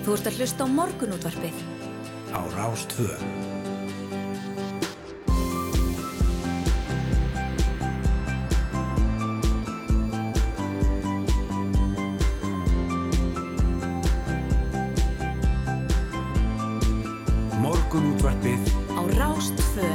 [0.00, 1.56] Þú ert að hlusta á morgunútvarpið.
[2.32, 3.12] Á Rástvö.
[17.60, 19.90] Morgunútvarpið Á Rástvö.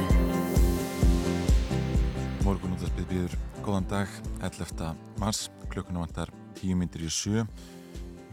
[2.46, 4.94] Morgunúttarpið býður góðan dag 11.
[5.18, 6.30] mars, klukkuna vantar
[6.62, 7.48] 10 myndir í sjö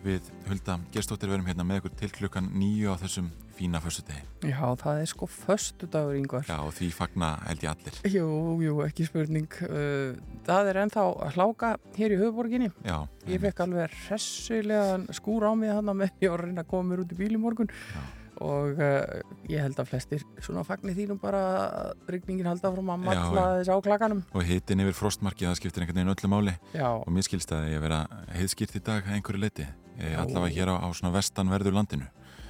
[0.04, 4.22] við Hulda Gerstóttir verum hérna með ykkur til klukkan nýju á þessum fína föstudegi.
[4.48, 6.46] Já, það er sko föstudagur yngvar.
[6.48, 7.98] Já, og því fagna held ég allir.
[8.14, 8.28] Jú,
[8.64, 9.58] jú, ekki spurning.
[9.68, 10.16] Uh,
[10.48, 12.70] Það er ennþá að hláka hér í höfuborginni.
[12.82, 12.96] Já,
[13.30, 16.88] Ég fekk alveg hressilega skúr á mig þannig með ég var að reyna að koma
[16.90, 18.02] mér út í bíl í morgun Já.
[18.42, 19.20] Og uh,
[19.50, 23.22] ég held að flestir svona fagnir þínum bara að rigningin halda frá matla já.
[23.60, 24.22] þess á klakanum.
[24.32, 27.70] og hitin yfir frostmarkið það skiptir einhvern veginn öllu máli Já, og mér skilst að
[27.72, 28.04] ég vera
[28.36, 29.68] heiðskýrt í dag að einhverju leiti.
[30.02, 30.16] Já.
[30.22, 32.08] allavega hér á, á svona vestanverðu landinu.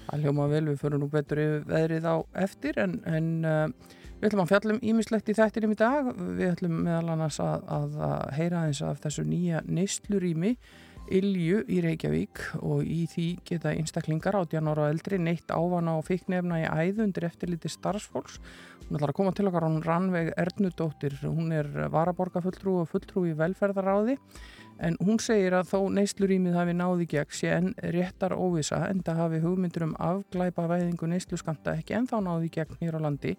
[0.08, 3.66] það hljóma vel, við förum nú betur veðrið á eftir en, en uh,
[4.22, 6.08] við ætlum að fjallum ímislegt í þættinum í dag.
[6.14, 10.52] Við ætlum meðal annars að, að, að heyra eins af þessu nýja neyslurími
[11.10, 16.06] Ilju í Reykjavík og í því geta einstaklingar 18 ára og eldri neitt ávana og
[16.06, 18.38] fiknefna í æðu undir eftirliti starfsfólks.
[18.86, 23.36] Hún ætlar að koma til okkar, hún Rannveig Ernudóttir, hún er varaborgarfulltrú og fulltrú í
[23.38, 24.18] velferðaráði
[24.82, 29.20] en hún segir að þó neyslurímið hafi náði gegn sé en réttar óvisa en það
[29.20, 33.36] hafi hugmyndur um afglæpa væðingu neysluskamta ekki ennþá náði gegn hér á landi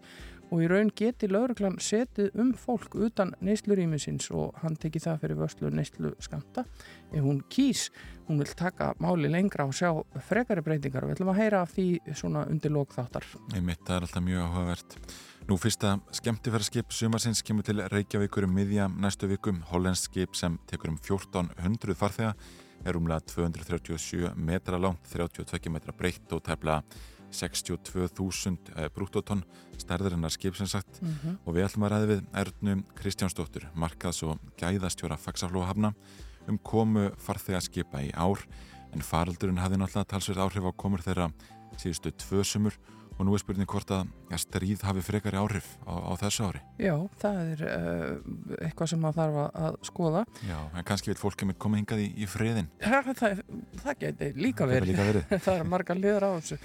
[0.54, 5.40] og í raun geti lauruglan setið um fólk utan neyslurímisins og hann teki það fyrir
[5.40, 6.66] vörslu neysluskamta
[7.14, 7.88] ef hún kýs,
[8.28, 9.90] hún vil taka máli lengra og sjá
[10.28, 13.26] frekari breytingar og við ætlum að heyra af því svona undir lókþáttar.
[13.56, 14.98] Einmitt, það er alltaf mjög áhugavert.
[15.50, 19.64] Nú fyrsta skemmtifæraskip sumarsins kemur til Reykjavíkur um miðja næstu vikum.
[19.74, 22.36] Hollensk skip sem tekur um 1400 farþega
[22.86, 26.82] er umlega 237 metra langt, 32 metra breytt og tefla
[27.34, 29.44] 62.000 brúttótonn
[29.82, 31.38] stærðurinnar skip sem sagt Mm -hmm.
[31.46, 35.94] og við ætlum að ræði við Ernu Kristjánsdóttur, markaðs og gæðastjóra Faxaflóhafna
[36.48, 38.40] um komu farþegaskipa í ár
[38.94, 41.32] en faraldurinn hafði náttúrulega talsverð áhrif á komur þeirra
[41.78, 42.78] síðustu tvö sumur
[43.24, 46.62] og nú er spurning hvort að ja, stríð hafi frekari áhrif á, á þessu ári.
[46.82, 50.24] Já, það er uh, eitthvað sem maður þarf að, skoða.
[50.44, 52.68] Já, en kannski vil fólk kemur koma hingað í, í friðin.
[52.94, 53.40] Það, það,
[53.84, 54.92] það geti líka verið.
[54.92, 55.32] líka verið.
[55.46, 56.58] það er margar liður á þessu.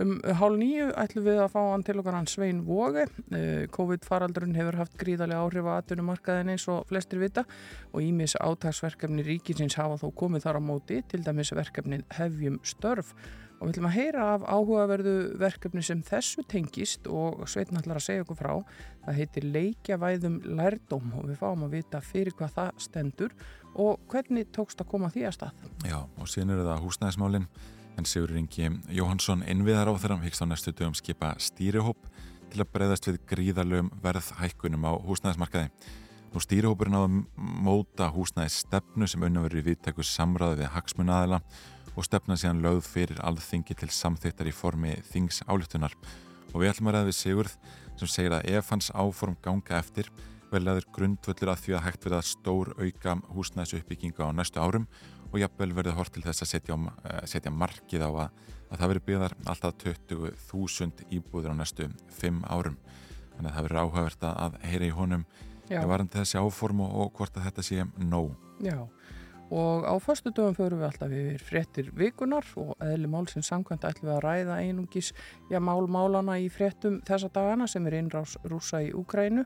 [0.00, 3.06] Um hálf nýju ætlum við að fá hann til okkar hann Svein Vóge.
[3.30, 7.46] Uh, COVID-faraldurinn hefur haft gríðarlega áhrif á atvinnumarkaðin eins og flestir vita
[7.92, 13.14] og ímis átagsverkefni ríkisins hafa þó komið þar á móti, til dæmis verkefnin Hefjum störf
[13.58, 18.06] og við ætlum að heyra af áhugaverðu verkefni sem þessu tengist og Sveitn ætlar að
[18.08, 18.52] segja okkur frá.
[19.04, 23.36] Það heitir Leikjavæðum lærdóm og við fáum að vita fyrir hvað það stendur
[23.74, 25.64] og hvernig tókst að koma því að stað.
[25.86, 27.48] Já, og síðan eru það húsnæðismálin
[27.94, 32.08] en Sigur Ingi Jóhansson innviðar á þeirra hyggst á næstu dögum skipa stýrihóp
[32.52, 35.70] til að breyðast við gríðalögum verðhækkunum á húsnæðismarkaði.
[36.34, 41.40] Nú stýrihópurinn á að móta húsnæðisstefnu sem unna verið viðtæku samráði við hagsmunaðila
[41.94, 45.94] og stefna síðan lögð fyrir alþingi til samþýttar í formi þings álítunar.
[46.54, 47.56] Og við ætlum að ræða við Sigurð
[47.98, 50.10] sem segir að ef hans áform ganga eftir
[50.50, 54.86] vel aður grundvöldur að því að hægt verða stór auka húsnæðisuppbygginga á næstu árum
[55.32, 56.76] og jafnvel verður hort til þess að setja,
[57.10, 58.28] eh, setja markið á að,
[58.70, 61.88] að það verður byggðar alltaf 20.000 íbúður á næstu
[62.20, 62.76] 5 árum.
[63.34, 65.24] Þannig að það verður áhugavert að- heyra í honum
[65.88, 68.34] varandi þessi áform og, og hvort að þetta sé nóg.
[68.60, 68.86] Já,
[69.50, 74.08] og á förstu dögum förum við alltaf yfir fréttir vikunar og eðli málsins samkvæmt ætlum
[74.08, 75.12] við að ræða einungis
[75.50, 79.44] já, mál málana í fréttum þessa dagana sem er innrás rúsa í Úkrænu.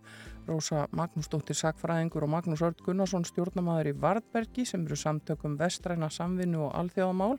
[0.49, 6.63] Rósa Magnúsdóttir Sakfræðingur og Magnús Örd Gunnarsson stjórnamaður í Vardbergi sem eru samtökum vestræna samvinnu
[6.69, 7.37] og alþjóðamál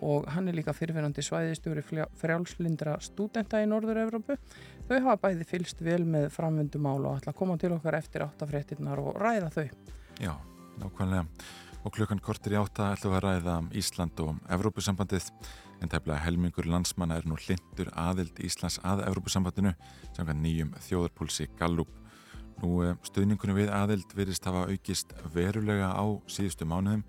[0.00, 1.84] og hann er líka fyrirverandi svæðistjóri
[2.16, 4.38] frjálslindra stúdenta í Norður-Evropu.
[4.88, 9.04] Þau hafa bæði fylst vel með framvindumál og ætla að koma til okkar eftir áttafréttinnar
[9.04, 9.68] og ræða þau.
[10.16, 10.34] Já,
[10.80, 11.28] nákvæmlega.
[11.86, 15.28] Og klukkan kortir í átta ætlum við að ræða um Ísland og Evrópusambandið
[15.84, 19.70] en tæmlega helmingur landsmanna er nú hlindur aðild Íslands að Evrópusambandinu
[20.16, 21.92] samkvæmt nýjum þjóðarpúlsi Gallup.
[22.58, 27.04] Nú eh, stuðningunni við aðild virðist hafa aukist verulega á síðustu mánuðum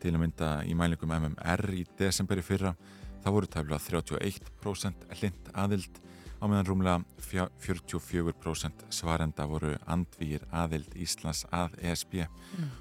[0.00, 2.72] til að mynda í mælingum MMR í desemberi fyrra.
[3.20, 6.00] Það voru tæmlega 31% hlind aðild
[6.40, 12.24] á meðan rúmlega fjá- 44% svarenda voru andvíir aðild Íslands að ESB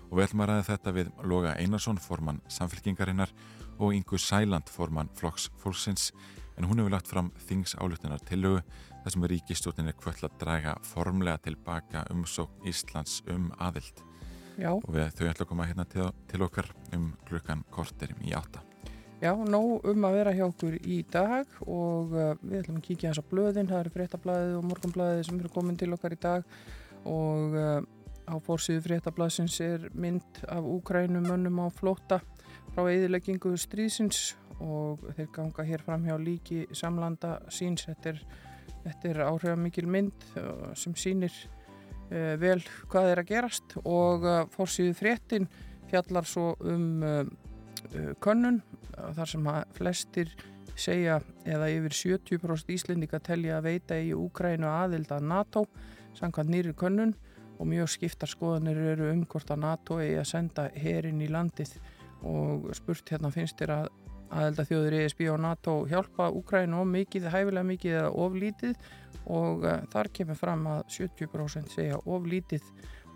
[0.09, 3.33] og við ætlum að ræða þetta við Loga Einarsson, formann samfélkingarinnar
[3.79, 6.11] og Ingu Sæland, formann Flokks Fólksins
[6.57, 8.61] en hún hefur lagt fram þings áluttunar tillögu
[9.03, 14.03] þar sem ríkistjórnin er kvöll að draga formlega tilbaka umsókn Íslands um aðild
[14.57, 14.69] Já.
[14.75, 18.61] og við þau ætlum að koma hérna til, til okkar um klukkan kortir í átta.
[19.23, 23.11] Já, nóg um að vera hjá okkur í dag og uh, við ætlum að kíkja
[23.13, 26.49] þess að blöðin, það eru fréttablaðið og morgunblaðið sem eru komin til okkar í dag
[27.07, 27.85] og uh,
[28.27, 32.17] á fórsíðu fréttablaðsins er mynd af úkrænumönnum á flóta
[32.73, 37.87] frá eðileggingu stríðsins og þeir ganga hér fram hjá líki samlanda síns.
[37.87, 38.21] Þetta er,
[38.89, 41.31] þetta er áhrifamikil mynd uh, sem sýnir
[42.11, 42.59] uh, vel
[42.91, 44.27] hvað er að gerast og
[44.57, 45.47] fórsíðu fréttin
[45.87, 46.99] fjallar svo um
[48.23, 48.61] könnun
[48.93, 50.31] þar sem flestir
[50.79, 55.65] segja eða yfir 70% Íslendika telja að veita í Úkrænu aðild að NATO
[56.17, 57.13] samkvæmt nýri könnun
[57.59, 61.75] og mjög skiptar skoðanir eru um hvort að NATO eigi að senda herin í landið.
[62.23, 63.91] Og spurt hérna finnst þér að
[64.33, 68.89] aðelda þjóður ESB og NATO hjálpa Úkrænu of mikið, hæfilega mikið eða of lítið?
[69.33, 72.65] Og uh, þar kemur fram að 70% segja of lítið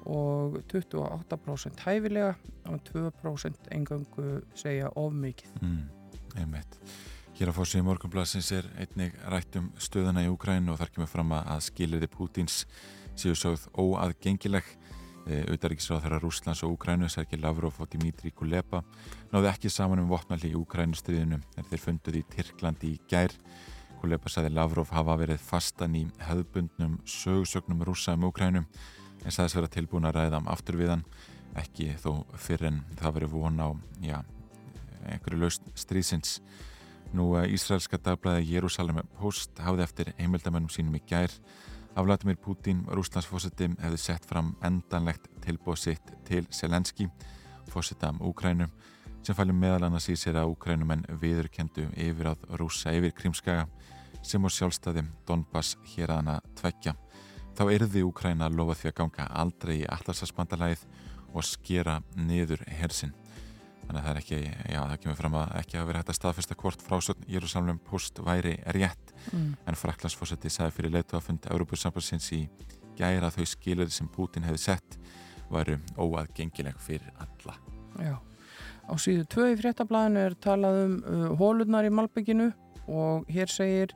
[0.08, 2.34] og 28% hæfilega
[2.72, 5.62] og 2% engangu segja of mikið.
[5.62, 5.86] Mm,
[6.40, 6.80] einmitt.
[7.38, 11.36] Hér á fórsíðu morgunblassins er einnig rætt um stöðuna í Úkrænu og þar kemur fram
[11.38, 12.64] að skilirði Pútins
[13.14, 14.66] séu sögð óaðgengileg.
[15.28, 18.82] E, Auðaríkisráð þeirra Rúslands og Úkrænu, Sergei Lavrov og Dimitri Kuleba
[19.34, 23.36] náðu ekki saman um vopnalli í Úkrænustriðinu en þeir funduði í Tyrklandi í gær.
[24.02, 28.64] Kuleba saði Lavrov hafa verið fastan í höfbundnum sögursögnum rúsa um Úkrænu
[29.24, 31.06] en sagðist vera tilbúin að ræða aftur við hann
[31.58, 33.70] ekki þó fyrir en það verið von á
[34.04, 34.18] já,
[35.08, 36.42] einhverju laust stríðsins.
[37.16, 41.32] Nú að Ísraelska dagblæði Jérúsalem Post hafði eftir heimildamönnum sínum í gær
[41.98, 47.08] af Vladimir Putin, Rúslandsfósiti hefði sett fram endanlegt tilbóð sitt til Selenski
[47.72, 48.68] fósita um Úkrænu
[49.24, 53.66] sem fælum meðal annars í sér að Úkrænumenn viðurkendu yfir að rúsa yfir Krímskaga
[54.24, 56.94] sem á sjálfstæði Donbass hér aðana tvekja
[57.58, 60.84] þá erði Úkræna að lofa því að ganga aldrei í allarsasbandalæð
[61.34, 63.16] og skera niður hersinn.
[63.88, 64.40] Þannig að það er ekki,
[64.74, 68.20] já það kemur fram að ekki hafa verið hægt að staðfesta hvort frásögn Jérúsalem post
[68.20, 69.52] væri rétt mm.
[69.64, 72.42] en Fraklandsfósetti sagði fyrir leitu að funda Európusambansins í
[73.00, 74.98] gæra þau skilir sem Putin hefði sett
[75.48, 77.56] varu óaðgengileg fyrir alla.
[78.04, 78.18] Já,
[78.92, 82.52] á síðu tvö í fréttablaðinu er talað um uh, hólunar í Malbygginu
[82.92, 83.96] og hér segir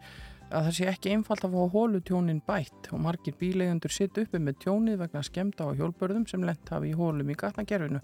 [0.52, 4.60] að það sé ekki einfalt að fá hólutjónin bætt og margir bílegundur sitt uppi með
[4.66, 8.02] tjónið vegna skemta á hjólbörðum sem lent hafi í hólum í gatnagerfinu.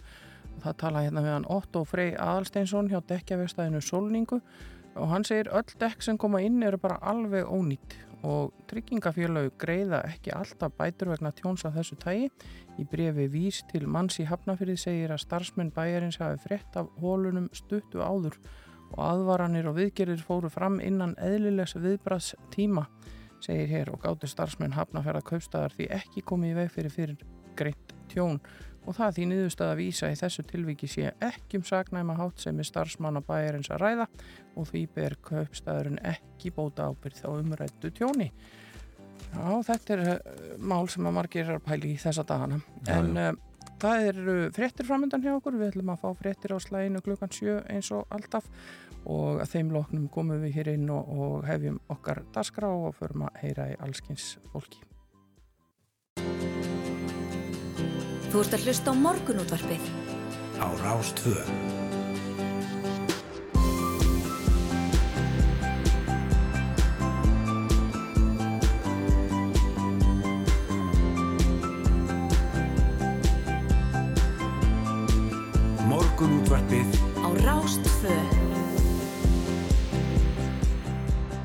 [0.64, 4.40] Það tala hérna með hann Otto Frey Aðalsteinsson hjá dekkjavegstæðinu Solningu
[4.98, 10.00] og hann segir öll dekk sem koma inn eru bara alveg ónýtt og tryggingafélög greiða
[10.08, 12.32] ekki alltaf bætur vegna tjóns af þessu tægi.
[12.82, 17.52] Í brefi vís til manns í Hafnafyrði segir að starfsmenn bæjarins hafi frett af hólunum
[17.54, 22.88] stuttu áður og aðvaranir og viðgerir fóru fram innan eðlilegs viðbraðs tíma,
[23.44, 27.94] segir hér og gáttu starfsmenn hafnaferða kaupstæðar því ekki komið í veg fyrir fyrir greitt
[28.12, 28.40] tjón
[28.88, 32.60] og það því niðurstað að vísa í þessu tilviki sé ekki um sagnæma hátt sem
[32.60, 34.08] er starfsmanna bæjarins að ræða
[34.56, 38.32] og því ber kaupstæðurinn ekki bóta ábyrð á umrættu tjóni.
[39.28, 42.62] Já, þetta er uh, mál sem að margir er að pæli í þessa dagana.
[42.88, 43.30] Já, en já.
[43.78, 47.60] Það eru fréttir framöndan hjá okkur, við ætlum að fá fréttir á slæginu klukkan 7
[47.70, 48.48] eins og alltaf
[49.06, 53.28] og að þeim loknum komum við hér inn og, og hefjum okkar dasgrá og förum
[53.30, 54.82] að heyra í allskins fólki.
[58.28, 59.92] Þú ert að hlusta á morgunútvarpið
[60.58, 61.87] á Rástvöð.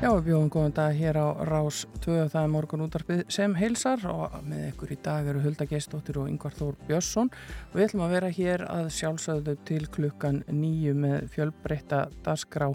[0.03, 4.01] Já, við bjóðum góðan dag hér á Rás 2, það er morgun útarpið sem heilsar
[4.11, 8.03] og með ykkur í dag eru Hulda Geistóttir og Yngvar Þór Björnsson og við ætlum
[8.03, 12.67] að vera hér að sjálfsögðu til klukkan nýju með fjölbreytta dasgrá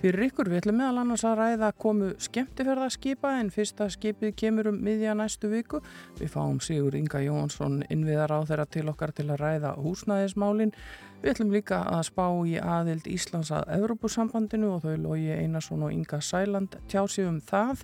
[0.00, 0.48] fyrir ykkur.
[0.52, 5.50] Við ætlum meðal annars að ræða komu skemmtifærðarskipa en fyrsta skipið kemur um miðja næstu
[5.52, 5.82] viku.
[6.20, 10.72] Við fáum Sigur Inga Jónsson innviðar á þeirra til okkar til að ræða húsnæðismálinn
[11.20, 15.92] Við ætlum líka að spá í aðild Íslands að Evrópusambandinu og þau logi Einarsson og
[15.92, 17.82] Inga Sæland tjásið um það.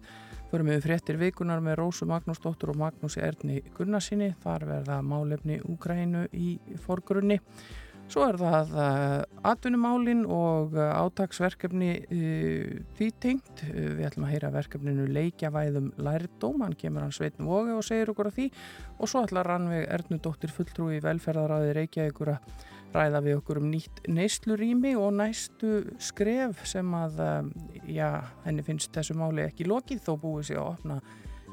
[0.48, 4.30] Förum við fréttir vikunar með Rósu Magnúsdóttur og Magnúsi Erni Gunnarsinni.
[4.40, 7.36] Þar verða málefni Úgrænu í forgrunni.
[8.06, 13.64] Svo er það uh, atvinnumálin og uh, átagsverkefni uh, því tengt.
[13.66, 16.62] Við ætlum að heyra verkefninu leikjavæðum lærdóm.
[16.64, 18.48] Hann kemur hann Sveitn Vóge og segir okkur af því.
[18.96, 24.94] Og svo ætlar Rannveig Ernudóttir fulltrúi velferðaráði Reykjavíkur að ræða við okkur um nýtt neyslurími
[25.00, 27.52] og næstu skref sem að, um,
[27.90, 28.10] já,
[28.46, 31.00] henni finnst þessu máli ekki lokið þó búið sér að opna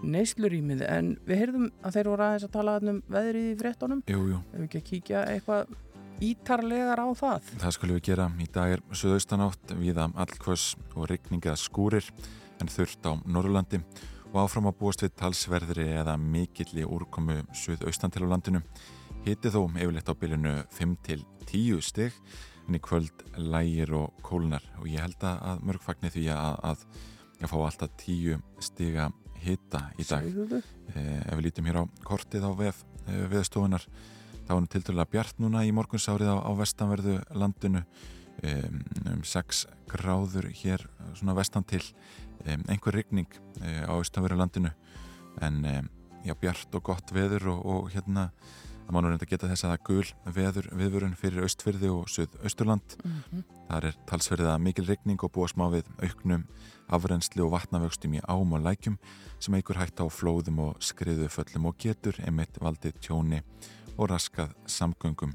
[0.04, 4.06] neyslurímið en við heyrðum að þeir voru aðeins að tala um veðrið í frettunum
[4.52, 5.76] Ef við ekki að kíkja eitthvað
[6.24, 7.52] ítarlegar á það.
[7.60, 8.30] Það skulum við gera.
[8.40, 12.08] Í dag er söðaustanátt viða allkvöss og rigninga skúrir
[12.62, 13.82] en þurft á Norrlandi
[14.32, 18.64] og áfram að búast við talsverðri eða mikilli úrkomu söðaustan til á landinu.
[19.24, 22.16] Hiti þó yfirleitt á bylunu 5-10 stygg
[22.68, 24.66] en í kvöld lægir og kólnar.
[24.82, 26.82] Og ég held að mörgfagni því að, að
[27.40, 29.06] ég fá alltaf 10 stiga
[29.40, 30.28] hita í dag.
[30.28, 32.52] Eh, ef við lítum hér á kortið á
[33.32, 34.12] veðstofunar við
[34.44, 37.86] Það var nú til dæla bjart núna í morgunsárið á, á vestanverðu landinu.
[38.44, 40.84] Um, um 6 gráður hér
[41.16, 41.80] svona vestan til.
[42.44, 44.74] Um, einhver rigning um, á austanverðu landinu.
[45.40, 45.64] En
[46.28, 48.34] já, bjart og gott veður og, og hérna
[48.84, 52.96] að mann er reynda geta þess að það gul veður viðvörun fyrir austfyrði og söð-austurland
[53.00, 53.44] mm -hmm.
[53.70, 56.46] þar er talsverðið að mikil rigning og búa smá við auknum
[56.88, 58.98] afrensli og vatnavöxtum í ám og lækjum
[59.40, 63.42] sem eigur hægt á flóðum og skriðu föllum og getur einmitt valdið tjóni
[63.98, 65.34] og raskað samgöngum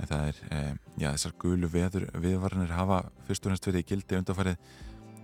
[0.00, 3.88] en það er, e, já þessar gulu veður viðvarnir hafa fyrst og næst verið í
[3.92, 4.56] gildi undarfarið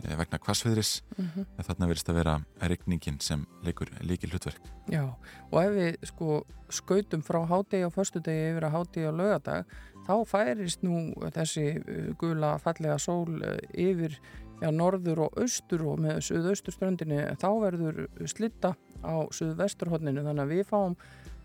[0.04, 1.46] vegna kvassviðris mm -hmm.
[1.58, 5.14] en þarna verist að vera regningin sem leikur líki hlutverk Já,
[5.50, 9.64] og ef við sko skautum frá hádegi á förstudegi yfir að hádegi á lögadag,
[10.06, 13.42] þá færist nú þessi e, gula fallega sól
[13.74, 14.20] yfir
[14.60, 20.64] já, norður og austur og með suðausturströndinni þá verður slitta á suðvesturhóttninu þannig að við
[20.68, 20.96] fáum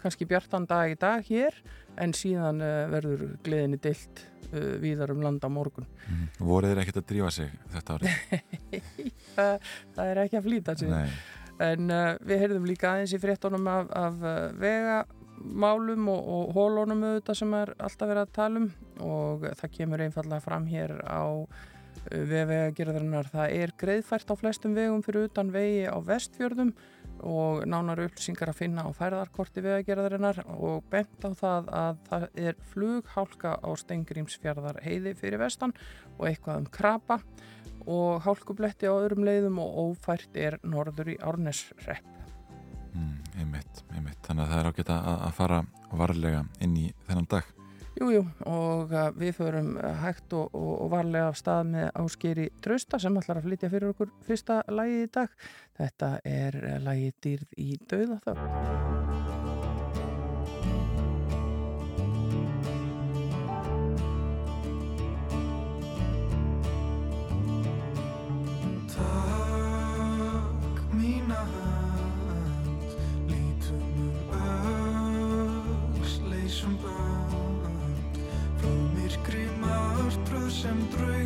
[0.06, 1.56] kannski bjartan dag í dag hér
[2.02, 4.22] en síðan uh, verður gleðinni deilt
[4.52, 5.88] eh, víðar um landa morgun.
[6.06, 6.28] Mm.
[6.46, 8.40] Voruð þeir ekkert að drífa sig þetta árið?
[9.36, 10.92] það, það er ekki að flýta sig.
[10.92, 11.14] Nei.
[11.66, 14.26] En uh, við heyrðum líka aðeins í fréttonum af, af
[14.62, 18.68] vegamálum og, og hólónum auðvitað sem er alltaf verið að tala um
[19.06, 21.26] og það kemur einfallega fram hér á
[22.12, 23.32] vegagerðarinnar.
[23.32, 26.76] Það er greiðfært á flestum vegum fyrir utan vegi á vestfjörðum
[27.26, 32.60] og nánar upplýsingar að finna á færðarkorti vegagerðarinnar og bent á það að það er
[32.72, 35.74] flughálka á Stengrimsfjörðar heiði fyrir vestan
[36.20, 37.20] og eitthvað um krapa
[37.86, 42.14] og hálkubletti á öðrum leiðum og ófært er norður í Árnesrepp.
[42.96, 44.22] Mm, einmitt, einmitt.
[44.26, 47.54] Þannig að það er ágætt að fara varlega inn í þennan dag.
[47.96, 51.86] Jújú jú, og uh, við förum uh, hægt og, og, og varlega af stað með
[52.02, 55.40] áskeri Trausta sem ætlar að flytja fyrir okkur fyrsta lægi í dag.
[55.80, 59.35] Þetta er uh, lægi dýrð í dauða þau.
[80.66, 81.25] нашим друзям.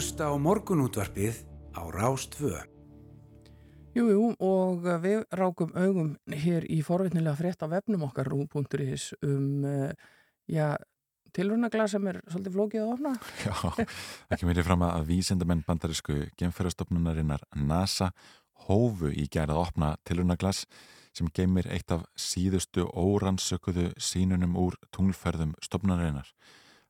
[0.00, 1.42] Hlusta á morgunútvarpið
[1.76, 2.56] á Rástvö.
[3.92, 9.66] Jújú jú, og við rákum augum hér í forveitnilega frétt af vefnum okkar rú.is um
[9.68, 9.90] uh,
[10.48, 10.78] já,
[11.36, 13.12] tilrunagla sem er svolítið flókið að ofna.
[13.44, 13.84] Já,
[14.32, 18.08] ekki mér er fram að vísendamenn bandarísku gemferðastofnunarinnar NASA
[18.70, 20.62] hófu í gerð að opna tilrunaglas
[21.12, 26.32] sem geymir eitt af síðustu órannsökuðu sínunum úr tunglferðum stofnunarinnar.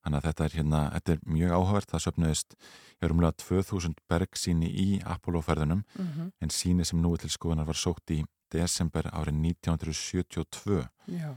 [0.01, 1.91] Þannig að þetta er, hérna, þetta er mjög áhugavert.
[1.91, 2.55] Það söpnuðist
[3.01, 6.33] í örumlega 2000 berg síni í Apollo-ferðunum mm -hmm.
[6.41, 9.35] en síni sem nú til skoðunar var sókt í desember árið
[9.67, 10.89] 1972.
[11.07, 11.35] Já.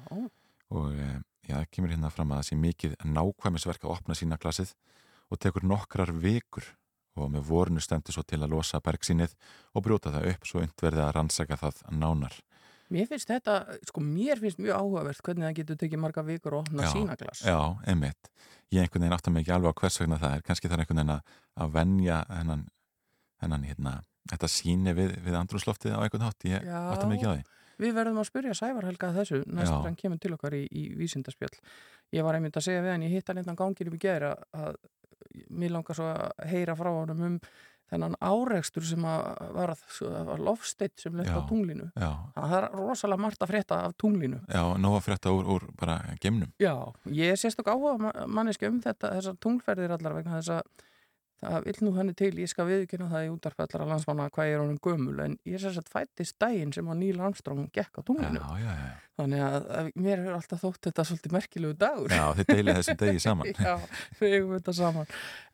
[0.70, 4.38] Og e, já, það kemur hérna fram að það sé mikið nákvæmisverk að opna sína
[4.38, 4.74] klassið
[5.30, 6.66] og tekur nokkrar vikur
[7.16, 9.36] og með vorinu stendur svo til að losa berg sínið
[9.74, 12.34] og brjóta það upp svo yndverði að rannsaka það nánar.
[12.94, 13.58] Mér finnst þetta,
[13.90, 17.42] sko mér finnst mjög áhugavert hvernig það getur tekið marga vikur og opna sína glas.
[17.48, 17.58] Já,
[17.90, 18.30] einmitt.
[18.74, 20.46] Ég einhvern veginn áttar mig ekki alveg á hvers vegna það er.
[20.46, 21.16] Kanski það er einhvern veginn
[21.66, 22.64] að venja hennan,
[23.42, 23.96] hennan hérna,
[24.30, 26.48] þetta síni við, við andrúnsloftið á einhvern hátt.
[26.50, 27.60] Ég áttar mig ekki á því.
[27.82, 31.58] Við verðum að spyrja Sævar Helga þessu næstur hann kemur til okkar í, í vísindarspjöld.
[32.14, 34.78] Ég var einmitt að segja við hann, ég hitt hann einhvern gangir um gera að
[35.50, 37.40] mér langar svo að heyra frá hann um
[37.94, 39.76] þennan áreikstur sem var,
[40.28, 41.90] var lofsteitt sem lefði á tunglinu.
[41.96, 42.12] já.
[42.36, 44.42] það er rosalega margt að frétta af tunglinu.
[44.50, 46.76] Já, ná að frétta úr, úr bara gemnum Já,
[47.14, 50.90] ég sést okkur áhuga manneski um þetta, þessar tunglferðir allar vegna þess að
[51.44, 54.62] það vil nú henni til, ég skal viðkynna það í útarfællara landsmanna hvað ég er
[54.64, 58.42] honum gömul en ég er sérstaklega fættist daginn sem að Níl Armstrong gekk á tunglinu.
[58.42, 58.94] Já, já, já.
[59.20, 62.14] þannig að, að mér er alltaf þótt þetta svolítið merkilegu dagur.
[62.16, 63.52] Já, þið deilið þessum degi saman.
[63.54, 63.74] Já,
[64.22, 65.12] við hefum þetta saman.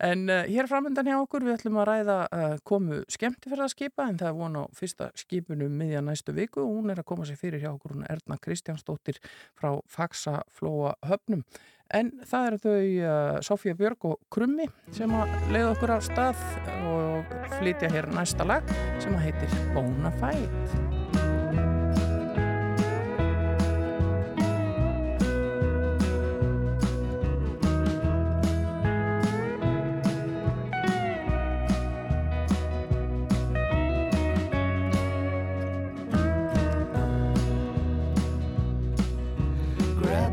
[0.10, 4.32] En uh, hér framöndan hjá okkur við ætlum að ræða uh, komu skemmtifærðarskipa en það
[4.32, 6.64] er von á fyrsta skipinu miðja næstu viku.
[6.66, 9.20] Og hún er að koma sér fyrir hjá okkur Erna Kristjánsdóttir
[9.60, 11.44] frá Faxaflóa höfnum
[11.90, 16.44] En það eru þau uh, Sofía Björg og Krummi sem að leiða okkur af stað
[16.92, 18.70] og flytja hér næsta lag
[19.02, 21.00] sem að heitir Bonafide.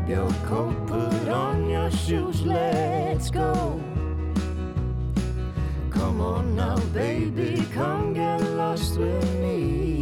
[0.07, 0.86] your coat,
[2.07, 3.81] shoes, let's go.
[5.89, 10.01] Come on now, baby, come get lost with me.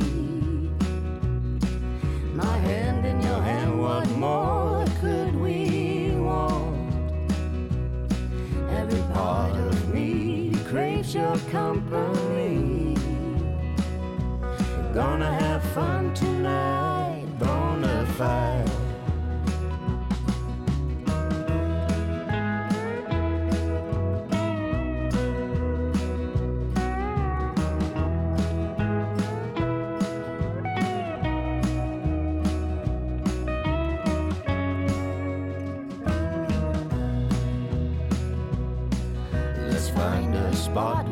[2.36, 6.94] My hand in your hand, what more could we want?
[8.70, 12.96] Every part of me craves your company.
[14.94, 18.65] Gonna have fun tonight, bona fide.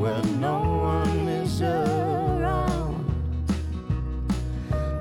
[0.03, 3.05] Where no one is around.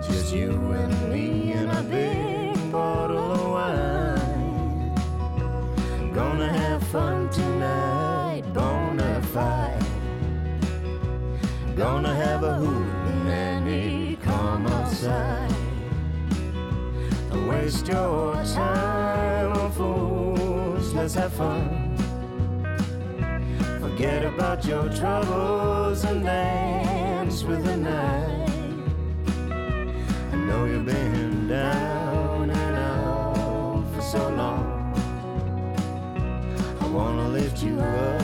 [0.00, 4.94] Just you and me and a big bottle of wine.
[6.14, 9.84] Gonna have fun tonight, bona fide.
[11.74, 15.52] Gonna have a hoot and any come outside.
[17.28, 20.94] Don't waste your time, on fools.
[20.94, 21.81] Let's have fun.
[24.02, 28.50] Forget about your troubles and dance with the night.
[30.32, 34.92] I know you've been down and out for so long.
[36.80, 38.22] I wanna lift you up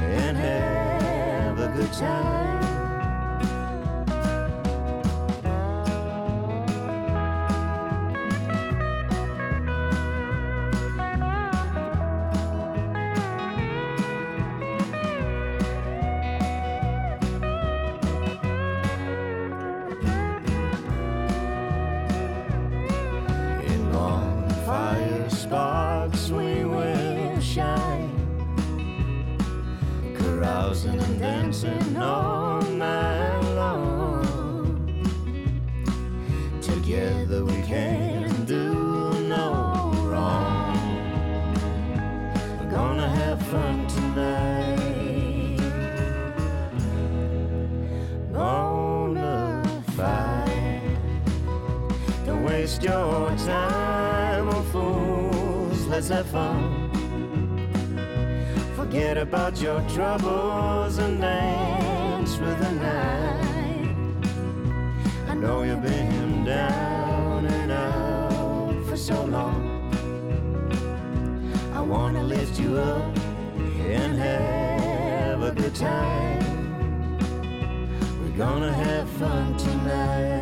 [0.00, 2.59] and have a good time.
[31.60, 34.76] dancing all night long.
[36.62, 40.74] Together we can't do no wrong.
[42.60, 45.58] We're gonna have fun tonight.
[48.32, 49.20] Bonafide.
[52.26, 55.86] Don't waste your time on fools.
[55.86, 56.79] Let's have fun.
[59.00, 63.96] Forget about your troubles and dance with the night.
[65.26, 69.90] I know you've been down and out for so long.
[71.72, 73.16] I wanna lift you up
[73.88, 77.16] and have a good time.
[78.20, 80.39] We're gonna have fun tonight.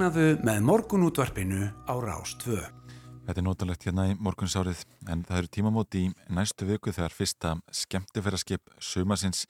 [0.00, 2.56] Vaknaðu með morgunútvarpinu á Rástvö.
[3.26, 4.78] Þetta er nótalegt hérna í morgunsárið
[5.12, 9.42] en það eru tímamóti í næstu viku þegar fyrsta skemmtifæraskip sumasins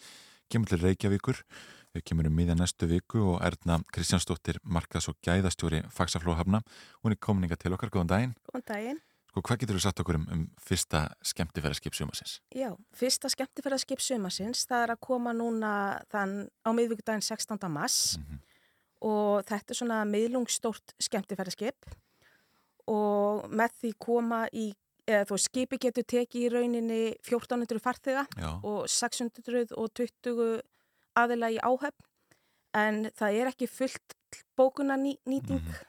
[0.51, 1.39] kemur til Reykjavíkur.
[1.95, 6.65] Þau kemur um miðja næstu viku og Erna Kristjánsdóttir markas og gæðastjóri Faxaflóhafna.
[7.05, 8.35] Hún er kominninga til okkar, góðan daginn.
[8.51, 9.01] Góðan daginn.
[9.31, 12.41] Sko, hvað getur þú sagt okkur um, um fyrsta skemmtifæraskip sumasins?
[12.51, 15.75] Já, fyrsta skemmtifæraskip sumasins, það er að koma núna
[16.11, 17.71] þann á miðvíkudaginn 16.
[17.71, 18.49] mars Mhm.
[19.01, 21.89] Og þetta er svona miðlungstórt skemmtifæraskip
[22.91, 24.67] og með því koma í,
[25.09, 30.61] eða þú skipi getur tekið í rauninni 1400 farþega Já, og 620
[31.21, 32.07] aðila í áhöfn.
[32.75, 34.15] En það er ekki fullt
[34.59, 35.87] bókunarnýting Mhm.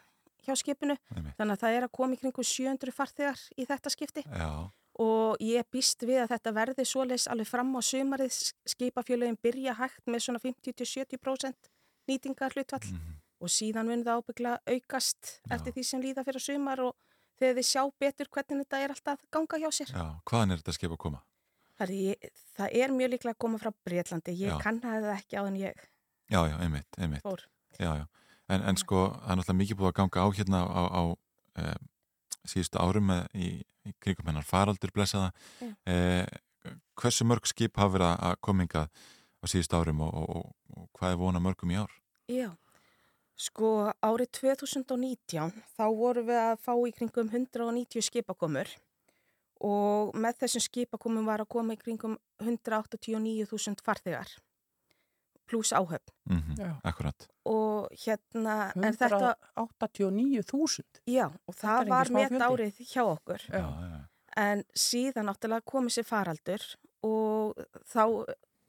[0.48, 1.36] hjá skipinu einmitt.
[1.38, 4.24] þannig að það er að koma í kringu 700 farþegar í þetta skipti.
[4.26, 4.70] Já,
[5.00, 8.54] og ég býst við að þetta verði svoleiðis alveg fram á sumarið.
[8.66, 11.70] Skipafjölögin byrja hægt með svona 50-70%
[12.12, 15.56] nýtingar hlutvall mhm, og síðan mun það ábyggla aukast Já.
[15.58, 16.96] eftir því sem líða fyrir sumar og
[17.42, 19.94] þegar þið sjá betur hvernig þetta er alltaf ganga hjá sér.
[19.96, 21.24] já, hvaðan er þetta skip að koma?
[21.82, 24.58] Það er, það er mjög líklega að koma frá Breitlandi, ég Já.
[24.62, 25.80] kannaði það ekki á en ég
[26.32, 27.24] Já, já, einmitt, einmitt.
[27.26, 27.42] fór.
[27.80, 28.06] Já, já.
[28.52, 31.02] En, en sko, það er náttúrulega mikið búið að ganga á hérna á, á
[31.60, 31.74] e,
[32.52, 33.50] síðustu árum með, í,
[33.88, 35.32] í kringum hennar faraldur blessaða.
[35.90, 35.98] E,
[37.02, 41.16] hversu mörg skip hafa verið að kominga á síðustu árum og, og, og, og hvað
[41.16, 41.98] er vona mörgum í ár?
[42.32, 42.50] Já,
[43.36, 43.72] sko
[44.06, 48.70] árið 2019 þá vorum við að fá í kringum 190 skipakomur
[49.62, 54.32] og með þessum skipakomum var að koma í kringum 189.000 farþegar
[55.52, 56.72] pluss áhöfn Mm Já.
[56.86, 57.28] Akkurat.
[57.46, 62.40] og hérna, en þetta, 189.000 já, og það var fjöldi.
[62.46, 63.68] árið hjá okkur Já, Já.
[63.92, 64.00] já,
[64.38, 66.64] en síðan náttúrulega komið sér faraldur
[67.04, 67.58] og
[67.90, 68.04] þá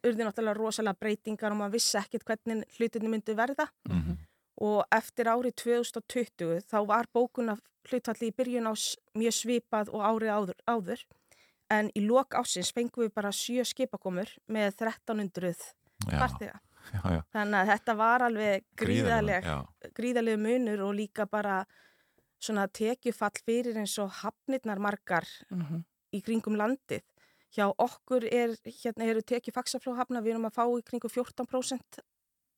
[0.04, 4.16] urði náttúrulega rosalega breytingar og maður vissi ekkert hvernig hlutinni myndi verða Mhm.
[4.62, 7.56] og eftir árið 2020 þá var bókuna
[7.88, 11.00] hlutfalli í byrjun ás mjög svipað og árið áður, áður
[11.70, 15.54] en í lok ásins fengum við bara sjö skipakomur með 1300
[16.10, 16.60] já, farþega.
[16.92, 17.22] já, já.
[17.32, 19.44] Þannig að þetta var alveg gríðaleg,
[19.94, 21.64] gríðaleg munur og líka bara
[22.42, 25.84] svona tekjufall fyrir eins og hafnirnar margar Mhm.
[26.12, 27.02] í kringum landið.
[27.52, 32.00] Hjá okkur er, hérna eru tekið faksaflóhafna, við erum að fá í kringum 14%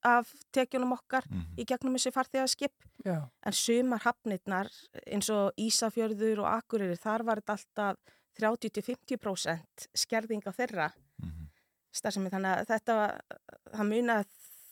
[0.05, 2.75] af tekjunum okkar mhm, í gegnum þessi farþegaskip.
[3.07, 4.71] Já, en sumar hafnirnar
[5.07, 10.89] eins og Ísafjörður og Akureyri þar var þetta alltaf 30-50% skerðing á þeirra
[11.23, 11.49] mhm.
[11.95, 12.33] starfsemi.
[12.35, 13.41] Þannig að þetta var-
[13.73, 14.27] það mun að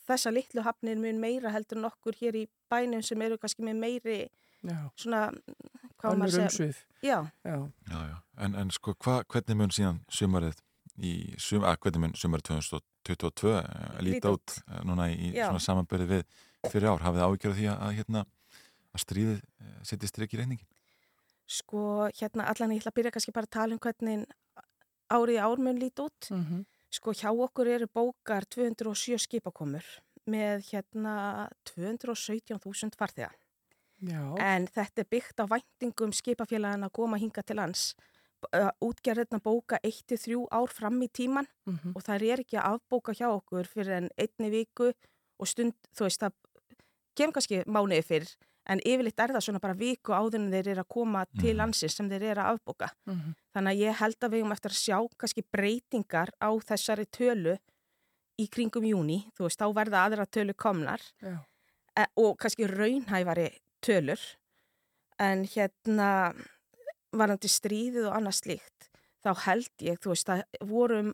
[0.09, 3.81] þessa litlu hafnir mun meira heldur en okkur hér í bænum sem eru kannski með
[3.83, 4.19] meiri
[4.63, 5.23] já, svona
[5.99, 7.57] hvað á önnur maður að segja já, Já,
[7.91, 8.17] já, já.
[8.41, 10.61] En, en sko, hva, hvernig mun síðan sumarið
[10.97, 13.65] í, sum, að, hvernig mun sumarið 2022 uh,
[14.01, 15.49] líta Líta út uh, núna í Já.
[15.49, 16.23] svona samanbyrði við
[16.71, 17.05] fyrir ár?
[17.05, 18.25] Hafið áhyggjur af því að, að hérna
[18.93, 20.69] að stríðið uh, setja strik í reyningin?
[21.53, 24.23] sko hérna allan ég ætla að byrja kannski bara að tala um hvernig
[25.13, 29.87] árið í ár mun líti út mhm, Sko hjá okkur eru bókar 207 skipakomur
[30.29, 33.31] með hérna 217.000 farþega.
[34.05, 37.95] já, En þetta er byggt á væntingum skipafélagin að koma hinga til lands.
[38.83, 43.29] Útgerðirna bóka 1-3 ár fram í tíman mhm, og það er ekki að afbóka hjá
[43.31, 44.93] okkur fyrir en einni viku
[45.39, 46.33] og stund, þú veist, það
[47.19, 48.33] kemur kannski mánuði fyrir
[48.71, 51.59] en yfirleitt er það svona bara viku áður en þeir eru að koma til Mhm.
[51.59, 52.89] landsins sem þeir eru að afbóka.
[53.07, 57.07] mhm, Þannig að ég held að við um eftir að sjá kannski breytingar á þessari
[57.11, 57.57] tölu
[58.39, 61.01] í kringum júni, þú veist, þá verða aðra tölu komnar
[61.97, 63.51] e, og kannski raunhæfari
[63.85, 64.21] tölur.
[65.19, 66.33] En hérna
[67.13, 68.89] varandi stríðið og annað slíkt
[69.23, 71.13] þá held ég, þú veist, það vorum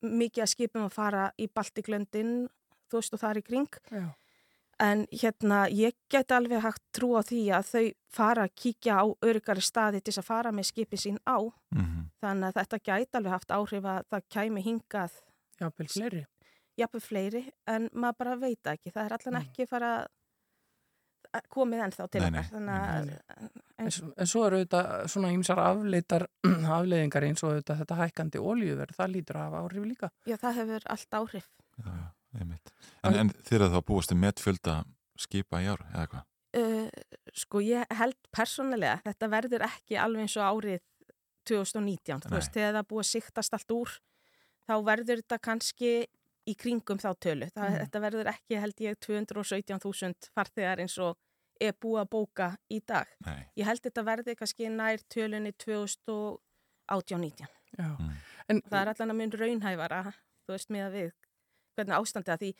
[0.00, 2.48] mikið að skipum að fara í Baltiklöndin,
[2.88, 3.74] þú veist, og það er í kring.
[3.92, 4.04] Já,
[4.80, 7.82] en hérna ég get alveg hægt trú á því að þau
[8.16, 11.36] fara að kíkja á öryggari staði til þess að fara með skipin sín á.
[11.76, 15.12] Mm Þannig að þetta gæti alveg haft áhrif að það kæmi hingað
[15.60, 16.18] jápil fleiri.
[16.76, 18.92] Jafnveg fleiri en maður bara veit ekki.
[18.92, 19.46] Það er allan Mm.
[19.48, 20.08] ekki fara að
[21.52, 22.60] komið ennþá til Nei, okkar.
[22.60, 23.88] nei, að nei, En,
[24.20, 26.26] en svo eru þetta svona ýmsar afleitar
[26.78, 30.10] afleiðingar eins og þetta, þetta hækkandi olíuverð, það lítur að hafa áhrif líka.
[30.28, 31.46] já, það hefur allt áhrif.
[31.80, 32.08] Já, já,
[32.42, 32.72] einmitt.
[33.02, 34.74] En, en þeir eru þá búast til metfjölda
[35.20, 36.26] skipa í ár eða hvað?
[36.50, 36.88] Uh,
[37.40, 40.80] sko ég held persónulega þetta verður ekki alveg eins og árið
[41.48, 43.92] 2019, þú veist, þegar það búið að siktast allt úr,
[44.68, 45.92] þá verður þetta kannski
[46.50, 47.48] í kringum þá tölu.
[47.54, 47.80] Það, Mhm.
[47.84, 51.16] Þetta verður ekki, held ég, 217.000 farþegar eins og
[51.60, 53.06] er búið að bóka í dag.
[53.26, 53.46] Nei.
[53.56, 57.48] Ég held þetta verði kannski nær tölunni 2018-19.
[57.78, 57.96] Já.
[58.00, 58.12] Mm.
[58.48, 60.02] En Það er allan að mun raunhæfara,
[60.46, 61.10] þú veist, með að við
[61.76, 62.50] hvernig ástandið að því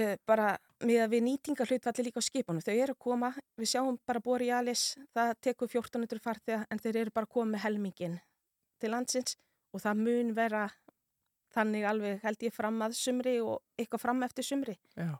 [0.00, 0.46] uh, bara
[0.84, 2.62] með að við nýtinga hlutfalli líka á skipunum.
[2.64, 7.14] Þau eru að koma, við sjáum bara Borealis, það tekur 1400 farþega en þeir eru
[7.14, 8.16] bara að koma með helmingin
[8.80, 9.36] til landsins
[9.74, 10.64] og það mun vera
[11.54, 14.74] þannig alveg held ég fram að sumri og eitthvað fram eftir sumri.
[14.98, 15.12] Já,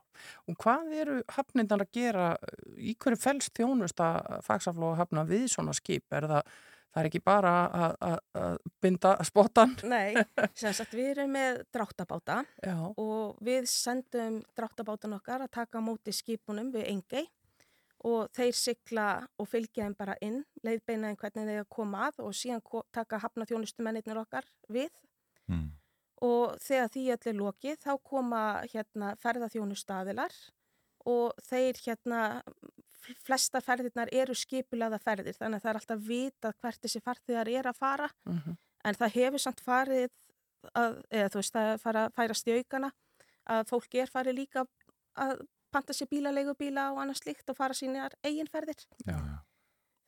[0.47, 2.29] og hvað eru hafnindar að gera,
[2.77, 6.05] í hverju fælst þjónust að fagsaflóða hafna við svona skip?
[6.11, 6.51] Er það,
[6.95, 9.73] það er ekki bara að- að að binda spottan?
[9.83, 10.13] Nei,
[10.59, 15.87] sem sagt við erum með dráttabáta Já, og við sendum dráttabátan okkar að taka á
[15.87, 17.25] móti skipunum við Engei
[18.05, 19.05] og þeir sigla
[19.41, 22.61] og fylgja þeim bara inn, leiðbeina þeim hvernig þeir koma að og síðan
[22.93, 24.91] taka hafna þjónustumennir okkar við
[25.49, 25.67] Mm.
[26.23, 30.35] Og þegar því öll er lokið þá koma hérna ferðaþjónustaðilar
[31.05, 32.21] og þeir hérna
[33.25, 37.69] flesta ferðirnar eru skipulaða ferðir þannig að það er alltaf vitað hvert þessi farþegar er
[37.69, 38.09] að fara.
[38.25, 40.09] Mhm, en það hefur samt farið
[40.73, 42.91] að, eða þú veist það fara, færast í aukana
[43.45, 44.65] að fólk er farið líka
[45.15, 49.37] að panta sér bílaleigubíla og annað slíkt og fara sínar eiginferðir já, já.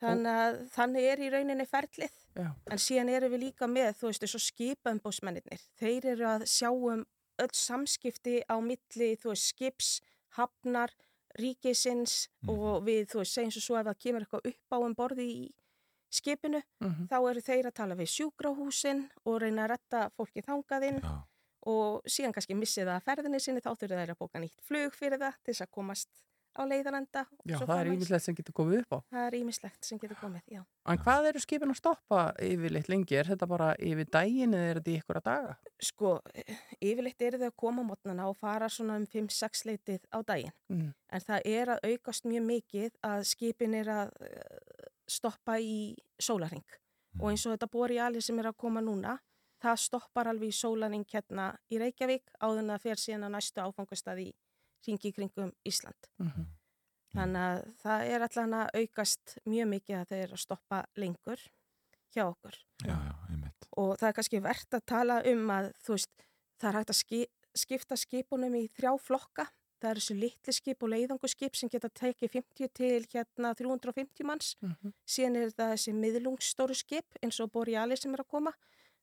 [0.02, 2.16] Þannig að þannig er í rauninni ferlið.
[2.38, 6.70] Já, en síðan erum við líka með þú veist þessu skipambósmennir þeir eru að sjá
[6.72, 7.06] um
[7.42, 10.02] öll samskipti á milli þú veist skips,
[10.38, 10.94] hafnar
[11.38, 12.50] ríkisins Mhm.
[12.50, 15.26] og við þú veist segjum svo svo ef það kemur eitthvað upp á um borði
[15.30, 15.54] í
[16.10, 21.02] skipinu mhm, þá eru þeir að tala við sjúkrahúsin og reyna að retta fólki þangaðinn
[21.04, 21.12] já.
[21.68, 24.94] og síðan kannski missið það að ferðinni sinni þá þurfa þeir að bóka nýtt flug
[24.96, 26.10] fyrir það til þess að komast
[26.58, 29.00] á leiðarenda og já, það er ímislegt sem getur komið upp á.
[29.14, 30.62] það er ímislegt sem getur komið, já.
[30.88, 33.16] En hvað eru skipin að stoppa yfirleitt lengi?
[33.20, 35.56] Er þetta bara yfir daginn eða er þetta í ykkur að daga?
[35.84, 36.12] Sko,
[36.82, 40.94] yfirleitt eru þau að koma mótnana og fara svona um 5-6 leitið á daginn Mm.
[41.14, 46.64] en það er að aukast mjög mikið að skipin er að eh, stoppa í sólaring
[47.22, 49.18] og eins og þetta Borealis sem er að koma núna
[49.64, 53.64] það stoppar alveg í sólaring hérna í Reykjavík áður en það fer síðan að næstu
[53.64, 54.28] áfangastað í
[54.86, 56.10] ringi kringum Ísland.
[56.20, 56.48] Mhm.
[57.16, 61.44] Þannig að það er allan að aukast mjög mikið að þeir að stoppa lengur
[62.14, 62.58] hjá okkur.
[62.84, 63.52] Já, já.
[63.78, 66.26] Og það er kannski verðt að tala um að þú veist,
[66.58, 67.22] það er hægt að ski,
[67.58, 69.48] skipta skipunum í þrjá flokka.
[69.78, 74.56] Það eru þessu litli skip og leiðanguskip sem geta tekið 50 til hérna 350 manns.
[74.62, 74.94] Mhm.
[75.06, 78.54] Síðan er það þessi miðlungsstóru skip eins og Borealis sem er að koma.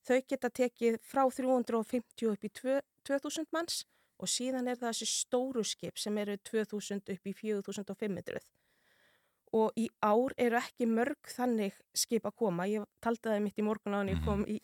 [0.05, 3.85] Þau geta tekið frá 350 upp í 2 2000 manns
[4.19, 8.41] og síðan er það þessi stóru skip sem eru 2000 upp í 4500.
[9.55, 12.67] Og í ár eru ekki mörg þannig skip að koma.
[12.67, 14.25] Ég taldi það mitt í morgun á hann ég Mhm.
[14.25, 14.61] kom í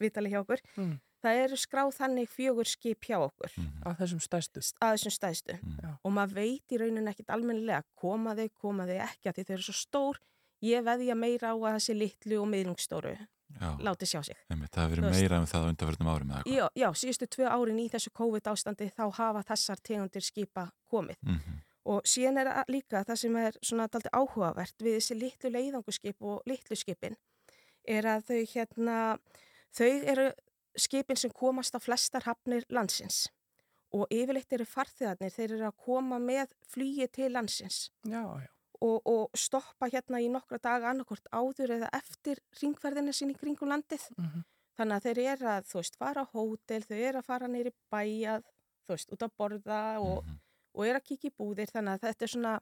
[0.00, 0.60] vitali hjá okkur.
[0.76, 1.00] Mm.
[1.24, 3.86] Það eru skráð þannig fjögur skip hjá okkur Mhm.
[3.86, 4.60] Af þessum stærstu.
[4.82, 5.98] að þessum stæðstu Mm.
[6.04, 9.52] Og maður veit í rauninni ekkit almennilega koma þau, koma þau ekki að því þau
[9.54, 10.16] eru svo stór
[10.62, 13.26] ég veðja meira á að þessi litlu og miðlungstóru
[13.60, 14.36] Já, láti sjá sig.
[14.50, 14.70] einmitt.
[14.74, 17.26] Það hefur Þú verið veist- meira um það á undanverðnum árum eða Já, já, síðustu
[17.28, 21.62] tvö árin í þessu COVID ástandi þá hafa þessar tegundir skipa komið Mhm.
[21.86, 26.42] og síðan er líka það sem er svona daldi áhugavert við þessi litlu leiðanguskip og
[26.46, 27.16] litlu skipin
[27.86, 29.18] er að þau hérna
[29.72, 30.32] þau eru
[30.76, 33.28] skipin sem komast á flestar hafnir landsins
[33.92, 38.48] og yfirleitt eru farþegarnir þeir eru að koma með flugi til landsins Já, já.
[38.80, 43.68] Og, og stoppa hérna í nokkra daga annarkort áður eða eftir ringferðina sín í kringum
[43.72, 44.04] landið.
[44.18, 44.44] Mhm.
[44.76, 47.72] Þannig að þeir eru að, þú veist, fara á hótel, þau eru að fara neyri
[47.90, 48.42] bæjað,
[48.86, 50.38] þú veist, út að borða og, Mhm.
[50.74, 51.70] og eru að kíkja í búðir.
[51.72, 52.60] Þannig að þetta er svona,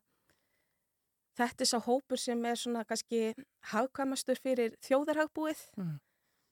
[1.38, 3.34] þetta er sá hópur sem er svona kannski
[3.72, 5.98] hagkvæmastur fyrir þjóðarhagbúið Mhm.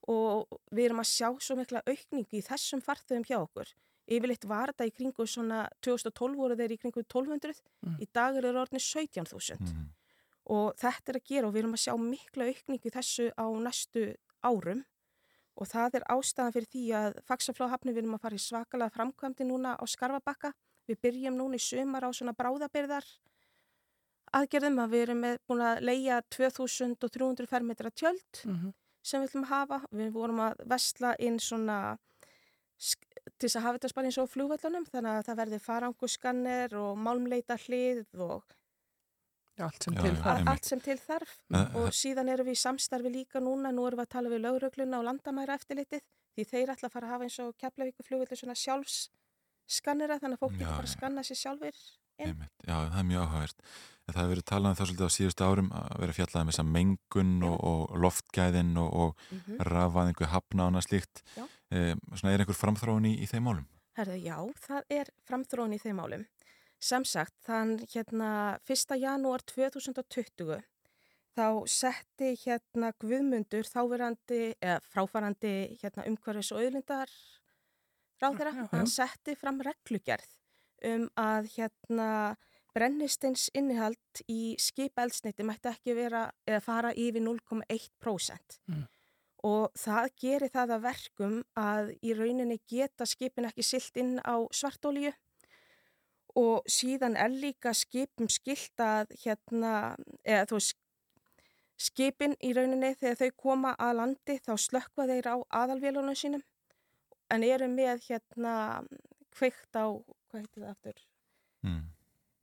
[0.08, 3.68] og við erum að sjá svo mikla aukningu í þessum farþöðum hjá okkur.
[4.08, 7.96] Yfirleitt var þetta í kringu svona, 2012 voru þeir í kringu 1200, Mm.
[8.00, 9.86] í dag eru þeir orðinir 17.000 Mhm.
[10.46, 14.16] og þetta er að gera og við erum að sjá mikla aukningu þessu á næstu
[14.42, 14.84] árum
[15.56, 19.44] og það er ástæðan fyrir því að fagsafláhafni við erum að fara í svakalega framkvæmdi
[19.46, 20.52] núna á Skarfabakka.
[20.88, 23.04] Við byrjum núna í sumar á svona bráðabyrðar
[24.34, 28.72] aðgerðum að við erum með, búin að leia 2300 fermetra tjöld Mhm.
[29.02, 29.86] sem við ætlum að hafa.
[29.92, 31.98] Við vorum að vesla inn svona
[33.42, 36.74] til þess að hafa þetta bara eins og á flugvöllunum þannig að það verði faranguskanner
[36.78, 38.54] og málmleita hlið og
[39.62, 40.50] allt sem Já, til einmitt.
[40.52, 41.32] allt sem til þarf
[41.78, 45.00] og síðan erum við í samstarfi líka núna, nú erum við að tala við laurugluna
[45.00, 48.56] og landamæra eftirlitið því þeir ætla að fara að hafa eins og Keflavíku flugvillu svona
[48.56, 49.00] sjálfs
[49.68, 51.76] skannera þannig að fólk getur bara að skanna sér sjálfur
[52.22, 52.32] inn.
[52.32, 53.62] Einmitt, já, það er mjög áhugavert.
[54.02, 56.50] En það hefur verið talað um það svolítið á síðustu árum að vera fjallað um
[56.50, 61.22] þessa mengun og, og loftgæðin og, og Mm rafvæðingu hafna og annað slíkt.
[61.70, 63.66] E, svona er einhver framþróun í, í þeim málum?
[63.96, 66.24] Herðu, já, það er framþróun í þeim málum.
[66.82, 68.30] Sem sagt, þann hérna
[68.66, 68.96] 1.
[68.98, 70.64] janúar 2020
[71.36, 77.12] þá setti hérna Guðmundur þáverandi, eða fráfarandi hérna umhverfis og auðlindar
[78.22, 80.28] ráðherra, hann setti fram reglugerð
[80.88, 82.08] um að hérna
[82.74, 88.58] brennistins innihald í skipaeldsneiti mætti ekki vera eða fara yfir 0,1%.
[88.70, 88.84] Mm.
[89.48, 94.38] Og það gerir það að verkum að í rauninni geta skipin ekki silt inn á
[94.54, 95.12] svartólíu
[96.38, 100.78] og síðan er líka skipum skilt að hérna, eða þú veist,
[101.82, 106.44] skipin í rauninni þegar þau koma að landi þá slökkva þeir á aðalvélunum sínum
[107.32, 108.54] en eru með hérna
[109.32, 109.90] kveikt á,
[110.30, 111.02] hvað heitir það aftur?
[111.66, 111.82] Mm.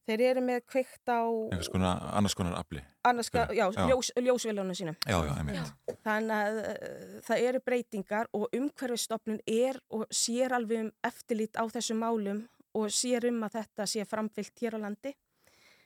[0.09, 2.81] Þeir eru með kveikt á Einhvers konar, annars konar afli?
[3.05, 3.85] annars, já, Já.
[3.91, 4.95] ljós, ljósvélunum sínum.
[5.05, 5.97] Já, já, einmitt.
[6.05, 11.63] Þannig að uh, það eru breytingar og umhverfistofnun er og sér alveg um eftirlít á
[11.69, 12.41] þessum málum
[12.73, 15.13] og sér um að þetta sé framfyllt hér á landi.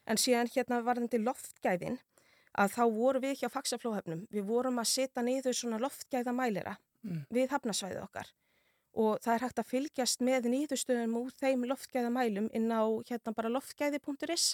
[0.08, 2.00] En síðan hérna varðandi loftgæðin
[2.60, 7.26] að þá vorum við hjá faksaflóhefnum, við vorum að setja niður svona loftgæðamælira Mm.
[7.36, 8.28] við hafnasvæðið okkar
[8.94, 13.52] og það er hægt að fylgjast með nýðustöðum úr þeim loftgæðamælum inn á hérna bara
[13.54, 14.54] loftgæði.is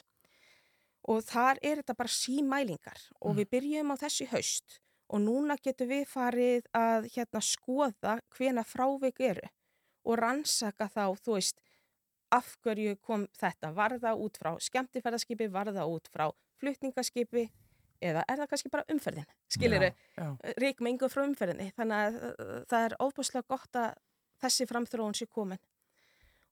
[1.10, 5.58] og þar er þetta bara símælingar og við byrjum á þessu í haust og núna
[5.60, 9.48] getum við farið að hérna skoða hvena frávik eru
[10.06, 11.64] og rannsaka þá, þú veist,
[12.34, 16.30] af hverju kom þetta, var það út frá skemmtifærðarskipi, var það út frá
[16.62, 17.50] flutningaskipi
[18.00, 20.28] eða er það kannski bara umferðin, skilir Já, já.
[20.62, 23.98] ríkmengu frá umferðinni, þannig að uh, það er óbúslega gott að
[24.42, 25.62] þessi framþróun sé komin.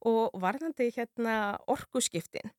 [0.06, 2.52] Og varðandi hérna orkuskiptin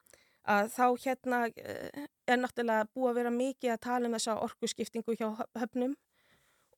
[0.49, 5.17] að þá hérna uh, er náttúrulega búið að vera mikið að tala um þessa orkuskiptingu
[5.19, 5.95] hjá hö- höfnum.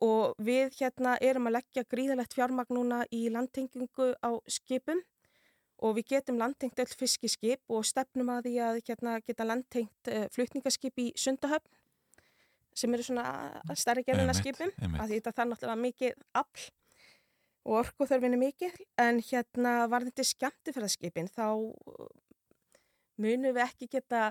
[0.01, 5.03] Og við hérna erum að leggja gríðalegt fjármagn núna í landtengingu á skipum.
[5.81, 10.27] Og við getum landtengt öll fiskiskip og stefnum að því að hérna, geta landtengt uh,
[10.35, 11.79] flutningaskip í Sundahöfn
[12.81, 13.25] sem eru svona
[13.79, 16.69] starri gerðina skipum að því þetta þarf náttúrulega mikið afl
[17.67, 22.09] og orkuþörfin er mikið en hérna varðandi skemmtifæraskipin þá uh,
[23.21, 24.23] munum við ekki geta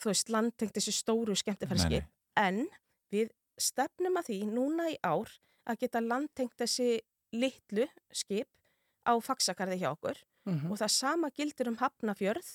[0.00, 2.06] þú veist landtengt þessi stóru Nei, skemmtifæraskip
[2.36, 2.66] en
[3.12, 5.32] við stefnum að því núna í ár
[5.66, 7.00] að geta landtengt þessi
[7.34, 8.48] litlu skip
[9.06, 10.70] á faksakarði hjá okkur Mhm.
[10.70, 12.48] og það sama gildir um Hafnafjörð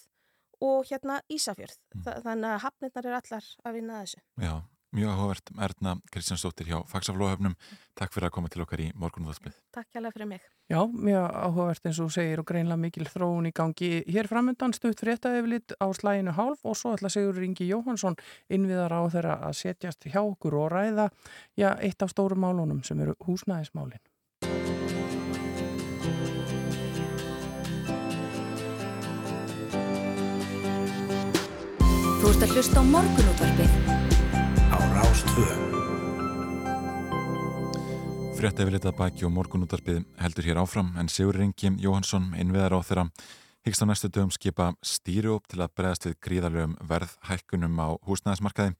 [0.63, 1.75] og hérna Ísafjörð.
[1.93, 2.03] Mm.
[2.05, 4.21] Þa þannig að hafnirnar er allar að vinna að þessu.
[4.45, 4.53] Já,
[4.91, 7.55] mjög áhugavert Erna Kristjánsdóttir hjá Faxaflóhöfnum.
[7.95, 9.55] Takk fyrir að koma til okkar í morgunúðarspið.
[9.71, 10.43] Takk hjálpa fyrir mig.
[10.71, 13.91] Já, mjög áhugavert eins og segir og greinlega mikil þróun í gangi.
[14.07, 18.19] Hér framöndan stutt fréttaeflit á slæginu hálf og svo ætla Sigur Ingi Jóhansson
[18.51, 21.09] innviðar á þeirra að setjast hjá okkur og ræða
[21.55, 23.99] já, eitt af stórum málunum sem eru húsnæðismálin.
[32.21, 34.00] Þú ert að hlusta á morgunútvarpið
[35.11, 35.45] á Rástvö.
[38.37, 42.79] Frétta yfir litað baki og morgunútarpið heldur hér áfram en Sigur Rengi Jóhansson innviðar á
[42.79, 43.05] þeirra
[43.67, 48.73] hyggst á næstu dögum skipa stýrióp til að bregðast við gríðarlegum verðhækkunum á húsnæðismarkaði.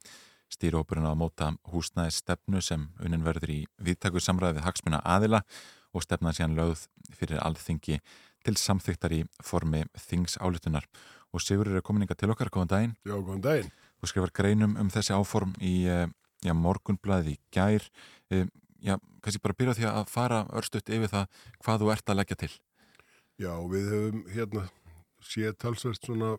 [0.51, 5.43] Stýriópurinn á að móta húsnæðisstefnu sem unin verður í viðtaku samræði við hagsmuna aðila
[5.91, 7.99] og stefnaði síðan lögð fyrir alþingi
[8.41, 10.88] til samþyktar í formi þingsálutunar.
[11.32, 12.97] Og Sigur er komininga til okkar, góðan daginn.
[13.03, 13.71] Já, góðan daginn.
[14.01, 16.07] Þú skrifar greinum um þessi áform í eh,
[16.46, 17.86] já, morgunblæði gær.
[18.32, 18.48] Eh,
[18.82, 22.38] Já, kannski bara byrja því að fara örstutt yfir það hvað þú ert að leggja
[22.42, 22.54] til.
[23.42, 24.64] Já, við höfum hérna
[25.22, 26.32] séð talsvert svona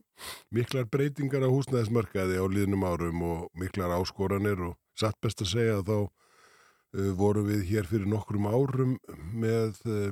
[0.50, 5.76] miklar breytingar á húsnæðismarkaði á liðnum árum og miklar áskoranir og satt best að segja
[5.78, 8.96] að þá uh, vorum við hér fyrir nokkrum árum
[9.38, 10.10] með uh,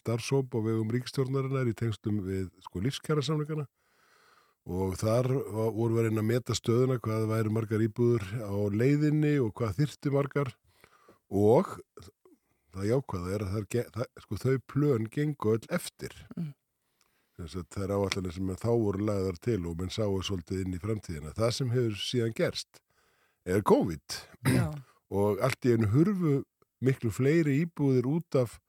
[0.00, 3.68] starfsóp og vegum ríkstjórnarinnar í tengstum við sko lífskjara samlingana
[4.66, 8.54] og þar var- vorum við að reyna að meta stöðuna hvað væri margar íbúður á
[8.70, 10.54] leiðinni og hvað þyrfti margar.
[11.30, 11.80] Og
[12.74, 16.14] það jákvæða er að það er, það, sko, þau plön gengu öll eftir.
[16.36, 16.54] Mm.
[17.40, 21.32] það er áallanir sem þá voru lagðar til og menn sáu svolítið inn í framtíðina
[21.32, 22.82] það sem hefur síðan gerst
[23.46, 24.18] er COVID.
[25.10, 26.44] Og allt í einu hurfu
[26.80, 28.60] miklu fleiri íbúðir út af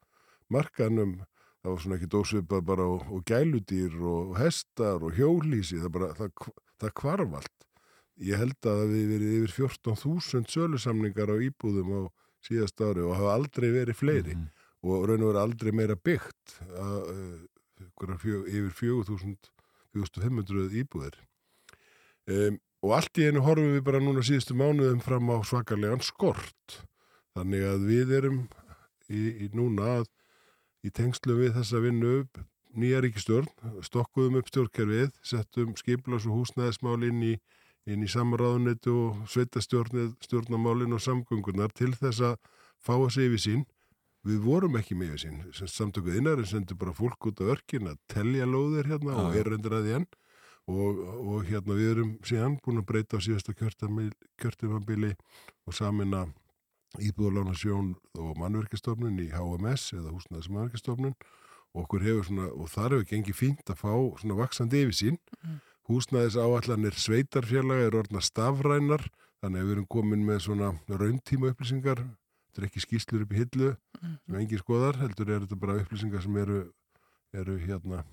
[0.49, 1.19] markanum
[1.61, 6.09] það var svona ekki dósvipað bara og, og gæludýr og hestar og hjólísi það, bara,
[6.17, 6.31] það,
[6.81, 7.67] það kvarf allt
[8.21, 12.01] ég held að það við verið yfir 14.000 sölusamningar á íbúðum á
[12.45, 14.47] síðast ári og hafa aldrei verið fleiri Mhm.
[14.83, 18.73] og raun og verið aldrei meira byggt að, uh, fjö, yfir
[19.93, 21.17] 4500 íbúðir.
[22.29, 26.81] Um, og allt í einu horfum við bara núna síðustu mánuðum fram á svakarlegan skort.
[27.37, 28.39] Þannig að við erum
[29.09, 30.07] í, í núna að
[30.85, 32.41] í tengslu við þessa vinnu upp
[32.77, 33.49] nýja ríkistjórn,
[33.83, 37.33] stokkuðum upp stjórnkerfið, settum skiplas og húsnæðismál inn í,
[37.89, 42.37] í samráðunitu og sveitastjórnamálin og samgöngunar til þess að
[42.79, 43.67] fá að segja við sín.
[44.27, 48.45] Við vorum ekki með sín, samtökuð innarinn sendur bara fólk út á örkin að telja
[48.45, 50.09] lóðir hérna og er reyndir að því enn
[50.69, 55.15] og, og hérna við erum síðan búin að breyta á síðasta kjörtumabili
[55.65, 56.27] og samina
[56.99, 61.15] íbúðalána sjón og mannverkistofnun í HMS eða húsnæðis mannverkistofnun
[61.71, 65.19] og okkur hefur svona, og þar hefur gengið fínt að fá svona vaksandi yfir sín
[65.39, 65.59] mm.
[65.91, 69.05] húsnæðis áallanir sveitarfélaga er orðna stafrænar
[69.41, 73.39] þannig að við erum komin með svona rauntíma upplýsingar þetta er ekki skýslur upp í
[73.39, 74.17] hillu mm.
[74.25, 76.65] sem engi skoðar, heldur er þetta bara upplýsingar sem eru,
[77.31, 78.03] eru hérna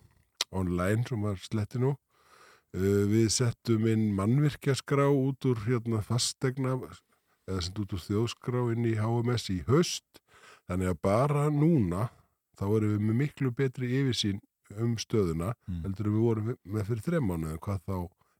[0.54, 6.78] online sem var sletti nú uh, við settum inn mannvirkjaskrá út úr hérna fastegna
[7.49, 10.22] eða sem út úr þjóðskrá inn í HMS í höst
[10.68, 12.09] þannig að bara núna
[12.59, 14.40] þá erum við með miklu betri yfirsýn
[14.76, 15.82] um stöðuna mm.
[15.86, 17.99] heldur við vorum með fyrir þremmánu eða hvað þá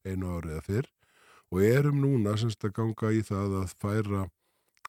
[0.09, 0.91] einu árið eða fyrr.
[1.49, 4.25] Og erum núna semst að ganga í það að færa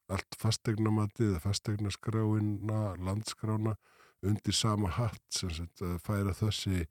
[0.09, 3.75] allt fastegnamatið eða fastegnaskráina, landskrána
[4.25, 6.87] undir sama hatt semst að færa þessi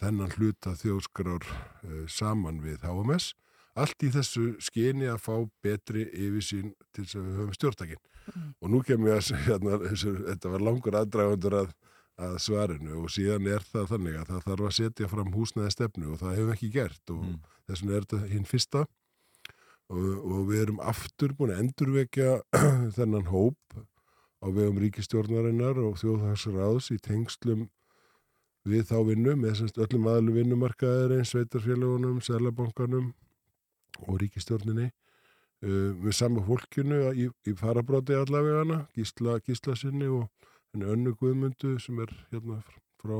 [0.00, 3.34] þennan hluta þjóðskrár uh, saman við HMS
[3.76, 8.46] allt í þessu skeni að fá betri yfirsýn til þess að við höfum stjórntakinn mm.
[8.60, 9.80] og nú kemur ég að segja hérna,
[10.30, 11.74] þetta var langur aðdragundur að,
[12.26, 16.12] að svarinu og síðan er það þannig að það þarf að setja fram húsnæði stefnu
[16.14, 17.42] og það hefur ekki gert og mm.
[17.68, 22.32] þess vegna er þetta hinn fyrsta og, og við erum aftur búin að endurvekja
[22.96, 23.78] þennan hóp
[24.42, 27.68] á vegum ríkistjórnarinnar og þjóðhagsraðs í tengslum
[28.66, 33.12] við þá vinnu með semst öllum aðlu vinnumarkaðir eins, sveitarfélagunum, selabankanum
[34.04, 40.28] og ríkistjórninni uh, með sama fólkinu í, í farabráti allavegana, Gísla, Gísla sinni og
[40.76, 42.60] önnu Guðmundu sem er hérna
[43.00, 43.16] frá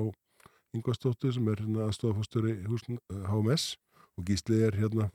[0.77, 2.57] Yngvastóttu sem er hérna aðstofafóstur í
[3.31, 3.77] HMS
[4.16, 5.09] og Gísli er hérna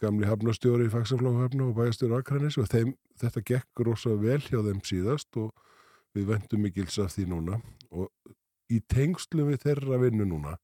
[0.00, 4.80] gamli hafnastjóri í Faxafláhafna og bæjastjóri Akranis og þeim, þetta gekk rosa vel hjá þeim
[4.86, 5.52] síðast og
[6.16, 7.60] við vendum mikils af því núna
[7.92, 8.10] og
[8.72, 10.56] í tengslu við þeirra vinnu núna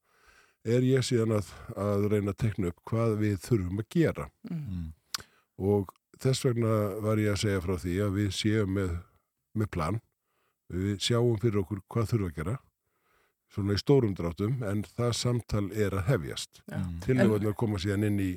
[0.63, 4.27] er ég síðan að, að reyna að tekna upp hvað við þurfum að gera.
[4.49, 4.85] Mm.
[5.63, 5.91] Og
[6.23, 8.93] þess vegna var ég að segja frá því að við séum með,
[9.53, 9.99] með plan.
[10.73, 12.59] Við sjáum fyrir okkur hvað þurfum að gera
[13.53, 16.63] svona í stórum dráttum en það samtal er að hefjast.
[17.05, 17.51] Til að en...
[17.59, 18.31] koma síðan inn í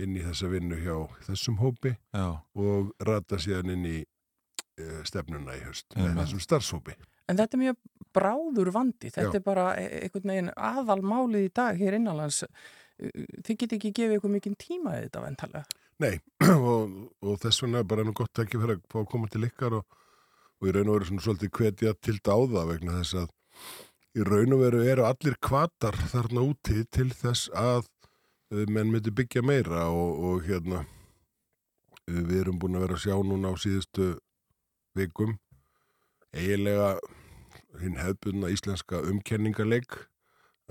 [0.00, 0.96] inn í þessa vinnu hjá
[1.26, 2.40] þessum hópi Já.
[2.58, 6.96] og rata síðan inn í uh, stefnuna í höst með þessum starfshópi
[7.26, 7.78] En þetta er mjög
[8.16, 9.38] bráður vandi, þetta Já.
[9.40, 12.44] er bara e, einhvern veginn aðalmálið í dag hér innanlands.
[12.96, 15.66] Þið getur ekki gefið ykkur mikinn tíma í þetta ventalega
[16.02, 16.18] Nei,
[16.70, 16.92] og,
[17.24, 19.78] og þess vegna er bara nú gott ekki fyrir að fá að koma til ykkar
[19.78, 19.98] og,
[20.60, 23.30] og í raun og veru svona svolítið hvetja til dáða vegna þess að
[24.16, 29.12] í raun og veru eru allir kvatar þarna úti til þess að uh, menn myndi
[29.12, 30.84] byggja meira og, og hérna
[32.06, 34.12] við erum búin að vera að sjá núna á síðustu
[34.96, 35.36] vikum
[36.36, 36.90] eiginlega
[37.80, 39.98] hinn hefðbunna íslenska umkenningarleik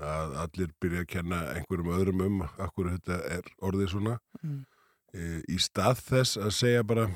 [0.02, 4.16] að allir byrja að kenna einhverjum öðrum um akkur þetta er orðið svona.
[4.42, 4.64] Mm.
[5.16, 7.06] E, í stað þess að segja bara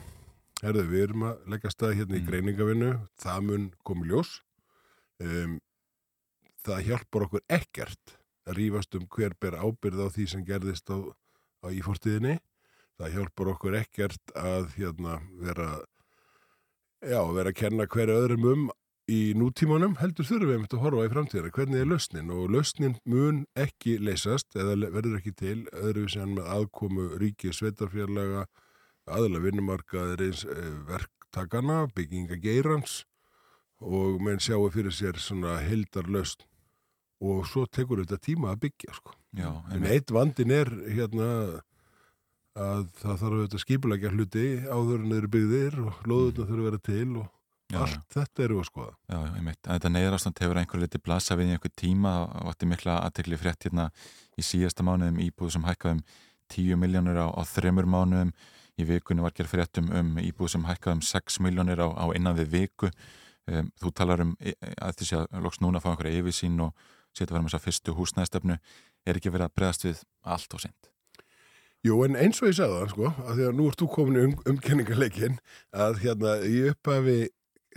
[0.62, 2.30] herðu, við erum að leggja stað hérna í mm.
[2.30, 4.38] greiningavinnu, það mun komi ljós.
[5.20, 5.59] Um,
[6.64, 8.16] það hjálpar okkur ekkert
[8.48, 10.96] að rýfast um hver ber ábyrð á því sem gerðist á,
[11.64, 12.38] á í fórtíðinni
[13.01, 15.68] það hjálpar okkur ekkert að hérna vera
[17.03, 18.70] já, vera að kenna hverju öðrum um
[19.11, 22.32] í nútímanum heldur þurfum við að horfa í framtíðana hvernig er lausnin?
[22.34, 28.46] Og lausnin mun ekki leysast eða verður ekki til öðruvísi með aðkomu ríki sveitarfjarlaga
[29.11, 33.03] aðla vinnumarkaðir eins eh, verktakana, bygginga geirans
[33.80, 36.44] og menn sjáu fyrir sér svona heldar lausn
[37.20, 39.16] og svo tekur þetta tíma að byggja sko.
[39.36, 41.28] Já, en eitt vandin er hérna
[42.59, 46.82] að það þarf að skipulegja hluti áður en þeir byggðir og loðurna þurfa að vera
[46.90, 47.28] til og
[47.70, 48.01] Já, Allt já.
[48.16, 48.94] þetta eru að skoða.
[49.07, 49.59] Já, ég meit.
[49.62, 53.66] Þetta neyðrastand hefur einhver liti blasa við í einhver tíma og átti mikla aðtekli frétt
[53.68, 53.84] hérna
[54.34, 56.01] í síðasta mánuðum íbúð sem hækkaðum
[56.51, 58.32] 10 miljónur á, á þremur mánuðum.
[58.80, 62.51] Í vikunni var gerð fréttum um íbúð sem hækkaðum 6 miljónur á, á innan við
[62.57, 62.90] viku.
[63.46, 66.74] Um, þú talar um e, e, að þessi að loks núna fá einhverja yfirsýn og
[67.14, 68.59] setja verið með þessa fyrstu húsnæðistefnu.
[69.07, 70.90] Er ekki verið að bregðast við allt og sent?
[71.87, 74.18] Jú, en eins og ég sagði það, sko, að því að nú ert þú komin
[74.20, 75.39] um, umkenningarleikin
[75.72, 77.14] að hérna í upphafi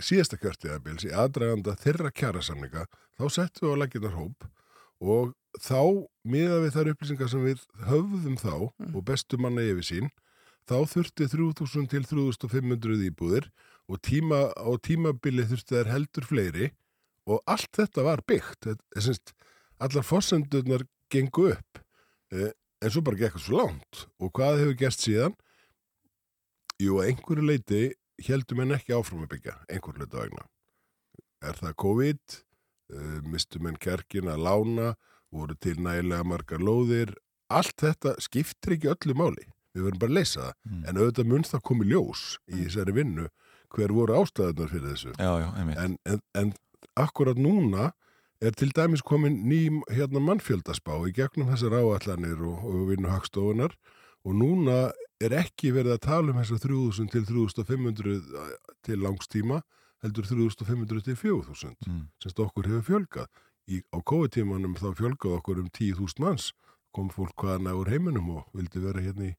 [0.04, 2.84] síðasta kjörtiðabils í aðdraganda þeirra kjærasamninga
[3.16, 4.48] þá settum við á legginnar hóp
[5.04, 5.32] og
[5.62, 5.80] þá,
[6.26, 8.92] miða við þær upplýsingar sem við höfðum þá Mm.
[8.96, 10.10] og bestu manna yfir sín,
[10.68, 13.48] þá þurfti 3000 til 3500 íbúðir
[13.88, 16.70] og tíma, á tímabili þurfti þær heldur fleiri
[17.28, 18.66] og allt þetta var byggt.
[18.96, 19.32] Er semst,
[19.80, 21.80] allar forsendurnar gengu upp,
[22.32, 22.50] eh,
[22.84, 24.04] en svo bara gekk það svo langt.
[24.20, 25.36] Og hvað hefur gerst síðan?
[26.82, 27.82] Jú, einhverju leiti
[28.26, 30.46] heldum en ekki áfram að byggja, einhverju leiti vegna.
[31.44, 32.38] Er það COVID?
[32.94, 34.92] Uh, mistum en kerkin að lána,
[35.34, 37.14] voru til nægilega margar lóðir.
[37.52, 39.48] Allt þetta skiptir ekki öllu máli.
[39.74, 40.54] Við verðum bara að leysa það.
[40.68, 40.82] Mm.
[40.84, 43.26] En auðvitað mun það komi ljós í þessari vinnu
[43.74, 45.14] hver voru ástæðunar fyrir þessu.
[45.18, 45.48] Já, já.
[45.82, 46.52] En, en, en
[47.00, 47.90] akkurat núna
[48.50, 53.74] er til dæmis komin ný hérna, mannfjöldaspá í gegnum þessar áallanir og, og vinnu hagstofunar
[54.24, 58.20] og núna er ekki verið að tala um þessar 3000 til 3500
[58.84, 59.62] til langstíma
[60.04, 62.08] heldur 3500 til 4000 Mm.
[62.22, 63.26] semst okkur hefur fjölgað.
[63.68, 66.52] Í, á COVID-tímanum þá fjölgað okkur um 10.000 manns
[66.92, 69.34] kom fólk hvaðan úr heiminum og vildi vera hérna í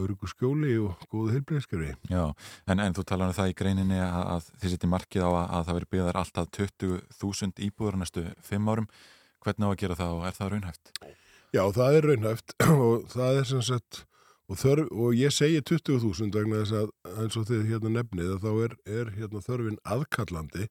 [0.00, 1.92] örugu skjóli og góðu heilbreyðskari.
[2.12, 2.24] Já,
[2.68, 5.44] en, en þú talar um það í greininni að, að þið setjum markið á að,
[5.44, 8.90] að það veri byggðar alltaf 20.000 íbúður næstu 5 árum.
[9.46, 10.92] Hvernig á að gera það og er það raunhæft?
[11.54, 14.02] Já, það er raunhæft og það er sem sagt
[14.46, 18.46] og, þörf, og ég segi 20.000 vegna þess að eins og þið hérna nefnið að
[18.46, 20.68] þá er, er hérna þörfin aðkallandi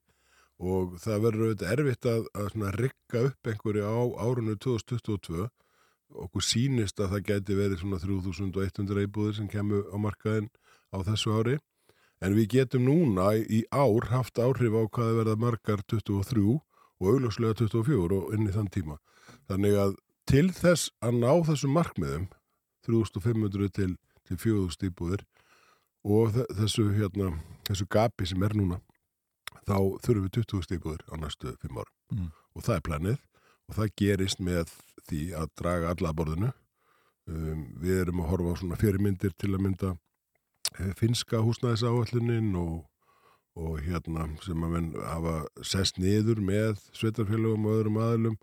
[0.56, 5.50] og það verður auðvitað erfitt að, að rikka upp einhverju á árunni 2022
[6.14, 10.49] okkur sýnist að það gæti verið svona 3100 íbúðir sem kemur á markaðin
[10.93, 11.58] á þessu ári.
[12.24, 16.45] En við getum núna í ár haft áhrif á hvað verða margar 23
[17.01, 18.97] og augljóslega 24 og inn í þann tíma.
[19.49, 19.95] Þannig að
[20.26, 22.30] til þess að ná þessum markmiðum
[22.88, 23.91] 3500 til,
[24.26, 25.26] til 4000 íbúðir
[26.06, 27.32] og þe- þessu, hérna,
[27.68, 28.80] þessu gapi sem er núna
[29.66, 29.76] þá
[30.06, 31.93] þurfum við 20.000 íbúðir á næstu 5 árum.
[32.14, 32.30] Mm.
[32.56, 33.16] og það er planið
[33.70, 34.74] og það gerist með
[35.09, 36.51] því að draga alla að borðinu.
[37.26, 39.93] Um, við erum að horfa á svona fyrirmyndir til að mynda
[40.78, 42.76] eh, finska húsnæðisáallunin og,
[43.57, 48.38] og hérna sem að hafa sest niður með sveitarfélagum og öðrum aðlum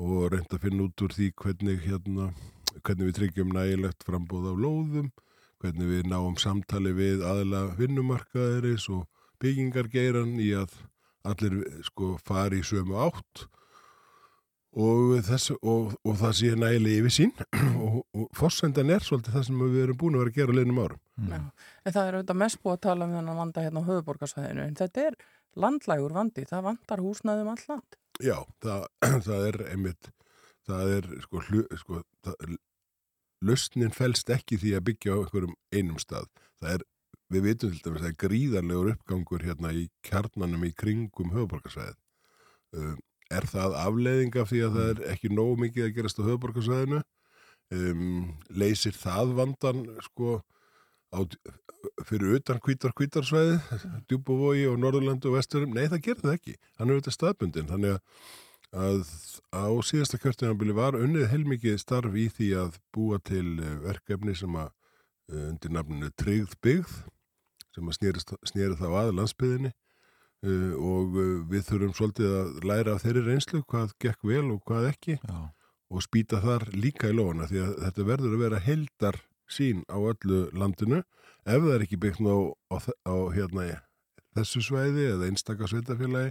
[0.00, 2.32] og reynd að finna út úr því hvernig hérna
[2.80, 5.10] hvernig við tryggjum nægilegt frambóð af lóðum
[5.60, 9.06] hvernig við náum samtali við aðla vinnumarkaðiris og
[9.42, 10.74] byggingargeiran í að
[11.28, 13.46] allir sko fari í sömu átt
[14.78, 17.32] og, þess, og, og það sé nægilega yfir sín
[17.84, 20.80] og, og fórsendan er svolítið það sem við erum búin að vera að gera leginum
[20.84, 21.02] árum.
[21.18, 21.32] Mm.
[21.34, 21.68] Já.
[21.84, 24.78] En það er auðvitað mest búið að tala um þennan vanda hérna á höfuborgarsvæðinu en
[24.78, 25.18] þetta er
[25.64, 27.98] landlægur vandi, það vandar húsnæðum all land.
[28.20, 28.86] Já, það,
[29.26, 30.12] það er einmitt,
[30.68, 32.56] það er sko, hlu, sko það,
[33.40, 36.30] lausnin felst ekki því að byggja á einhverjum einum stað.
[36.60, 36.86] Það er,
[37.30, 41.98] við vitum til dæmis, það er gríðarlegur uppgangur hérna í kjarnanum í kringum höfuborgarsvæðið.
[42.70, 42.98] Um,
[43.30, 47.00] er það afleiðing af því að það er ekki nógu mikið að gerast á höfuborgarsvæðinu?
[47.70, 50.40] Um, leysir það vandan sko
[51.14, 51.22] á,
[52.08, 53.58] fyrir utan kvítar kvítarsvæði,
[54.10, 55.74] djúbavogi og Norðurlandu og Vesturum?
[55.76, 56.56] Nei, það gerir það ekki.
[56.78, 58.00] Hann er auðvitað staðbundin, þannig
[58.70, 59.14] að
[59.50, 64.54] á síðasta kjörtinanbili var unnið heilmikið starf í því að búa til eh, verkefni sem
[64.54, 64.70] að
[65.32, 66.92] eh, undir nafninu Tryggð byggð
[67.74, 69.72] sem að sneri þá að landsbyðinni
[70.46, 74.62] uh, og uh, við þurfum svolítið að læra af þeirri reynslu hvað gekk vel og
[74.68, 75.38] hvað ekki Já,
[75.90, 79.20] og spýta þar líka í lóna því að þetta verður að vera heldar
[79.50, 81.00] sín á öllu landinu.
[81.42, 83.64] Ef það er ekki byggt á, þe- á hérna,
[84.38, 86.30] þessu svæði eða einstaka sveitafélagi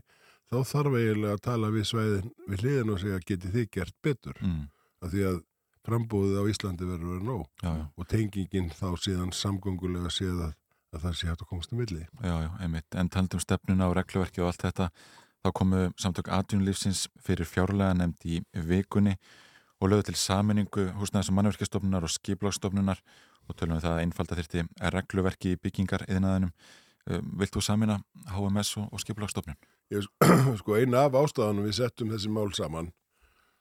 [0.50, 4.38] þá þarf eiginlega að tala við svæðin við hliðin og segja geti þið gert betur?
[4.42, 4.64] Mm.
[5.04, 5.42] af því að
[5.90, 10.56] frambúðið á Íslandi verður að vera nóg já, og tengingin þá síðan samgöngulega séð að,
[10.94, 12.06] að það sé hægt að komast um milli.
[12.24, 12.96] já, já, einmitt.
[12.96, 14.90] En taldum stefnuna og regluverki og allt þetta,
[15.44, 19.16] þá komu samtök atvinnulífsins fyrir fjárlega nefnd í vikunni
[19.80, 23.02] og lögðu til saminningu húsnæðis og mannverkjastofnunar og skiplagstofnunar
[23.48, 24.66] og tölum við það að einfalda þyrti
[24.96, 26.54] regluverki í byggingar yðnaðinum.
[27.40, 28.02] Vilt þú samina
[28.36, 29.58] HMS og, og skiplagstofnun?
[29.94, 30.06] Ég,
[30.60, 32.92] sko eina af ástafanum við settum þessi mál saman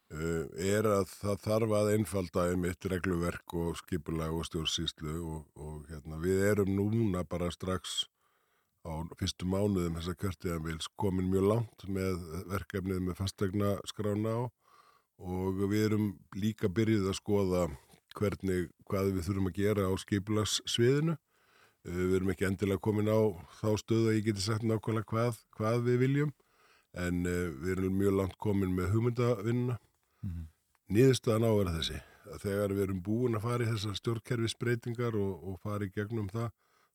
[0.09, 6.17] er að það þarf að einfalda einmitt regluverk og skipulag og stjórnsýslu og, og hérna,
[6.23, 8.07] við erum núna bara strax
[8.89, 14.41] á fyrstu mánuðum þessa kjörtiðanvils komin mjög langt með verkefnið með fastegna skrána á
[15.19, 17.63] og við erum líka byrjuð að skoða
[18.17, 21.19] hvernig, hvað við þurfum að gera á skipulagssviðinu
[21.87, 23.19] Uh, Við erum ekki endilega komin á
[23.61, 26.33] þá stöðu að ég geti sagt nákvæmlega hvað, hvað við viljum
[26.99, 29.79] en uh, við erum mjög langt komin með hugmyndavinnuna.
[30.27, 30.47] Mhm.
[30.89, 31.99] Nýðustöðan á er þessi
[32.29, 36.29] að þegar við erum búin að fara í þessar stjórnkerfisbreytingar og, og fara í gegnum
[36.33, 36.51] það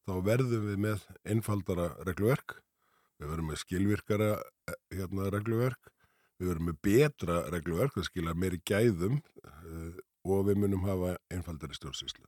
[0.08, 1.04] þá verðum við með
[1.34, 2.58] einfaldara regluverk,
[3.20, 5.92] við verðum með skilvirkara eh, hérna, regluverk,
[6.42, 11.78] við verum með betra regluverk, það skilja meiri gæðum uh, og við munum hafa einfaldari
[11.78, 12.26] stjórnsýslu.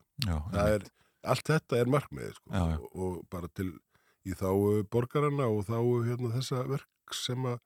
[1.26, 2.76] Allt þetta er markmiðið sko Já, já.
[2.78, 3.72] Og, og bara til
[4.26, 4.50] í þá
[4.90, 7.58] borgarana og þá hérna þessa verk sem að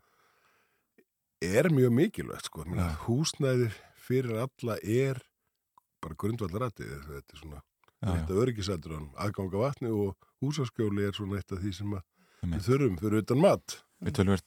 [1.41, 2.65] er mjög mikilvægt sko.
[2.69, 2.97] Meina, Já.
[3.07, 3.71] húsnæði
[4.07, 5.21] fyrir alla er
[6.01, 11.41] bara grundvallaratið þetta er svona já, já, þetta öryggisættur aðganga vatni og húsaskjóli er svona
[11.41, 12.03] eitt af því sem að
[12.41, 14.39] við þurfum fyrir utan mat Við tölum,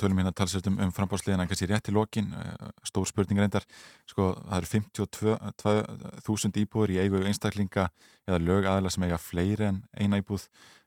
[0.00, 3.66] tölum hérna talsveit um, um frambáðsliðina kannski rétt í lokin, eh, stór spurning reyndar,
[4.08, 7.90] sko það eru 52.000 íbúður í eigu einstaklinga
[8.24, 10.46] eða lög aðla sem eiga fleiri en eina íbúð,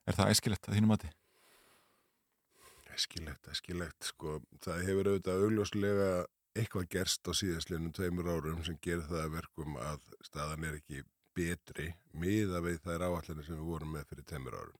[0.10, 1.12] er það æskilegt að þínum mati?
[2.98, 4.39] Eskilegt, eskilegt, sko.
[4.66, 6.08] Það hefur auðvitað augljóslega
[6.58, 11.04] eitthvað gerst á síðastlinnum tveimur árum sem gerir það að verkum að staðan er ekki
[11.38, 14.80] betri miða við þær áallanir sem við vorum með fyrir tveimur árum.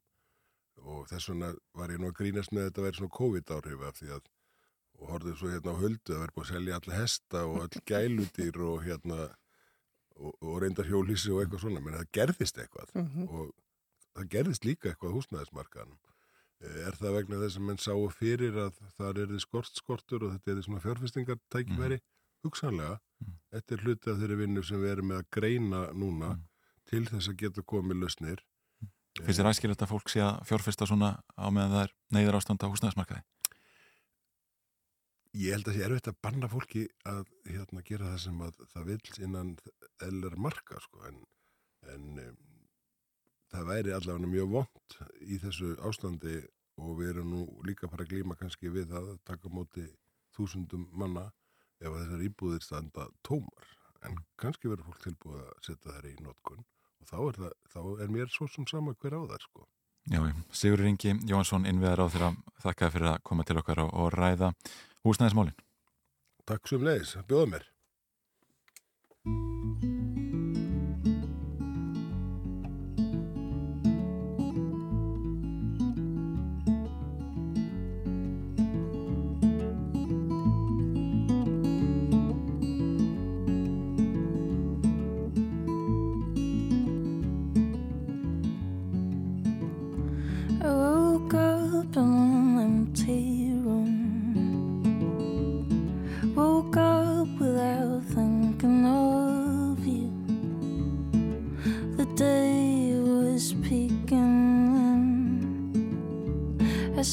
[0.88, 4.00] Og þess vegna var ég nú að grínast með þetta að vera svona COVID-áhrif af
[4.02, 4.34] því að
[4.98, 7.82] og horfðið svo hérna á höldu að vera búið að selja alla hesta og all
[7.92, 9.18] gæludýr og hérna
[10.18, 13.28] og, og reyndar hjólísi og eitthvað svona, menn það gerðist eitthvað Mhm.
[13.30, 13.52] og
[14.18, 16.00] það gerðist líka eitthvað húsnæðismarkaðanum.
[16.62, 20.32] Er það vegna þess að menn sáu fyrir að það er þið skort skortur og
[20.34, 22.00] þetta er þið svona fjárfestingartækifæri?
[22.46, 23.34] Hugsanlega, Mm.
[23.50, 26.44] þetta er hluti af þeirri vinnu sem við erum með að greina núna Mm.
[26.86, 28.44] til þess að geta komið lausnir.
[29.18, 32.62] Finnst þér æskilegt að fólk sé að fjárfesta svona á meðan það er neyðar ástand
[32.62, 33.24] á húsnæðismarkaði?
[35.34, 38.62] Ég held að það sé erfitt að banna fólki að hérna, gera það sem að
[38.74, 39.58] það vil innan
[40.02, 41.18] ellar marka sko, en,
[41.94, 42.38] en
[43.54, 46.38] það væri allavega mjög vond í þessu ástandi
[46.78, 49.86] og við erum nú líka bara að glíma kannski við það að taka móti
[50.38, 51.30] þúsundum manna
[51.82, 53.74] ef þessar íbúðir standa tómar
[54.06, 57.82] en kannski verður fólk tilbúið að setja þær í notkun og þá er, það, þá
[58.04, 59.68] er mér svo sem sama hver á þær sko.
[60.08, 60.22] Já,
[60.56, 62.30] Sigur Ingi Jóhansson innviðar á þeirra
[62.64, 64.54] þakkaði fyrir að koma til okkar og, og ræða
[65.04, 65.58] húsnæðismálin.
[66.48, 67.70] Takk sem leiðis, bjóða mér.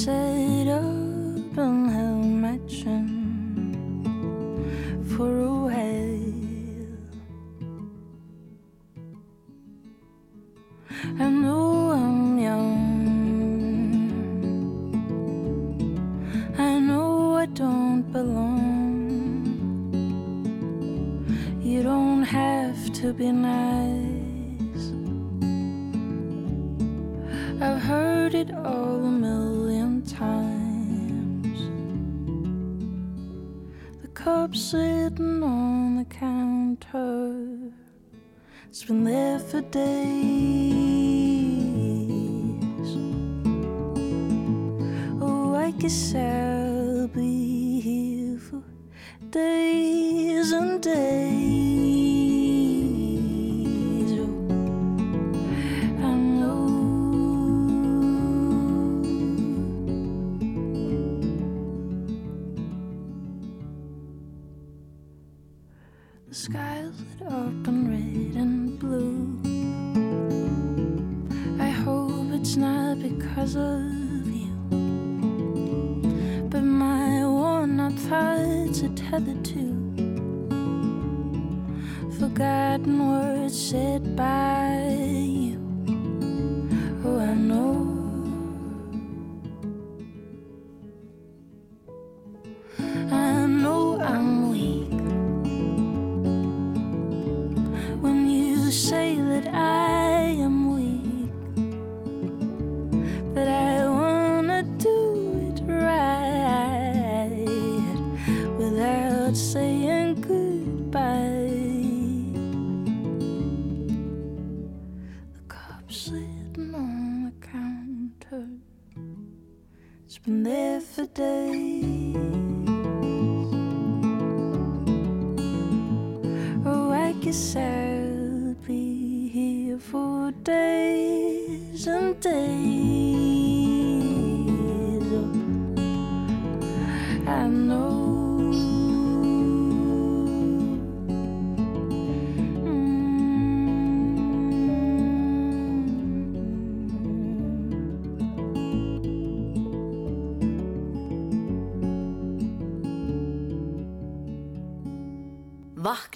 [0.02, 0.53] In.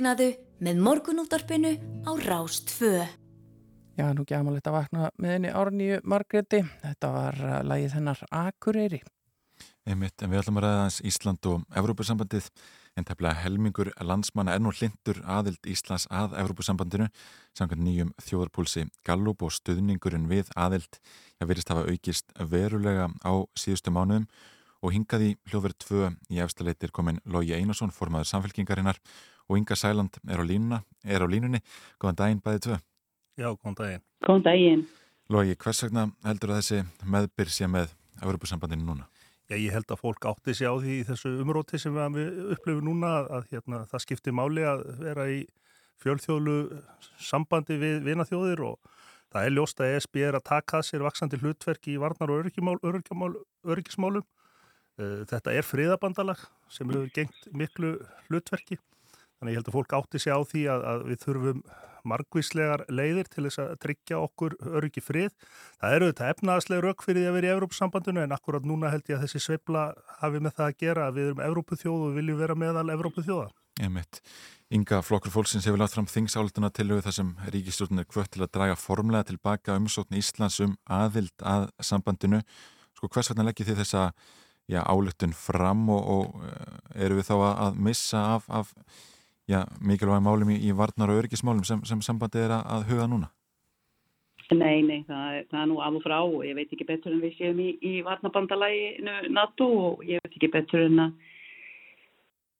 [0.08, 0.28] Vaknaðu
[0.64, 1.70] með morgunúttarpinu
[2.08, 3.02] á Rástfö.
[3.92, 6.62] Já, nú aðmalegt að vakna með henni árnýju Margreti.
[6.80, 9.02] Þetta var uh, lagið hennar Akureyri.
[9.84, 12.48] Einmitt, en við ætlum að ræða hans Ísland og Evrópusambandið
[12.96, 17.12] en tefnilega helmingur landsmanna er nú hlindur aðild Íslands að Evrópusambandinu
[17.60, 23.92] samkvæmt nýjum þjóðarpúlsi Gallup og stuðningurinn við aðild það verist hafa aukist verulega á síðustu
[23.92, 24.30] mánuðum
[24.78, 29.00] og hingaði hljóðverð 2 í efstaleitir komin Lógi Einarsson, formaður samfélkingarinnar
[29.48, 31.60] og Inga Sæland er á, línuna, er á línunni.
[32.00, 32.80] Góðan daginn bæðið 2.
[33.40, 34.02] Já, góðan daginn.
[34.26, 34.82] Góðan daginn.
[35.28, 39.08] Lógi, hvers vegna heldur að þessi meðbyr sé með Evrópusambandinu núna?
[39.48, 42.84] Já, ég held að fólk átti sig á því í þessu umróti sem við upplifum
[42.84, 45.38] núna að hérna, það skiptir máli að vera í
[46.02, 46.56] fjölþjóðlu
[47.16, 48.90] sambandi við vinaþjóðir og
[49.32, 52.44] það er ljóst að ESB er að taka sér vaksandi hlutverk í varnar og
[53.64, 54.26] öryggismálum.
[54.98, 57.96] Eh, þetta er friðabandalag sem hefur gengt miklu
[58.28, 58.78] hlutverki
[59.38, 61.62] Þannig ég held að fólk átti sig á því að, að við þurfum
[62.08, 65.32] margvíslegar leiðir til þess að tryggja okkur öryggi frið.
[65.80, 69.08] Það eru þetta efnaðslega rauk fyrir því að vera í Evrópsambandinu en akkurat núna held
[69.10, 69.88] ég að þessi sveibla
[70.22, 73.50] hafi með það að gera að við erum Evrópuþjóð og viljum vera meðal Evrópuþjóða.
[73.78, 74.22] Ég mitt.
[74.74, 78.50] Inga Flokkur Fólksins hefur látt fram þingsálduna til þar sem ríkistjórnum er kvött til að
[78.56, 82.42] draga formlega tilbaka umsókn Íslands um aðild að sambandinu.
[82.98, 84.02] Sko hvers vegna leggir þið þessa
[84.68, 88.74] já, álutun fram og, og eh, eru við þá að missa af, af
[89.48, 93.32] já, mikilvæg málum í, í varnar og örgismálum sem, sem sambandi er að, huga núna?
[94.48, 97.20] Nei, nei, það það er nú af og frá og ég veit ekki betur en
[97.20, 101.18] við séum í, í varnabandalæginu NATO og ég veit ekki betur en að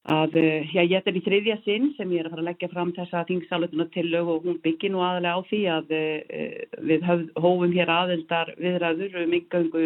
[0.09, 2.71] að, eh, já, ég er í þriðja sinn sem ég er að fara að leggja
[2.73, 7.05] fram þessa þingsáletuna til lög og hún byggir nú aðalega á því að uh, við
[7.37, 9.85] hófum hér aðeldar viðræður um yngangu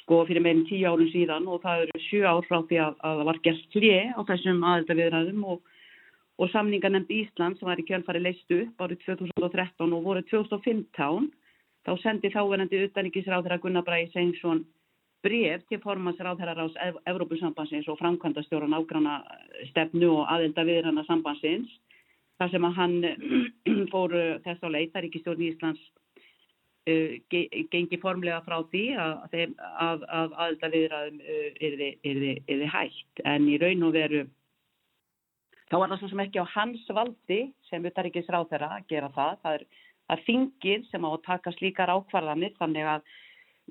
[0.00, 3.24] sko fyrir meðin tíu árun síðan og það eru sju ár frá því að það
[3.30, 5.62] var gert hlið á þessum aðeldar viðræðum og
[6.38, 11.28] og samningarnemnd Ísland sem var í kjölfari leistu upp árið 2013 og voru 2015
[11.84, 14.64] þá sendi þáverandi utanrikkisráð þeirra Gunnar Bræði Sengsson
[15.24, 16.76] bref til formansráðherrar ás
[17.08, 19.20] Evrópusambansins og framkvæmdastjóran ágrana
[19.70, 21.70] stefnu og aðelda viðranna sambansins
[22.40, 22.96] þar sem að hann
[23.92, 25.84] fór þess á leit, þar ekki stjórn Íslands
[26.90, 27.14] uh,
[27.72, 29.44] gengi formlega frá því að,
[29.86, 34.24] að, að aðelda viðraðum uh, er þið hægt en í raun og veru
[35.70, 37.40] þá var það svo sem ekki á hans valdi
[37.70, 39.38] sem utaríkis ráð þeirra að gera það.
[39.42, 39.64] Það er,
[40.12, 43.10] er þingir sem á að taka slíkar ákvarðanir þannig að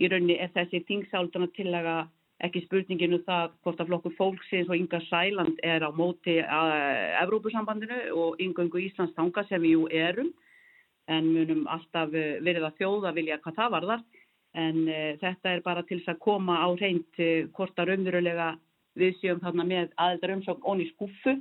[0.02, 1.98] í rauninni er þessi þingsálduna tillega
[2.44, 6.74] ekki spurninginu um það hvort að flokkur fólksins og Inga Sæland er á móti að
[7.22, 10.34] Evrópusambandinu og yngöngu Íslands tanga sem við jú erum.
[11.12, 14.04] En munum alltaf verið að þjóða vilja hvað það varðar.
[14.54, 17.24] En uh, þetta er bara til þess að koma á reynd
[17.56, 18.54] hvort að raunverulega
[19.00, 21.34] við séum þarna með aðeldar umsókn onni skúfu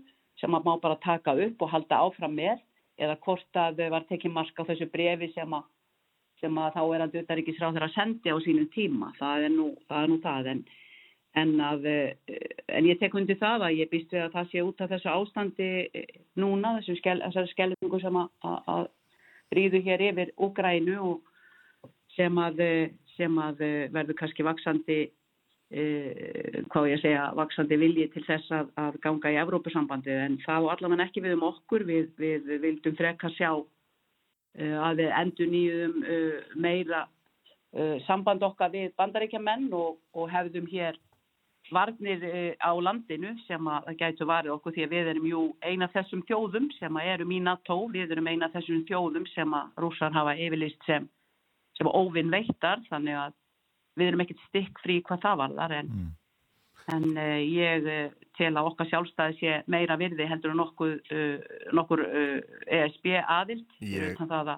[0.43, 2.61] sem að má bara taka upp og halda áfram með
[3.01, 5.67] eða hvort að þau var tekið marka á þessu brefi sem að,
[6.43, 9.13] sem að þá er að Dutaríkisráð þeirra sendi á sínum tíma.
[9.19, 10.51] Það er nú það, er nú það.
[10.53, 10.63] En,
[11.43, 11.89] en, að,
[12.69, 15.13] en ég tek hundi það að ég býst við að það sé út af þessu
[15.15, 15.71] ástandi
[16.43, 17.23] núna, þessu skel,
[17.55, 18.91] skellingu sem að,
[19.53, 21.81] bríðu hér yfir Úgrænu og
[22.17, 22.63] sem að,
[23.17, 25.03] sem að verður kannski vaksandi
[25.73, 31.07] hvað ég segja, vaksandi vilji til þess að, að ganga í Evrópusambandi en þá allavega
[31.07, 31.87] ekki við um okkur.
[31.89, 37.07] Við, við, vildum frekka sjá uh, að við endur nýjum eh, meira
[38.05, 40.99] samband okkar við bandaríkja menn og, og hefðum hér
[41.73, 42.21] varnir
[42.61, 46.21] á landinu sem að það gætu varið okkur því að við erum jú eina þessum
[46.29, 50.35] þjóðum sem að erum í NATO, við erum eina þessum þjóðum sem að rússar hafa
[50.37, 51.07] yfirlist sem,
[51.79, 53.39] sem óvinn veittar þannig að
[53.99, 56.11] við erum ekkert stykk frí hvað það varðar en, mm.
[56.97, 58.03] en uh, ég uh,
[58.39, 62.05] tel að okkar sjálfstæði sé meira virði heldur en nokkur, uh, nokkur
[62.67, 64.23] ESB aðild ég...
[64.29, 64.55] að,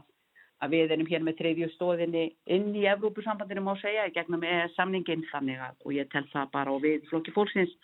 [0.63, 4.79] að við erum hér með treyfju stóðinni inn í Evrópusambandinu má segja í gegnum ES
[4.79, 7.75] samningin þannig að og ég tel það bara og við flokki fólksins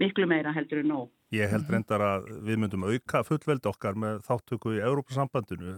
[0.00, 1.10] miklu meira heldur en nóg.
[1.32, 5.76] Ég held reyndar að við myndum auka fullveld okkar með þáttöku í Európa-sambandinu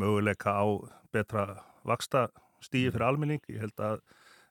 [0.00, 0.64] möguleika á
[1.12, 2.28] betra vaksta
[2.64, 3.42] stíði fyrir almenning.
[3.50, 4.00] Ég held að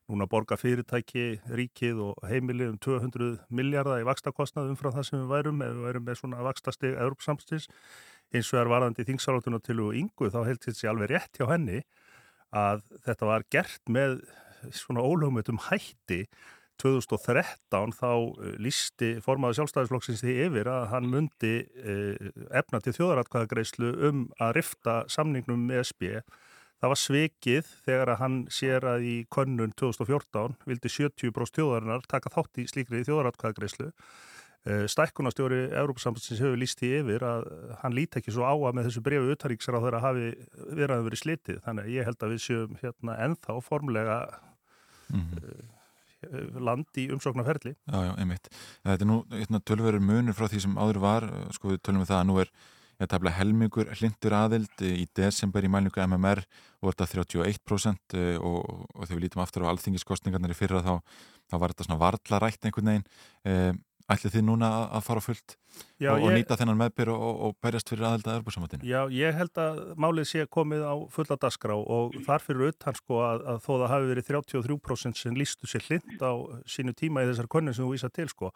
[0.10, 5.34] núna borga fyrirtæki, ríkið og heimili um 200 miljardar í vakstakostnað umfram það sem við
[5.36, 7.70] værum ef við værum með svona vakstasteg Európsamstins.
[8.34, 11.50] Eins og er varðandi þingsalátuna til og yngu þá held þetta sér alveg rétt hjá
[11.50, 11.84] henni
[12.56, 14.20] að þetta var gert með
[14.74, 16.26] svona ólögumötum hætti
[16.80, 23.92] 2013 þá eh, lísti formaði sjálfstæðisflokksins því yfir að hann myndi eh, efna til þjóðaratkvæðagreyslu
[24.10, 26.14] um að rifta samningnum með SB
[26.80, 32.32] Það var svikið þegar að hann sér að í könnun 2014 vildi 70% þjóðarinnar taka
[32.32, 33.92] þátt í slíkri þjóðaratkvæðagreyslu
[34.68, 37.46] Eh, stækkunastjóri Európa-sambandsins hefur líst í yfir að
[37.80, 40.26] hann líti ekki svo á að með þessu brefu uttaríksar á þeirra hafi
[40.76, 44.18] verið verið slitið þannig að ég held að við séum hérna ennþá formlega
[45.08, 46.60] mm -hmm.
[46.60, 48.52] land í umsóknarferli Já, já, einmitt.
[48.84, 52.12] Þetta er nú hérna, tölverður munur frá því sem áður var sko við tölum við
[52.12, 52.52] það að nú er
[53.00, 56.44] ég tafla helmingur hlindur aðild í desember í mælningu MMR
[56.84, 58.58] og þetta 31% og,
[58.96, 60.96] og þegar við lítum aftur á alþingiskostningarnir í fyrra þá,
[61.52, 63.08] þá var þetta svona varlarætt einhvern veginn
[63.48, 63.72] eh,
[64.10, 65.56] ætlið þið núna að, fara fullt
[66.02, 68.88] Já, og, og ég, nýta þennan meðbyr og, og berjast fyrir aðild að erbúrsamöndinu?
[68.90, 73.22] Já, ég held að málið sé komið á fulla dasgrá og þar fyrir utan sko
[73.28, 76.34] að, að þó það hafi verið 33% sem lístu sér hlind á
[76.70, 78.52] sínu tíma í þessar konun sem þú vísa til sko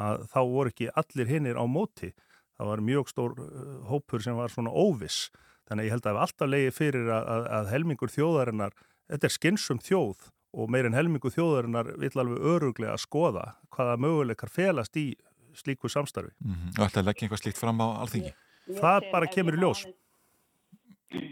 [0.00, 2.14] að þá voru ekki allir hinnir á móti
[2.58, 5.28] það var mjög stór uh, hópur sem var svona óviss
[5.68, 8.74] þannig að ég held að alltaf leiði fyrir að, að, að helmingur þjóðarinnar,
[9.10, 13.44] þetta er skynsum þjóð og meirinn helmingur þjóðarinnar vill alveg öruglega að skoða
[13.74, 15.12] hvaða möguleikar felast í
[15.54, 16.32] slíku samstarfi.
[16.44, 16.72] Mm -hmm.
[16.78, 18.32] Og ætlaði að leggja einhvað slíkt fram á alþingi?
[18.80, 19.84] Það bara kemur í ljós.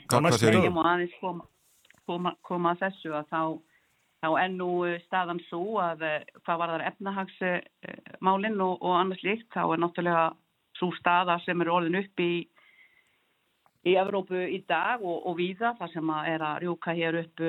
[0.09, 0.65] Hvað ég?
[0.65, 1.47] Ég má aðeins koma,
[2.07, 3.43] koma, koma að þessu að þá,
[4.23, 4.71] þá ennú
[5.07, 10.27] staðan svo að eh, hvað var þar efnahagsmálinn og, og annars líkt þá er náttúrulega
[10.79, 12.33] svo staða sem er orðin upp í
[13.83, 17.43] í Evrópu í dag og, og víða þar sem er að rjúka hér upp,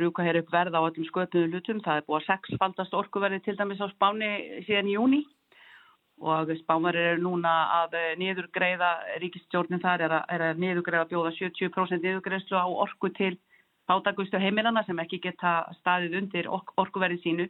[0.00, 1.82] rjúka hér upp verð á öllum sköpnum lutum.
[1.84, 4.30] Það er búið að sexfaldast orkuverði til dæmis á spáni
[4.64, 5.20] síðan í júni
[6.20, 8.90] og spánverðir eru núna að niðurgreiða,
[9.22, 13.32] ríkistjórnin þar er að, er að niðurgreiða bjóða 70% niðurgreiðslu á orku til
[13.88, 17.48] átakustu heimilana sem ekki geta staðið undir orkuverði sínu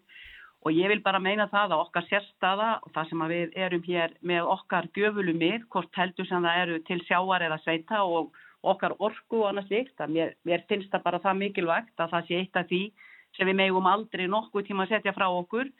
[0.60, 4.14] Og ég vil bara meina það að okkar sérstaða og það sem við erum hér
[4.20, 9.40] með okkar gjöfulumir, hvort heldur sem það eru til sjáar eða sveita og okkar orku
[9.40, 12.60] og annars líkt, að mér, mér finnst það bara það mikilvægt að það sé eitt
[12.60, 12.82] af því
[13.38, 15.70] sem við megum aldrei nokkuð tíma að setja frá okkur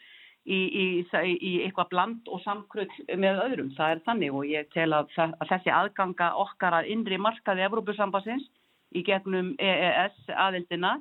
[0.49, 2.89] í, í, í eitthvað bland og samkrull
[3.21, 3.75] með öðrum.
[3.77, 8.49] Það er þannig og ég tel að, að þessi aðganga okkar að innri markaði Evrópusambassins
[8.97, 10.97] í gegnum EES aðildina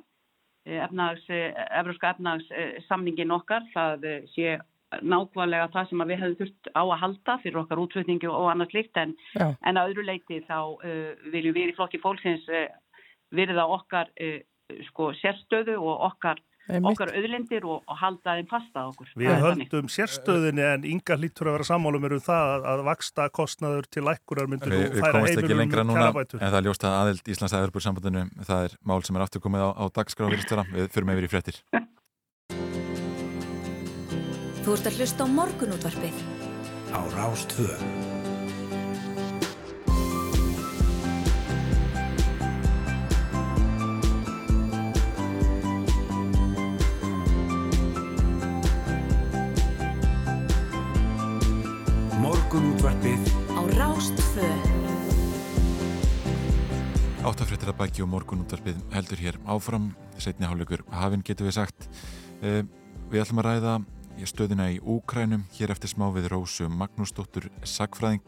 [0.64, 4.04] efnags, Evróska efnagssamningin okkar, það
[4.34, 4.58] sé
[4.98, 8.98] nákvæmlega það sem við hefum þurft á að halda fyrir okkar útflutningi og annars líkt
[8.98, 12.66] en, en að öðru leiti þá uh, viljum við í flokki fólksins uh,
[13.36, 14.38] virða okkar uh,
[14.90, 16.42] sko, sérstöðu og okkar
[16.90, 19.12] okkar auðlindir og, og halda þeim fasta okkur.
[19.20, 23.88] Við höldum sérstöðinni en yngar lítur að vera sammálum um það að, að vaksta kostnaður
[23.90, 26.40] til lækkurar myndur og færa heimilum kærabætur.
[26.40, 29.66] En það er ljóst að aðeld Íslands aðurbúr sambandinu, það er mál sem er afturkomið
[29.66, 30.66] á, á dagskráðurstjóra.
[30.74, 31.62] Við fyrum yfir í fréttir.
[34.60, 36.24] Þú ert að hlusta á morgunútvarpið
[36.90, 38.09] á Rástvöð.
[52.90, 53.22] Morgunútvarpið
[53.54, 54.46] á Rástfö
[57.22, 59.92] Áttafréttir að bæki og morgunútvarpið heldur hér áfram.
[60.18, 61.86] Setni hálfleikur hafinn getur við sagt.
[62.42, 62.64] Eh,
[63.12, 63.74] við ætlum að ræða
[64.26, 68.26] stöðina í Úkrænum hér eftir smá við Rósu Magnúsdóttur Sagfræðing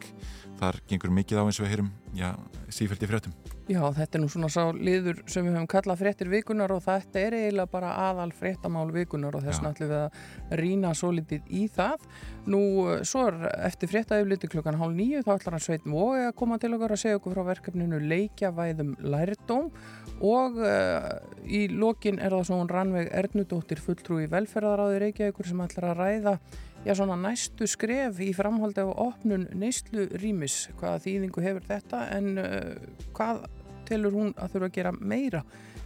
[0.63, 2.31] þar gengur mikið á eins og við heyrum já,
[2.71, 6.27] sífælt í fréttum Já, þetta er nú svona sá liður sem við höfum kallað fréttir
[6.27, 10.57] vikunar og þetta er eiginlega bara aðal fréttamál vikunar og þess vegna ætlum við að
[10.59, 12.03] rína svo litið í það.
[12.51, 12.59] Nú,
[13.07, 13.37] svo er
[13.69, 17.01] eftir fréttaðifliti klukkan hálf nýju þá ætlar hann Sveit Mói að koma til okkar að
[17.05, 19.71] segja okkur frá verkefninu Leikjavæðum lærdóm
[20.19, 21.07] og uh,
[21.47, 26.37] í lokin er það svo hún Rannveig Ernudóttir fulltrúi velferðaráði Reykjavíkur sem ætlar að ræða
[26.85, 32.01] já, svona næstu skref í framhaldi á opnun neyslu rýmis, hvaða þýðingu hefur þetta?
[32.15, 32.73] En uh,
[33.15, 33.45] hvað
[33.87, 35.43] telur hún að þurfa að gera meira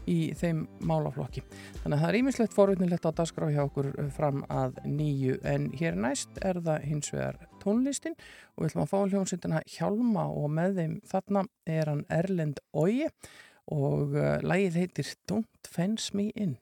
[0.08, 1.43] í þeim málaflokki.
[1.82, 5.39] Þannig að það er ímislegt forutnilegt á dagskrá hjá okkur uh, fram að nýju.
[5.48, 8.16] En hér næst er það hins vegar tónlistin.
[8.56, 13.10] Og við ætlum að fá hljómsveitina Hjálma og með þeim þarna er hann Erlend Ói
[13.68, 16.58] og uh, lægið heitir Don't Fence Me In.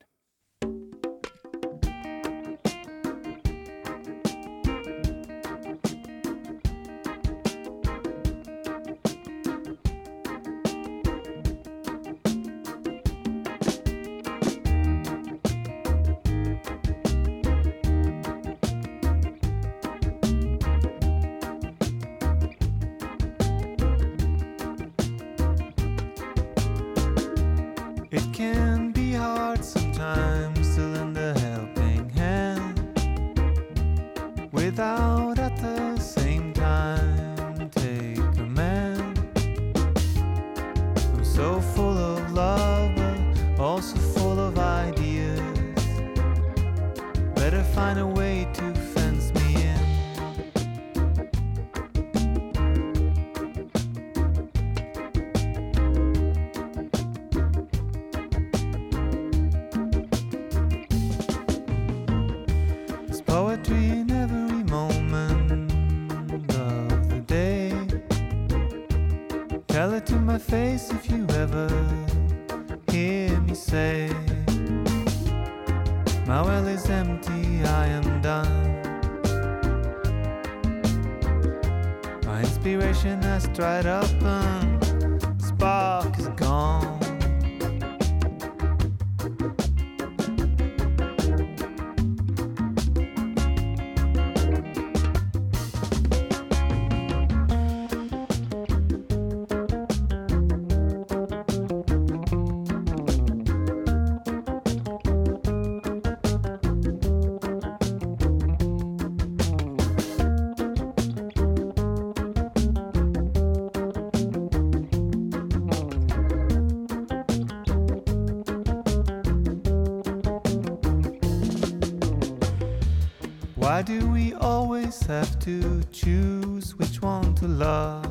[124.85, 128.05] Always have to choose which one to love?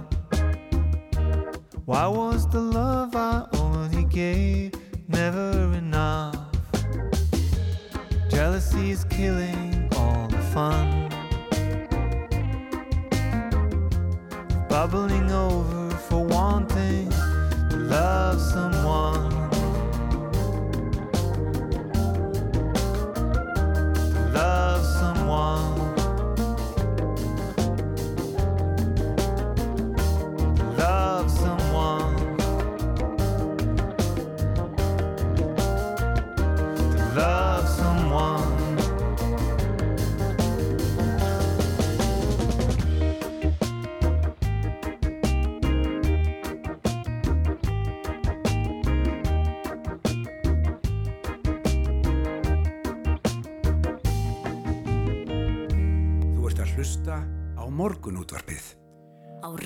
[1.85, 2.84] Why was the love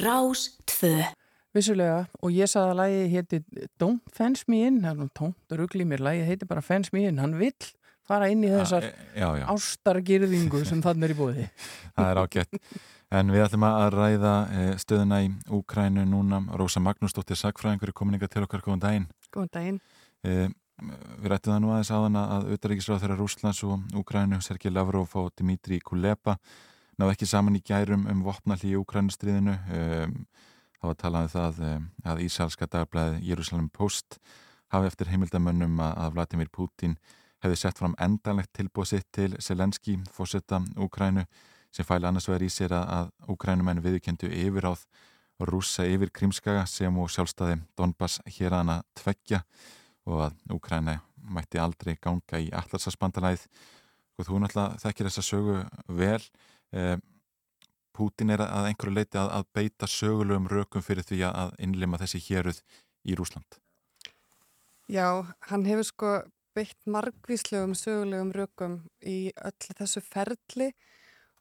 [0.02, 0.92] Rás 2.
[1.56, 3.38] Vissulega, og ég sagði að lægi hétti
[3.80, 7.06] Don't Fence Me In, það er nú tónt rugli mér, lægi heiti bara Fence Me
[7.08, 7.56] In, hann vill
[8.08, 8.86] fara inn í þessar
[9.16, 9.46] já, já.
[9.52, 11.40] ástargirðingu sem þannig er í búið.
[11.96, 12.60] Það er ágætt.
[13.18, 15.28] En við ætlum að ræða eh, stöðuna í
[15.58, 16.42] Úkrænu núna.
[16.60, 19.06] Rósa Magnúsdóttir Sagfræðingur er kominninga til okkar, góðan daginn.
[19.34, 19.82] Góðan daginn.
[20.28, 25.16] Eh, Við rættum það nú aðeins áðan að auðaríkisráð þeirra Rúslands og Úkrænu, Sergei Lavrov
[25.18, 26.36] og Dimitri Kuleba
[26.98, 29.54] náðu ekki saman í gærum um vopnalli í Úkrænustriðinu.
[29.70, 30.14] Um,
[30.78, 34.18] það var talað um það um, að Ísalska dagblæði Jérúsalem Post
[34.74, 36.96] hafi eftir heimildamönnum að, að Vladimir Putin
[37.42, 41.24] hefði sett fram endanlegt tilbúið sitt til Selenski, fórsetta Úkrænu,
[41.74, 44.82] sem fæli annars vegar í sér að, að Úkrænumenn viðkendu yfiráð
[45.38, 49.44] rúsa yfir Krímskaga sem og sjálfstæði Donbass hér aðana tveggja
[50.08, 53.44] og að Úkræna mætti aldrei ganga í allarsasbandalæð
[54.18, 55.58] og þú náttúrulega þekkir þessa sögu
[56.00, 56.22] vel
[56.72, 56.96] eh,
[57.98, 62.20] Pútin er að einhverju leiti að, að beita sögulegum rökum fyrir því að innlima þessi
[62.28, 62.60] héruð
[63.04, 63.58] í Rúsland
[64.88, 66.12] Já, hann hefur sko
[66.56, 70.70] beitt margvíslegum sögulegum rökum í öllu þessu ferli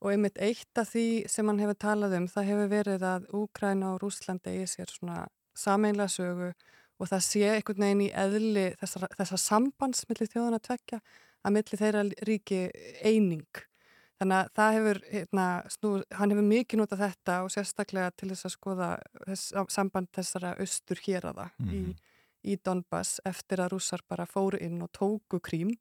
[0.02, 3.94] og einmitt eitt af því sem hann hefur talað um það hefur verið að Úkræna
[3.94, 5.24] og Rúsland eigi sér svona
[5.58, 6.52] sameinlega sögu
[6.98, 11.02] og það sé einhvern veginn í eðli þessar, þessar sambandsmilli þjóðan að tvekja
[11.46, 12.62] að milli þeirra ríki
[13.06, 13.64] eining.
[14.18, 18.48] Þannig að það hefur, hérna, snú, hann hefur mikið notað þetta og sérstaklega til þess
[18.50, 18.90] að skoða
[19.28, 21.82] þess, samband þessara austur hér að það í,
[22.50, 25.76] í Donbass eftir að rússar bara fóru inn og tóku krím.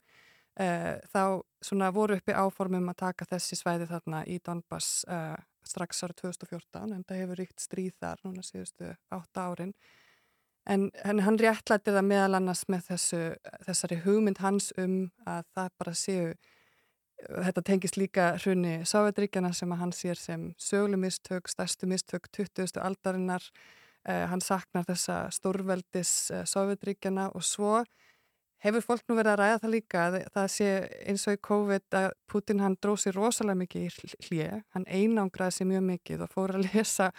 [0.56, 5.36] Eh, þá svona voru uppi áformum að taka þessi svæði þarna í Donbass eh,
[5.68, 9.74] strax ára 2014 en það hefur ríkt stríð þar núna síðustu átta árin.
[10.66, 13.20] En, en hann réttlætti það meðal annars með þessu,
[13.68, 14.96] þessari hugmynd hans um
[15.28, 16.32] að það bara séu,
[17.16, 22.80] þetta tengist líka hrunni Sávetríkjana sem að hann sér sem sögulumistök, stærstu mistök 20.
[22.82, 23.44] aldarinnar.
[24.06, 27.80] Eh, hann saknar þessa stórveldis eh, Sávetríkjana og svo
[28.62, 30.68] hefur fólk nú verið að ræða það líka að það sé
[31.10, 35.56] eins og í COVID að Putin hann dróð sér rosalega mikið í hlið, hann einangraði
[35.58, 37.10] sér mjög mikið og fór að lesa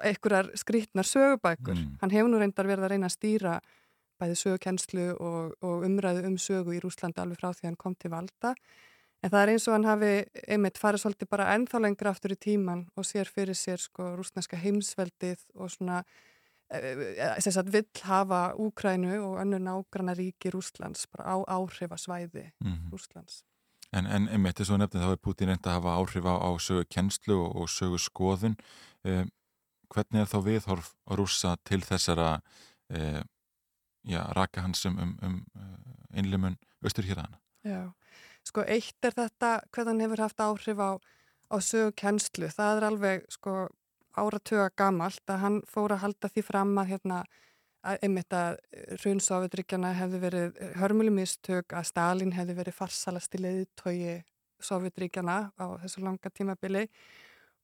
[0.00, 1.76] einhverjar skrítnar sögubækur.
[1.76, 1.98] Mm.
[2.00, 3.58] Hann hefur nú reyndar verið að reyna að stýra
[4.22, 8.12] bæði sögukennslu og, og umræðu um sögu í Rúslandi alveg frá því hann kom til
[8.12, 8.54] valda.
[9.22, 10.12] En það er eins og hann hafi
[10.50, 14.58] einmitt farið svolítið bara ennþá lengra aftur í tíman og sér fyrir sér sko rúsneska
[14.58, 16.02] heimsveldið og svona
[16.72, 22.90] þess að vill hafa Úkrænu og önnur nágrana ríki Rúslands bara á áhrifasvæði Mhm.
[22.90, 23.42] Rúslands.
[23.92, 26.50] En, en einmitt þess að nefnir þá er Putin reynd að hafa áhrif á, á
[26.56, 28.56] sögu kennslu og, og sögu skoðun.
[29.04, 29.26] Eh,
[29.92, 32.40] hvernig er þá viðhorf rússa til þessara
[32.88, 33.20] eh,
[34.08, 37.38] já, raka hans um, um, eh, innlimun austur hér hana?
[37.62, 37.92] Já,
[38.48, 40.90] sko eitt er þetta hvað hann hefur haft áhrif á,
[41.52, 42.50] á sögu kennslu.
[42.50, 43.68] Það er alveg sko
[44.12, 47.22] áratuga gamalt að hann fór að halda því fram að hérna
[47.82, 48.58] að einmitt að
[49.02, 54.22] Raunsofutríkjana hefði verið hörmuleg mistök að Stalin hefði verið farsalasti leiðtói
[54.62, 56.84] Sovjetríkjana á þessu langa tímabili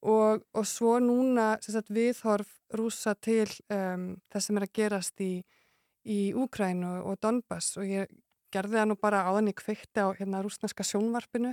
[0.02, 5.32] og, og svo núna sagt, viðhorf rúsa til um, það sem er að gerast í,
[6.02, 8.10] í Úkræn og, og Donbass og ég
[8.54, 11.52] gerði það nú bara áðan í kvikti á hérna rúsneska sjónvarpinu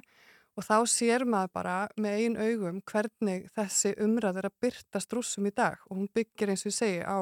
[0.55, 5.49] og þá sér maður bara með einn augum hvernig þessi umræð er að byrtast rúsum
[5.49, 7.17] í dag og hún byggir eins og ég segi á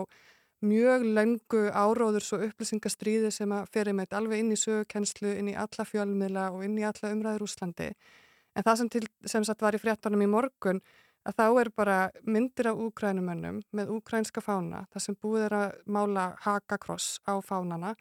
[0.64, 5.58] mjög lengu áróðurs og upplýsingastriði sem að ferir með alveg inn í sögukenslu, inn í
[5.60, 7.90] alla fjölmiðla og inn í alla umræður Úslandi.
[8.56, 10.80] En það sem, til, sem sagt var í fréttanum í morgun
[11.28, 11.98] að þá er bara
[12.28, 17.94] myndir af úkrænumönnum með úkrænska fána, það sem búið er að mála hakakross á fánana,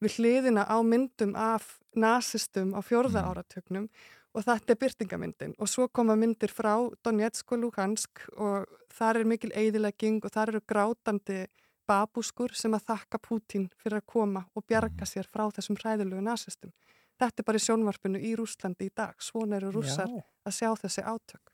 [0.00, 3.30] við hliðina á myndum af nazistum á fjörða mm.
[3.30, 3.88] áratögnum
[4.34, 6.74] og þetta er byrtingamyndin og svo koma myndir frá
[7.04, 11.44] Donetsk og Luhansk og þar er mikil eidilegging og þar eru grátandi
[11.90, 16.72] babúskur sem að þakka Pútín fyrir að koma og bjarga sér frá þessum hræðilegu nazistum.
[17.20, 19.16] Þetta er bara í sjónvarpinu í Rúslandi í dag.
[19.20, 20.22] Svona eru rússar Já.
[20.46, 21.52] að sjá þessi átök.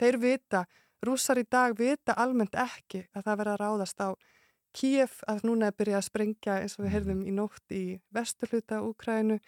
[0.00, 0.64] Þeir vita,
[1.06, 4.08] rússar í dag vita almennt ekki að það verða að ráðast á
[4.76, 8.82] Kíef að núna er byrjað að sprengja eins og við heyrðum í nótt í vesturluta
[8.86, 9.40] Úkrænu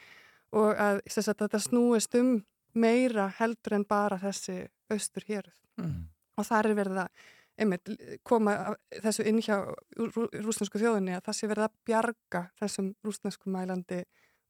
[0.58, 2.32] og að sagt, þetta snúist um
[2.74, 5.54] meira heldur en bara þessi austur héruð.
[5.80, 6.08] Mm.
[6.40, 7.22] Og það er verið að
[7.62, 7.92] einmitt,
[8.26, 8.56] koma
[8.90, 9.56] þessu inn hjá
[9.98, 14.02] rú, rúsnesku þjóðinni að það sé verið að bjarga þessum rúsnesku mælandi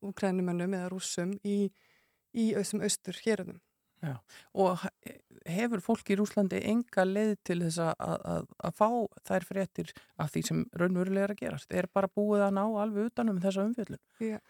[0.03, 1.67] úkrænumönnum eða rúsum í,
[2.35, 3.61] í þessum austur hérunum.
[4.03, 4.17] Já,
[4.59, 4.83] og
[5.47, 7.93] hefur fólk í Rúslandi enga leið til þess að,
[8.33, 8.89] að, að fá
[9.29, 11.71] þær fréttir af því sem raunverulega er að gerast?
[11.71, 14.03] Er bara búið að ná alveg utanum þessa umfjöldun?
[14.19, 14.41] Já,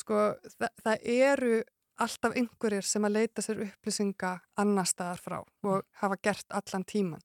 [0.00, 0.22] sko
[0.56, 1.54] það, það eru
[2.02, 4.32] alltaf einhverjir sem að leita sér upplýsinga
[4.62, 7.20] annar staðar frá og hafa gert allan tíman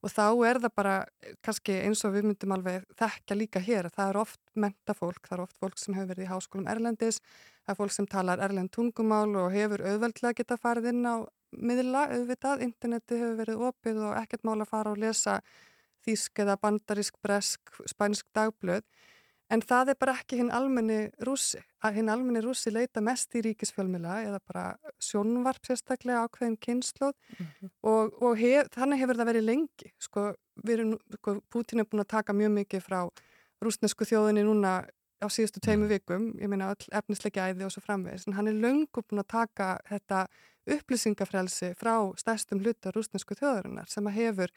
[0.00, 0.94] og þá er það bara
[1.44, 5.36] kannski eins og við myndum alveg þekka líka hér að það er oft mentafólk, það
[5.36, 7.20] er oft fólk sem hefur verið í háskólum Erlendis,
[7.64, 11.16] það er fólk sem talar Erlend tungumál og hefur auðveldlega geta farið inn á
[11.50, 15.40] miðla auðvitað, interneti hefur verið opið og ekkert mál að fara og lesa
[16.06, 18.86] þýsk eða bandarísk, bresk, spænsk dagblöð
[19.50, 21.58] En það er bara ekki hinn almenni rúsi.
[21.82, 24.64] Að hinn almenni rúsi leita mest í ríkisfjölmila eða bara
[25.02, 27.70] sjónvarp sérstaklega ákveðin kynnslóð mm -hmm.
[27.82, 29.92] og, og hef, þannig hefur það verið lengi.
[29.98, 30.34] Sko,
[30.68, 33.00] erum, sko, Putin er búin að taka mjög mikið frá
[33.60, 34.86] rúsnesku þjóðinni núna
[35.20, 35.92] á síðustu teimu mhm.
[35.92, 39.32] vikum, ég meina all efnisleika æði og svo framvegis, en hann er löngu búin að
[39.34, 40.26] taka þetta
[40.70, 44.54] upplýsingafrelsi frá stærstum hluta rúsnesku þjóðarinnar sem að hefur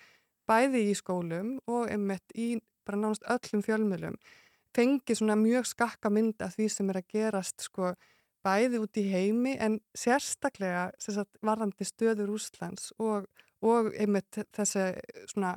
[0.47, 4.17] bæði í skólum og einmitt í bara nánast öllum fjölmilum
[4.75, 7.93] fengið svona mjög skakka mynda því sem er að gerast sko
[8.43, 13.29] bæði út í heimi en sérstaklega sagt, varðandi stöður Úslands og,
[13.63, 14.89] og einmitt þessi
[15.31, 15.55] svona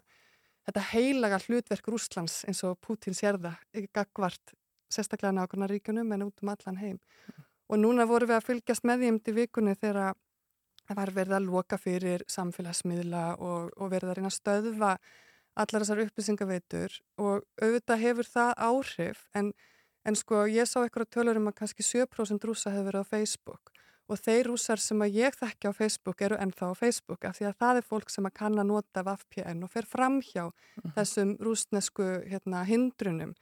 [0.66, 4.54] þetta heilaga hlutverk Úslands eins og Putin sér það, ekki gagvart
[4.92, 6.98] sérstaklega nákvæmna ríkunum en út um allan heim.
[6.98, 7.44] Mm.
[7.66, 10.14] Og núna vorum við að fylgjast með því um til vikunni þegar
[10.86, 14.92] það var verið að loka fyrir samfélagsmiðla og, og verið að reyna að stöðva
[15.56, 19.52] allar þessar upplýsingaveitur og auðvitað hefur það áhrif en,
[20.04, 23.72] en sko ég sá eitthvað tölur um að kannski 7% rúsa hefur verið á Facebook
[24.06, 27.48] og þeir rúsar sem að ég þekki á Facebook eru ennþá á Facebook af því
[27.48, 30.50] að það er fólk sem að kann að nota VPN og fer fram hjá uh
[30.50, 30.82] mhm.
[30.84, 30.94] -huh.
[30.98, 33.34] þessum rúsnesku hérna, hindrunum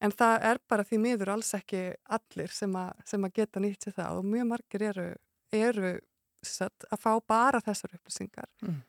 [0.00, 3.82] en það er bara því miður alls ekki allir sem að, sem að geta nýtt
[3.84, 5.08] sér það og mjög margir eru,
[5.52, 5.98] eru
[6.42, 8.74] satt, að fá bara þessar upplýsingar uh mhm.
[8.74, 8.82] -huh.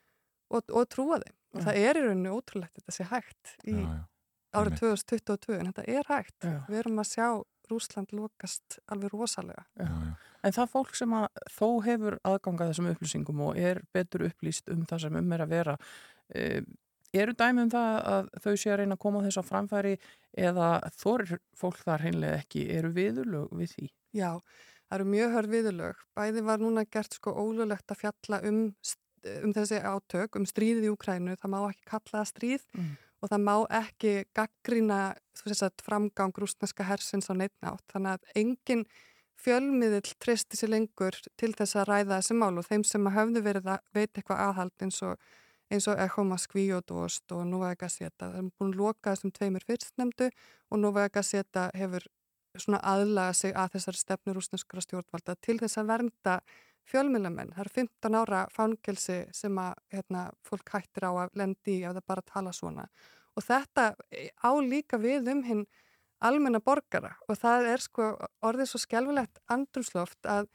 [0.49, 3.85] og, og trúa þeim og það er í rauninu ótrúlegt þetta sé hægt í já,
[3.85, 4.01] já.
[4.59, 6.57] árið 2022 en þetta er hægt já.
[6.69, 7.27] við erum að sjá
[7.69, 9.65] Rúsland lokast alveg rosalega
[10.39, 14.85] En það fólk sem að þó hefur aðgangað þessum upplýsingum og er betur upplýst um
[14.87, 15.73] það sem um er að vera
[16.31, 16.45] e,
[17.19, 19.93] eru dæmi um það að þau sé að reyna að koma þess að framfæri
[20.47, 23.87] eða þorir fólk þar heimlega ekki eru viðurlög við því?
[24.15, 24.31] Já,
[24.87, 28.63] það eru mjög hörð viðurlög bæði var núna gert sko ólulegt að fjalla um
[29.43, 32.89] um þessi átök, um stríðið í Ukrænu, það má ekki kalla það stríð mm.
[33.19, 34.99] og það má ekki gaggrina
[35.35, 37.85] sagt, framgang rúsneska hersins á neittnátt.
[37.91, 38.85] Þannig að engin
[39.39, 43.69] fjölmiðil tristi sér lengur til þess að ræða þessi mál og þeim sem hafðu verið
[43.75, 45.29] að veita eitthvað aðhald eins og
[45.69, 48.31] eins og Echo Moskvi og Dost og Nova Gazeta.
[48.31, 52.07] Það er búin að loka þessum tveimur fyrstnemdu og Nova Gazeta hefur
[52.57, 56.39] svona aðlaga sig að þessar stefnur rúsneskara stjórnvalda til þess að vernda
[56.89, 57.53] fjölmjölamenn.
[57.55, 61.97] Það eru 15 ára fangelsi sem að hérna, fólk hættir á að lendi í ef
[61.97, 62.87] það bara tala svona.
[63.37, 63.91] Og þetta
[64.43, 65.67] á líka við um hinn
[66.19, 68.09] almenna borgara og það er sko
[68.45, 70.49] orðið svo skjálfilegt andrumsloft að,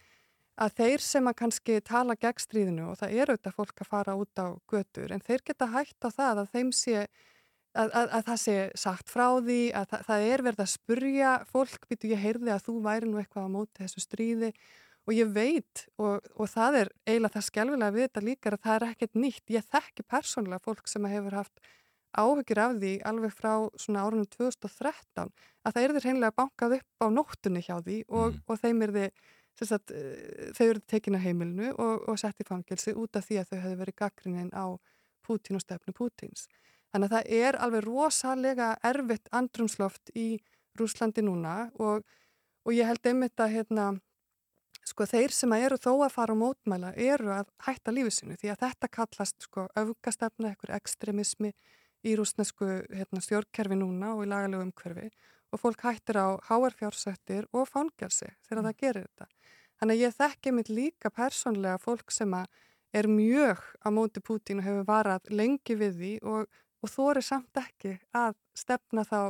[0.60, 4.16] að þeir sem að kannski tala gegn stríðinu og það eru auðvitað fólk að fara
[4.20, 8.26] út á götur en þeir geta hægt á það að þeim sé að, að, að
[8.28, 12.22] það sé sagt frá því að það, það er verið að spurja fólk, býtu ég
[12.22, 14.52] heyrði að þú væri nú eitthvað á móti þessu stríði
[15.04, 18.76] og ég veit og, og það er eiginlega það skjálfilega við þetta líka að það
[18.76, 19.44] er ekkert nýtt.
[19.52, 21.64] Ég þekki persónulega fólk sem hefur haft
[22.14, 25.32] áhugir af því alveg frá svona árunum 2013
[25.66, 28.44] að það er þeir hreinlega bankað upp á nóttunni hjá því og, mm.
[28.46, 29.24] og þeim er þið
[29.62, 33.36] Sagt, eh, þau eru tekin að heimilinu og, og sett í fangilsi út af því
[33.38, 34.66] að þau hefur verið gaggrinnin á
[35.24, 36.48] Pútín og stefnu Pútíns.
[36.90, 40.40] Þannig að það er alveg rosalega erfitt andrumsloft í
[40.78, 42.02] Rúslandi núna og,
[42.66, 43.86] og ég held einmitt að hérna,
[44.88, 48.52] sko, þeir sem eru þó að fara á mótmæla eru að hætta lífið sinu því
[48.52, 51.52] að þetta kallast sko, öfgastefna, ekkur ekstremismi
[52.04, 55.08] í rúsnesku hérna, stjórnkerfi núna og í lagalegu umhverfi
[55.54, 58.68] og fólk hættir á háarfjársöktir og fangelsi þegar mm.
[58.68, 59.28] það gerir þetta.
[59.80, 62.34] Þannig að ég þekki mitt líka persónlega fólk sem
[62.94, 67.56] er mjög á móti Pútín og hefur varað lengi við því og og þóri samt
[67.60, 69.20] ekki að stefna þá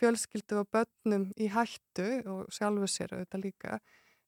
[0.00, 3.80] fjölskyldu og börnum í hættu og sjálfu sér auðvitað líka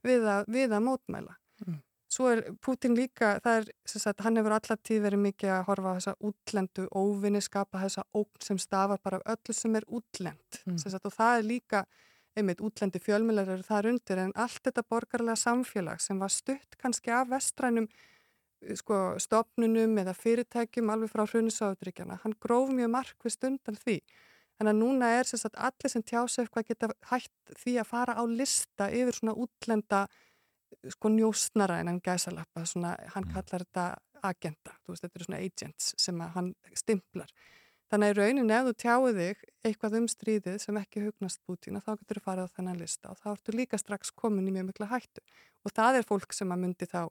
[0.04, 1.36] við að, við að mótmæla.
[1.64, 1.80] Mm.
[2.14, 5.96] Svo er Putin líka, er, sagt, hann hefur allar tíð verið mikið að horfa á
[5.98, 10.78] þessa útlendu óvinni, skapa þessa ógn sem stafar bara af öllu sem er útlend mm.
[10.78, 11.84] sagt, og það er líka,
[12.38, 17.14] einmitt, útlendi fjölmjölar eru þar undir en allt þetta borgarlega samfélag sem var stutt kannski
[17.14, 17.88] af vestrænum
[18.78, 22.20] sko, stopnunum eða fyrirtækjum alveg frá hrunisátturíkjana.
[22.22, 23.98] Hann gróf mjög markvist undan því.
[24.58, 28.14] Þannig að núna er sem sagt, allir sem tjása eitthvað geta hægt því að fara
[28.14, 30.04] á lista yfir svona útlenda
[30.94, 33.34] sko njóstnara en hann gæsalappa, svona, hann mm.
[33.34, 33.86] kallar þetta
[34.24, 37.34] agenda, þú veist, þetta eru svona agents sem hann stimplar.
[37.92, 41.78] Þannig að í rauninni ef þú tjáðu þig eitthvað um stríðið sem ekki hugnast Putin
[41.78, 44.70] þá getur þú farið á þennan lista og þá ertu líka strax komin í mjög
[44.70, 45.22] mikla hættu
[45.62, 47.02] og það er fólk sem að myndi þá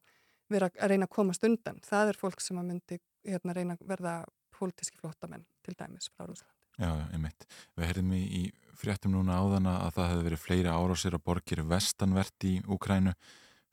[0.51, 1.79] vera að reyna að komast undan.
[1.85, 4.17] Það er fólk sem að myndi hérna, reyna að verða
[4.57, 6.62] pólitíski flottamenn til dæmis frá Rúsland.
[6.81, 7.45] Já, ég mitt.
[7.77, 8.43] Við heyrðum í,
[8.79, 13.13] fréttum núna áðana að það hefði verið fleiri árásir að borgir vestanvert í Úkrænu.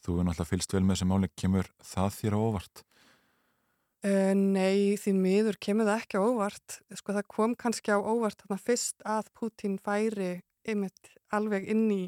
[0.00, 1.30] Þú er náttúrulega fylst vel með þessi máli.
[1.36, 2.82] Kemur það þér á óvart?
[4.00, 6.80] Uh, nei, því miður kemur það ekki á óvart.
[6.96, 10.32] Sko það kom kannski á óvart þarna fyrst að Putin færi
[10.68, 12.04] einmitt alveg inn í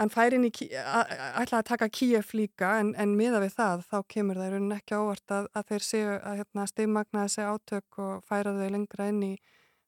[0.00, 4.38] En færin í, ætla að taka Kíef líka en, en miða við það þá kemur
[4.38, 8.22] það í rauninni ekki ávart að, að þeir séu að hérna, steimagna þessi átök og
[8.28, 9.32] færa þau lengra inn í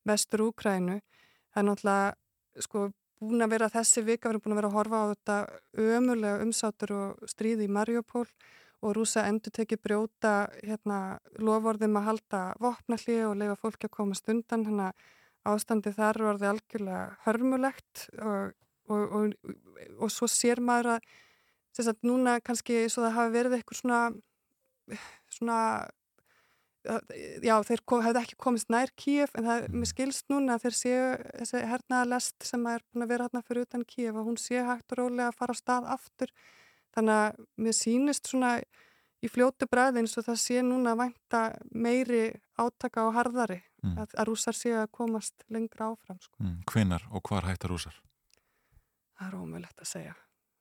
[0.09, 0.99] vestur Úkrænu.
[1.53, 2.89] Það er náttúrulega sko
[3.23, 5.37] búin að vera þessi vika, við erum búin að vera að horfa á þetta
[5.99, 8.27] ömulega umsátur og stríði í Mariupól
[8.83, 14.33] og rúsa endur tekið brjóta hérna, lofórðum að halda vopnalli og leifa fólki að komast
[14.33, 14.67] undan.
[14.67, 18.51] Þannig að ástandi þar var það algjörlega hörmulegt og
[18.89, 19.33] og, og,
[19.99, 21.11] og svo sér maður að
[21.79, 24.01] sagt, núna kannski svo það hafi verið eitthvað svona
[25.33, 25.59] svona
[27.43, 31.03] já þeir hefði ekki komist nær Kíf en það er skilst núna þeir séu
[31.39, 34.65] þessi hernaða lest sem er búin að vera hérna fyrir utan Kíf og hún sé
[34.67, 36.33] hægt og rólega að fara á stað aftur
[36.97, 38.57] þannig að mér sínist svona
[39.23, 42.25] í fljótu bræði eins og það sé núna að vænta meiri
[42.59, 43.95] átaka og harðari mm.
[44.03, 46.35] að, að rúsar séu að komast lengra áfram sko.
[46.43, 46.57] mm.
[46.71, 47.99] Hvenar og hvar hættar rúsar?
[49.19, 50.15] Það er ómögulegt að segja.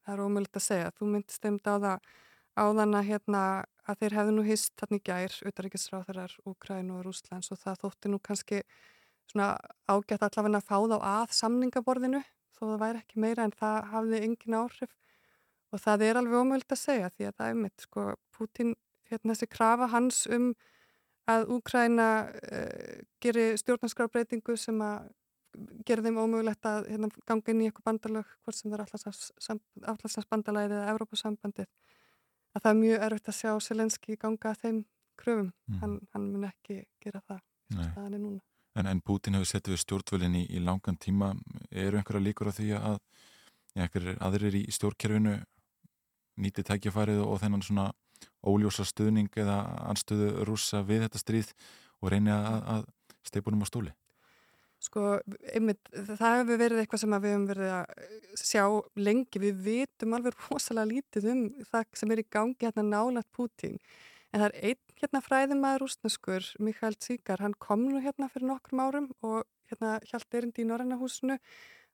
[0.06, 0.92] Það er ómögulegt að segja.
[0.98, 3.44] Þú myndist um það á þann að, hérna,
[3.90, 8.12] að þeir hefðu nú hýst þarna í gær, auðvaríkisráþarar, Úkræn og Rúslands og það þótti
[8.12, 8.62] nú kannski
[9.32, 12.22] ágætt allavega að fá þá að samningaborðinu
[12.58, 14.92] þó það væri ekki meira en það hafði engin áhrif.
[15.72, 18.04] Og það er alveg ómögulegt að segja því að það er mitt, sko,
[18.36, 18.74] Putin,
[19.10, 20.52] hérna þessi krafa hans um
[21.32, 25.10] að Úkræna uh, gerir stjórnarskrafbreytingu sem að
[25.88, 28.84] gera þeim ómögulegt að hérna, ganga inn í eitthvað bandalög hvort sem það er
[29.94, 31.68] allarsafsbandalæðið eða Evrópasambandið
[32.56, 34.84] að það er mjög erfitt að sjá Selenski ganga þeim
[35.22, 35.80] kröfum, mm.
[35.82, 37.42] hann, hann mun ekki gera það
[37.72, 38.42] staðan er núna.
[38.80, 41.34] En, en Putin hefur sett við stjórnvölinn í, í langan tíma.
[41.72, 43.00] Eru einhverja líkur á því að
[43.76, 43.88] ja,
[44.24, 45.38] aðrir í stjórnkerfinu
[46.42, 47.90] nýti tækjafarið og þennan svona
[48.48, 49.60] óljósa stuðning eða
[49.92, 51.52] anstöðu rúsa við þetta stríð
[52.02, 52.86] og reyni að, að
[53.28, 53.94] steipunum á stóli
[54.82, 55.20] Sko,
[55.54, 58.64] einmitt, það hefur verið eitthvað sem við hefum verið að eh, sjá
[58.98, 59.42] lengi.
[59.44, 63.78] Við vitum alveg rosalega lítið um það sem er í gangi hérna nálat Pútín.
[64.32, 68.82] En það er einn hérna fræðimæður úsneskur, Mikael Tsíkar, hann kom nú hérna fyrir nokkrum
[68.82, 71.38] árum og hérna hjælt erindi í Norrannahúsinu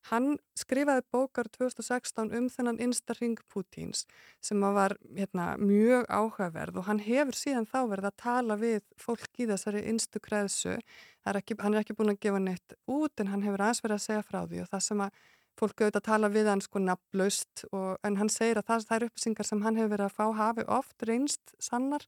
[0.07, 4.05] Hann skrifaði bókar 2016 um þennan instarring Pútíns
[4.43, 9.41] sem var hérna, mjög áhugaverð og hann hefur síðan þá verið að tala við fólk
[9.41, 9.83] í þessari
[11.41, 14.05] ekki, hann er ekki búin að gefa neitt út en hann hefur aðeins verið að
[14.05, 15.19] segja frá því og það sem að
[15.57, 17.63] fólk auðvitað að tala við hann sko nafnlaust
[18.05, 20.67] en hann segir að það, það er upplýsingar sem hann hefur verið að fá hafi
[20.77, 22.05] oft reynst sannar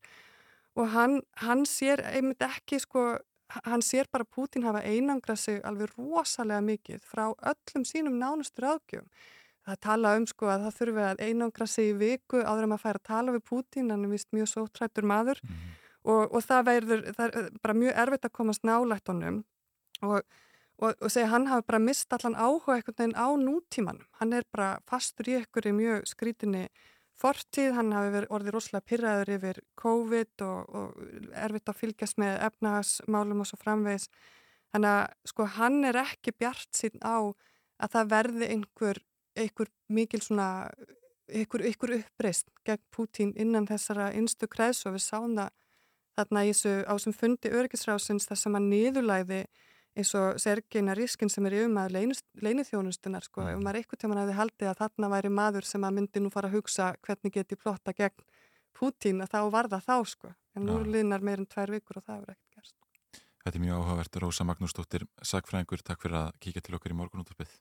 [0.77, 3.05] og hann, hann sér einmitt ekki sko
[3.49, 9.07] hann sér bara Pútín hafa einangra sig alveg rosalega mikið frá öllum sínum nánustur ágjöfum.
[9.65, 12.83] Það tala um sko að það þurfi að einangra sig í viku áður en maður
[12.83, 15.57] fær að tala við Pútín, hann er vist mjög sótrættur maður mm.
[16.03, 19.41] og, og það verður það er bara mjög erfitt að komast nálægt honum
[20.01, 20.21] og,
[20.79, 24.07] og, og segja hann hafi bara mist allan áhuga einhvern veginn á nútímanum.
[24.21, 26.67] Hann er bara fastur í einhverju mjög skrítinni
[27.19, 33.43] fortíð, hann hafi orðið rosalega pyrraður yfir COVID og, og erfitt að fylgjast með efnahagsmálum
[33.43, 34.09] og svo framvegs.
[34.73, 37.17] Þannig að sko hann er ekki bjart sín á
[37.79, 39.01] að það verði einhver,
[39.39, 40.49] einhver mikil svona,
[41.31, 45.55] einhver, einhver uppreist gegn Pútín innan þessara innstu kreðs og við sáum það
[46.19, 49.43] þarna í þessu á sem fundi örgisrásins þar sem hann niðurlæði
[49.97, 52.13] eins og Sergei Narískin sem er yfirmaður
[52.43, 55.95] leinithjónustunar sko, ef maður eitthvað til mann hefði haldið að þarna væri maður sem að
[55.97, 58.27] myndi nú fara að hugsa hvernig geti plotta gegn
[58.79, 62.19] Pútín að þá var það þá sko, en nú liðnar meirinn tvær vikur og það
[62.19, 62.75] hefur ekkert gerst.
[63.43, 67.51] Þetta er mjög áhugavert, Rósa Magnúsdóttir, sagfræðingur, takk fyrir að kíkja til okkar í morgunúttarpið.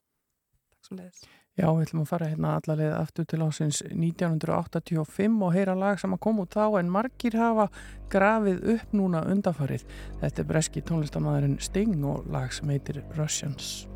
[1.58, 6.14] Já, við ætlum að fara hérna allarleið aftur til ásins 1985 og heyra lag sem
[6.14, 7.66] að koma út þá en margir hafa
[8.12, 9.82] grafið upp núna undafarið.
[10.22, 13.88] Þetta er breski tónlistamæðurinn Sting og lag sem heitir Russians.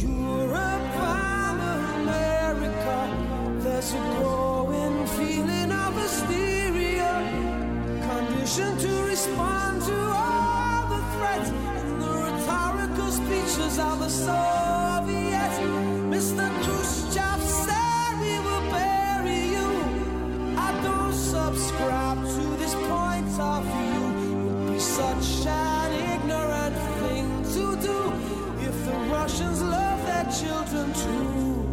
[0.00, 0.76] Europe
[13.46, 15.58] speeches of the Soviets.
[16.10, 16.46] Mr.
[16.62, 19.70] Khrushchev said we will bury you.
[20.56, 24.04] I don't subscribe to this point of view.
[24.22, 27.98] It would be such an ignorant thing to do
[28.68, 31.66] If the Russians love their children too.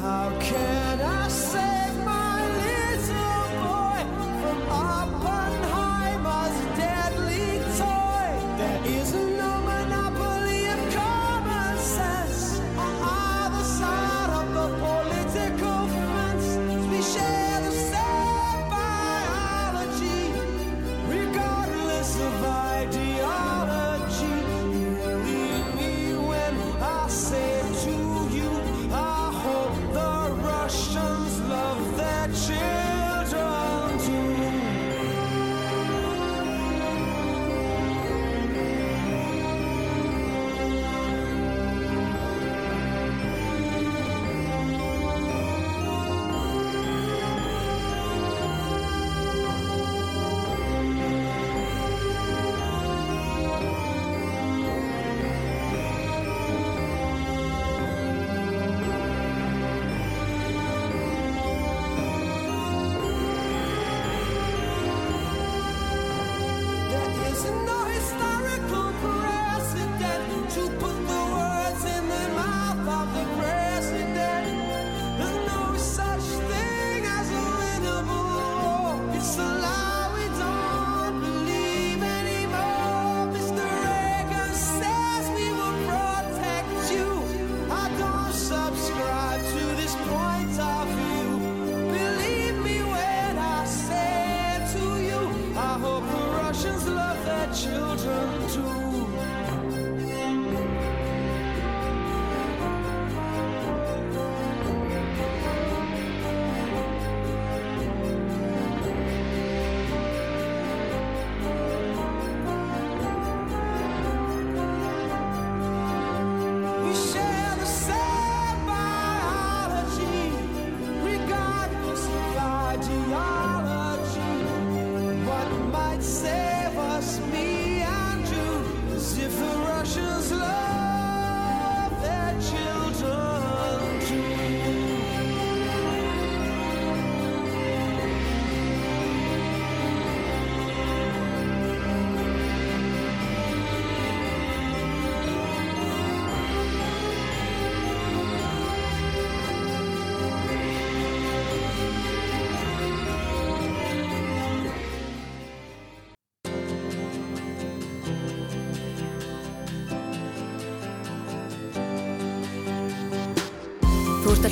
[0.00, 4.00] How can I save my little boy
[4.42, 5.19] From Oppenheimer's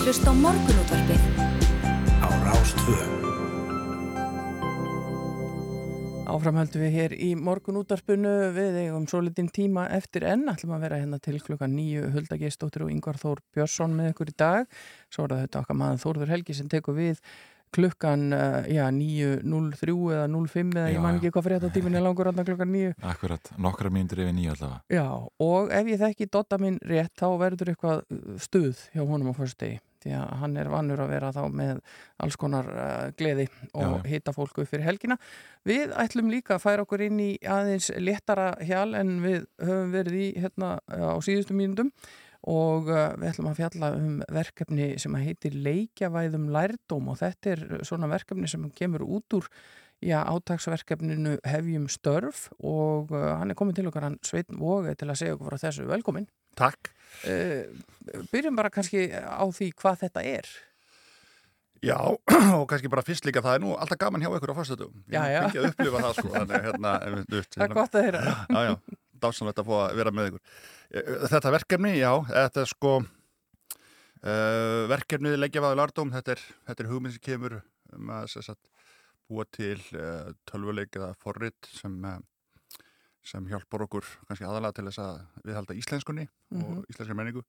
[0.09, 1.25] Hlusta á morgunútvarpið.
[2.25, 2.95] Á Rástvö.
[6.25, 10.47] Áframhaldum við hér í morgun útarpunu við eigum svo litinn tíma eftir enn.
[10.49, 14.35] Ætlum að vera hérna til klukkan nýju Huldageistóttir og Yngvar Þór Björnsson með ykkur í
[14.41, 14.73] dag.
[15.13, 17.21] Svo er þetta okkar maður Þórður Helgi sem tekur við
[17.77, 21.99] klukkan uh, já, 9.03 eða 05 eða Já, ég man ekki hvað fyrir þetta tímin
[22.01, 24.81] er langur andan klukkan 9 Akkurat, nokkra mínútur yfir nýja allavega.
[24.89, 25.05] Já,
[25.45, 29.37] og ef ég þekki Dotta minn rétt þá verður eitthvað uh, stuð hjá honum á
[29.37, 31.81] fyrstegi því að hann er vannur að vera þá með
[32.25, 33.49] alls konar uh, gleði
[33.79, 35.19] og hitta fólku fyrir helgina.
[35.69, 40.23] Við ætlum líka að færa okkur inn í aðeins léttara hjal en við höfum verið
[40.23, 41.93] í hérna á síðustu mínundum
[42.49, 47.67] og uh, við ætlum að fjalla um verkefni sem heitir leikjavæðum lærdóm og þetta er
[47.89, 49.49] svona verkefni sem kemur út úr
[50.01, 55.11] já, átagsverkefninu Hefjum störf og uh, hann er komin til okkar hann Sveitn Vóge til
[55.11, 56.29] að segja okkur frá þessu velkomin.
[56.59, 56.93] Takk.
[57.29, 60.49] Uh, byrjum bara kannski á því hvað þetta er.
[61.85, 61.99] Já,
[62.59, 64.59] og kannski bara fyrst líka, það er nú alltaf gaman hjá ykkur á
[65.07, 65.13] já.
[65.15, 66.95] Ég hef ekki að upplifa það, sko, þannig hérna...
[67.35, 68.23] veist, Það er gott að heyra.
[68.55, 70.43] Já, já, dásanlegt að fá að vera með ykkur.
[70.89, 72.95] Eh, Þetta verkefni, já, þetta er sko,
[74.25, 77.59] uh, verkefnið leggjafaðu lardóm, þetta er, þetta er hugmynd sem kemur
[77.95, 78.27] um að
[79.29, 81.95] búa til uh, tölvuleik eða forrit sem,
[83.25, 86.63] sem hjálpar okkur kannski aðalega til þess að viðhalda íslenskunni Mhm.
[86.79, 87.43] og íslenskri menningu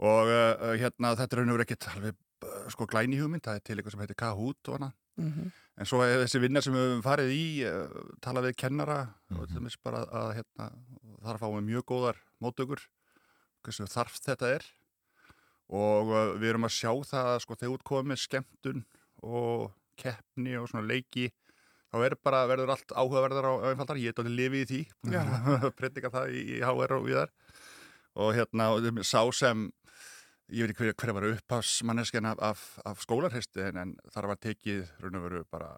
[0.00, 2.14] og uh, hérna þetta er raun og verið ekkert alveg
[2.44, 5.50] uh, sko glæni hugmynd, það er til eitthvað sem heitir Kahoot og hana Mhm.
[5.78, 9.46] en svo er þessi vinnar sem við höfum farið í uh, tala við kennara og
[9.46, 10.70] til dæmis bara að hérna,
[11.22, 12.82] þar fáum við mjög góðar móttökur
[13.64, 14.64] hversu þarf þetta er
[15.70, 18.84] og uh, við erum að sjá það að sko þegar út komið skemmtun
[19.22, 21.28] og keppni og svona leiki
[21.94, 24.82] þá er bara, verður allt áhugaverðar á einfaldar, ég er alveg lifið í því.
[25.78, 27.32] Predika það í, í HR og viðar
[28.14, 28.68] og hérna,
[29.06, 29.68] sá sem
[30.54, 34.38] ég veit ekki hver, hver var upphafsmanneskjan af, af, af skólarheisti en, en þar var
[34.42, 35.72] tekið raun og veru bara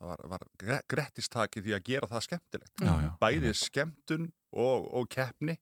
[0.00, 2.72] það var, var gre- grettistakið því að gera það skemmtilegt.
[2.80, 3.10] Já, já.
[3.20, 5.56] bæði skemmtun og, og keppni.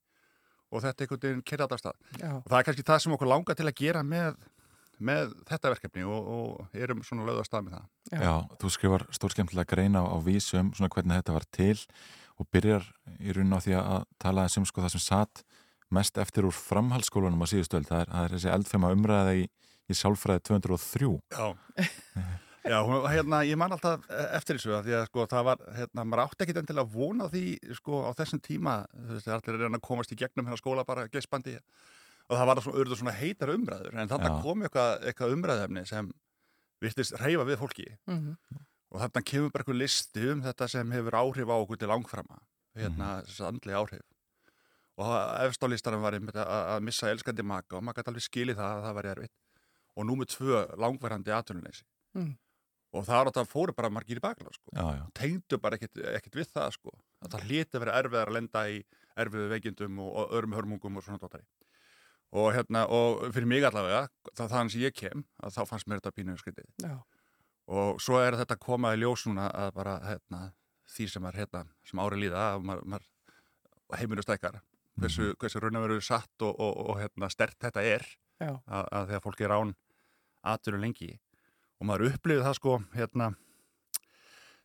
[0.68, 2.01] Og þetta einhvern veginn kerða alltaf stað.
[2.20, 2.30] Já.
[2.36, 4.36] og það er kannski það sem okkur langar til að gera með,
[5.05, 7.91] með þetta verkefni og, og erum svona lögðast stað með það.
[8.09, 8.33] Já.
[8.62, 11.77] þú skrifar stór skemmtilega greina á, á vísum svona hvernig þetta var til
[12.39, 12.87] og byrjar
[13.19, 15.45] í raun á því að tala þessum sko það sem satt
[15.95, 19.47] mest eftir úr framhaldsskólanum á síðustöld, það er, það er þessi eldfema umræða í,
[19.89, 21.47] í sálfræði 203 Já,
[22.69, 24.05] Já hún, hérna, ég man alltaf
[24.37, 27.29] eftir þessu að því að sko það var, hérna, maður átti ekkit endilega að vona
[27.33, 27.45] því
[27.79, 31.07] sko á þessum tíma þú veist, allir er að komast í gegnum hérna skóla bara
[31.12, 31.57] geispandi
[32.28, 34.42] og það var svona, svona heitar umræður en þarna Já.
[34.42, 36.10] kom eitthvað, eitthvað umræðefni sem
[36.82, 38.36] virtist reyfa við fólki Mhm.
[38.92, 42.38] og þarna kemur bara eitthvað listi um þetta sem hefur áhrif á okkur til langframa
[42.76, 44.05] hérna, þessi andli áhrif
[44.98, 45.14] og
[45.46, 48.56] efst á listanum var einmitt að, að missa elskandi maka og maður gæti alveg skilið
[48.59, 49.36] það að það var erfitt
[49.98, 51.84] og númer tvö langvarandi atvinnuleysi
[52.16, 52.32] Mm.
[52.96, 54.70] og það var að það fóru bara margir í bakla sko.
[54.72, 55.02] Já, já.
[55.14, 56.90] tengdu bara ekkit, ekkit við það sko.
[57.22, 58.78] að það hliti að vera erfiðar að lenda í
[59.18, 61.44] erfiðu veikindum og, og örum hörmungum og svona dóttari
[62.32, 66.02] og, hérna, og fyrir mig allavega það þannig sem ég kem að þá fannst mér
[66.02, 66.90] þetta pínuðu skritið
[67.68, 70.40] og svo er þetta komað í ljós núna að bara hérna,
[70.88, 73.02] því sem er hérna, sem ári líða að
[73.98, 74.60] heiminu stækkar.
[74.98, 78.06] Hversu, hversu raun að veru satt og, og, og hérna, stert þetta er
[78.42, 79.74] að, að þegar fólk er án
[80.55, 81.12] atvinnu lengi.
[81.78, 83.28] Og maður upplifið það sko hérna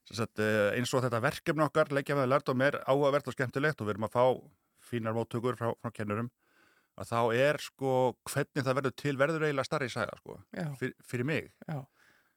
[0.10, 3.80] sagt, eh, eins og þetta verkefni okkar leggja með lært og mér áhugavert og skemmtilegt
[3.80, 4.26] og við erum að fá
[4.84, 6.32] fínar móttökur frá, frá kennurum
[7.00, 7.96] að þá er sko
[8.30, 10.38] hvernig það verður til verður eiginlega starri saga sko
[10.80, 11.82] fyr, fyrir mig Já.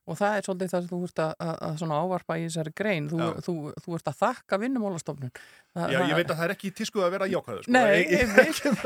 [0.07, 2.73] Og það er svolítið það sem þú ert að, að, að svona ávarpa í þessari
[2.79, 3.07] grein.
[3.11, 5.33] Þú, þú, þú ert að þakka vinnumálastofnun.
[5.75, 7.73] Þa, Já, ég veit að það er ekki í tísku að vera jákvæður sko.
[7.75, 8.35] Nei, ég,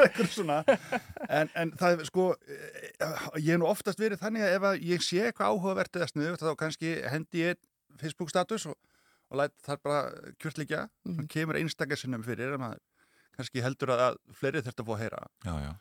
[0.06, 0.56] einhver svona
[1.28, 5.04] en, en það sko eh, ég hef nú oftast verið þannig að ef að ég
[5.04, 7.60] sé eitthvað áhugavert eða sniðu þá kannski hendi ég
[8.00, 8.78] Facebook status og,
[9.28, 10.00] og læt þar bara
[10.40, 11.12] kjörtleikja mm.
[11.12, 11.28] Mhm.
[11.36, 12.56] kemur einstakar sinnum fyrir
[13.40, 15.72] kannski heldur að, að fleiri þurft að fá að heyra Já, já.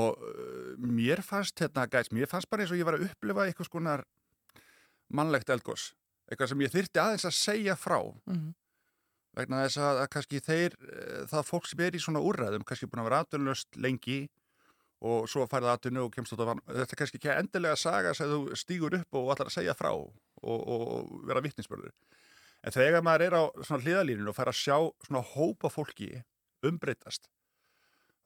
[0.00, 3.46] og uh, mér fannst hérna gæs, mér fannst bara eins og ég var að upplifa
[3.50, 4.06] eitthvað skonar
[5.10, 5.90] mannlegt eldgós
[6.30, 7.98] eitthvað sem ég þyrti aðeins að segja frá
[8.30, 8.52] Mhm.
[9.34, 12.86] vegna þess að, að kannski þeir eh, það fólk sem er í svona úrræðum kannski
[12.90, 14.20] búin að vera aðdunlöst lengi
[15.00, 18.14] og svo færða aðdunni og kemst út af þetta er kannski ekki endilega að saga
[18.14, 20.10] sem þú stígur upp og ætlar að segja frá og,
[20.42, 21.94] og vera vittninsbörður
[22.66, 24.76] en þegar maður er á svona hliðalínun og fær að sjá
[25.06, 26.10] svona hópa fólki
[26.66, 27.30] umbreytast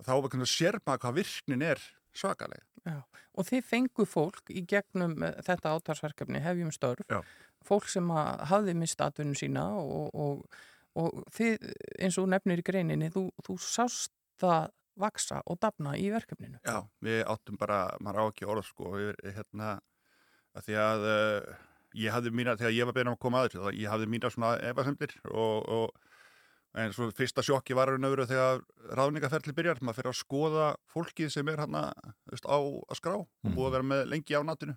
[0.05, 1.83] þá er sér maður hvað virknin er
[2.15, 3.01] svakalega Já.
[3.35, 7.09] Og þið fengu fólk í gegnum eh, þetta átarsverkefni hefjum störf.
[7.09, 7.23] Já.
[7.65, 10.59] Fólk sem að hafði mist atvinnum sína og, og,
[11.01, 11.71] og þið,
[12.05, 16.61] eins og nefnir í greininni, þú, þú sást það vaksa og dafna í verkefninu.
[16.61, 19.79] Já, við áttum bara, maður á ekki orð sko, við, hérna,
[20.55, 21.55] að því að uh,
[21.99, 24.31] ég hafði mína, þegar ég var beðin um að koma að þá ég hafði mína
[24.31, 26.14] svona efasemdir og, og
[26.75, 28.63] en svo fyrsta sjokki var raun og veru þegar
[28.99, 31.93] ráðningaferli byrjar, maður fyrir að skoða fólkið sem er hann að
[32.51, 34.75] á að skrá og búið að vera með lengi á natinu.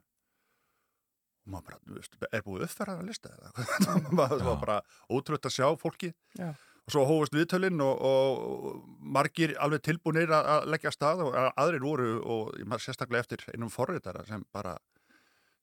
[1.48, 3.68] Og maður bara, veist, er búið uppfæraðan að lista eða
[4.20, 4.78] það var bara
[5.10, 6.52] ótrútt að sjá fólki Já.
[6.52, 8.84] og svo hófust viðtölinn og, og
[9.18, 13.74] margir alveg tilbúinir að, að leggja stað og aðrir voru og maður sérstaklega eftir einum
[13.74, 14.78] forritara sem bara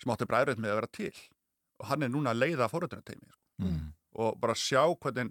[0.03, 1.15] sem átti bræðröð með að vera til.
[1.79, 3.41] Og hann er núna að leiða forritunarteimi sko.
[3.63, 3.93] Mm.
[4.19, 5.31] og bara sjá hvernig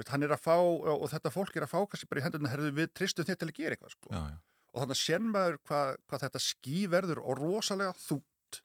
[0.00, 2.24] veist, hann er að fá og, og þetta fólk er að fá kannski bara í
[2.26, 4.10] hendurna herðu við tristum þér til að gera eitthvað sko.
[4.14, 4.36] Já, já.
[4.70, 8.60] og þannig að sér maður hvað, hvað þetta ský verður og rosalega þútt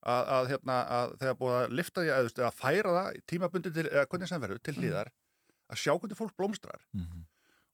[0.00, 3.86] að, að, hérna, að þegar búið að lifta því að, að færa það tímabundi til,
[3.90, 5.10] eða hvernig sem verður til hlýðar
[5.70, 7.26] að sjá hvernig fólk blómstrar Mhm.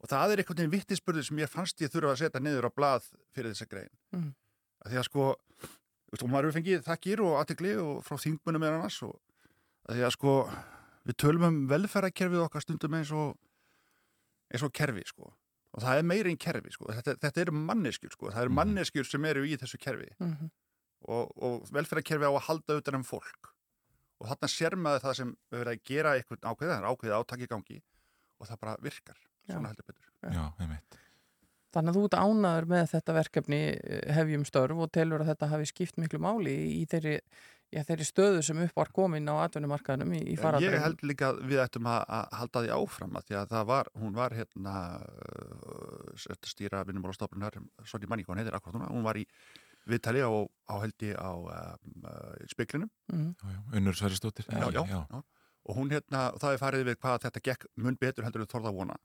[0.05, 2.71] og það er einhvern veginn vittispurður sem ég fannst ég þurfa að setja niður á
[2.77, 4.35] blað fyrir þessa grein Mhm.
[4.85, 5.25] að því að sko
[5.63, 9.15] þú veist, og maður hefur fengið þakkir og aðtegli og frá þingmunum með annars og
[9.89, 10.35] að því að sko
[11.07, 13.35] við tölum um velferðarkerfið okkar stundum eins og
[14.53, 15.33] eins og kerfi sko.
[15.77, 16.89] Og það er meira en kerfi sko.
[16.97, 20.13] Þetta, þetta eru manneskjur sko, það eru manneskjur sem eru í þessu kerfi.
[20.23, 20.53] Mhm.
[21.07, 23.51] og, og velferðarkerfi á að halda utan um fólk.
[24.19, 27.17] Og þarna sér maður það sem við verðum að gera eitthvað ákveðið, það er ákveðið
[27.17, 27.77] átaki í gangi
[28.41, 29.69] og það bara virkar, svona Já.
[29.71, 30.09] heldur betur.
[30.25, 30.97] Já, einmitt.
[31.77, 35.51] Þannig að þú ert ánaður með þetta verkefni eh, hefjum störf og telur að þetta
[35.53, 37.17] hafi skipt miklu máli í þeirri,
[37.77, 40.75] já, þeirri stöðu sem upp var komin á atvinnumarkaðinum í, í faraldrinum.
[40.79, 43.69] Ég held líka að við ættum að, að halda því áfram að því að það
[43.71, 49.07] var, hún var hérna uh, stýra vinnumálastofnunar Sonja Manni, hvað hún heitir akkurat núna hún
[49.07, 49.27] var í
[49.87, 50.31] viðtali á,
[50.67, 53.35] á heldi á um, uh, speklinum Mhm.
[53.39, 53.61] Já, já.
[53.79, 54.47] Unnur Sværistóttir.
[54.51, 55.23] já, já, já.
[55.67, 58.73] og hún hérna, það er farið við hvað þetta gekk mun betur heldur við þorða
[58.75, 58.97] vona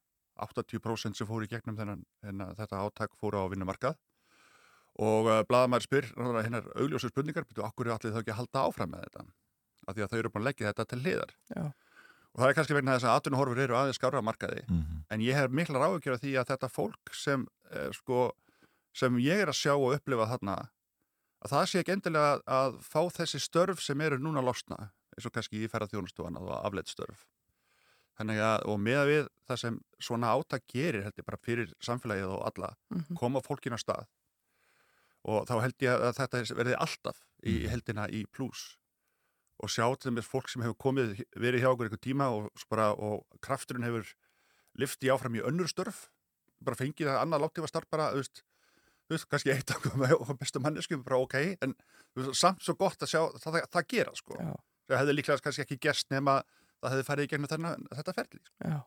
[0.41, 3.95] 80% sem fóru í gegnum þennan, þennan þetta áttak fóru á vinnumarkað
[5.02, 6.10] og uh, blaðamæri spyr
[6.45, 9.23] hennar augljósu spurningar, betur okkur er allir þá ekki að halda áfram með þetta
[9.88, 11.64] af því að þau eru búin að leggja þetta til hliðar Já.
[12.32, 14.99] og það er kannski vegna þess að atvinnuhorfur eru aðeins skára á markaði Mhm.
[15.10, 18.32] en ég hef mikla ráðugjör af því að þetta fólk sem, eh, sko,
[18.94, 20.56] sem ég er að sjá og upplifa þarna
[21.41, 25.26] að það sé ekki endilega að, að fá þessi störf sem eru núna losna eins
[25.26, 27.26] og kannski í ferðarþjónustofan og afleitt störf
[28.19, 32.30] þannig að og með við það sem svona átak gerir held ég bara fyrir samfélagið
[32.38, 33.15] og alla Mhm.
[33.18, 34.06] koma fólkin á stað
[35.30, 38.76] og þá held ég að þetta verði alltaf í heldina í pluss
[39.61, 42.91] og sjá til þess fólk sem hefur komið verið hjá okkur einhver tíma og, bara,
[42.98, 44.07] og krafturinn hefur
[44.81, 46.07] lifti áfram í önnur störf
[46.65, 48.41] bara fengið það annað láttífa starf bara, þú veist,
[49.06, 51.76] þú veist, kannski eitt af bestu manneskjum, bara ok en
[52.18, 54.52] veist, samt svo gott að sjá það, það, það gera sko, Já.
[54.89, 56.41] það hefði líklega kannski ekki gerst nema
[56.81, 58.56] það hefði farið í gegnum þennan, þetta ferli sko.
[58.65, 58.77] Já.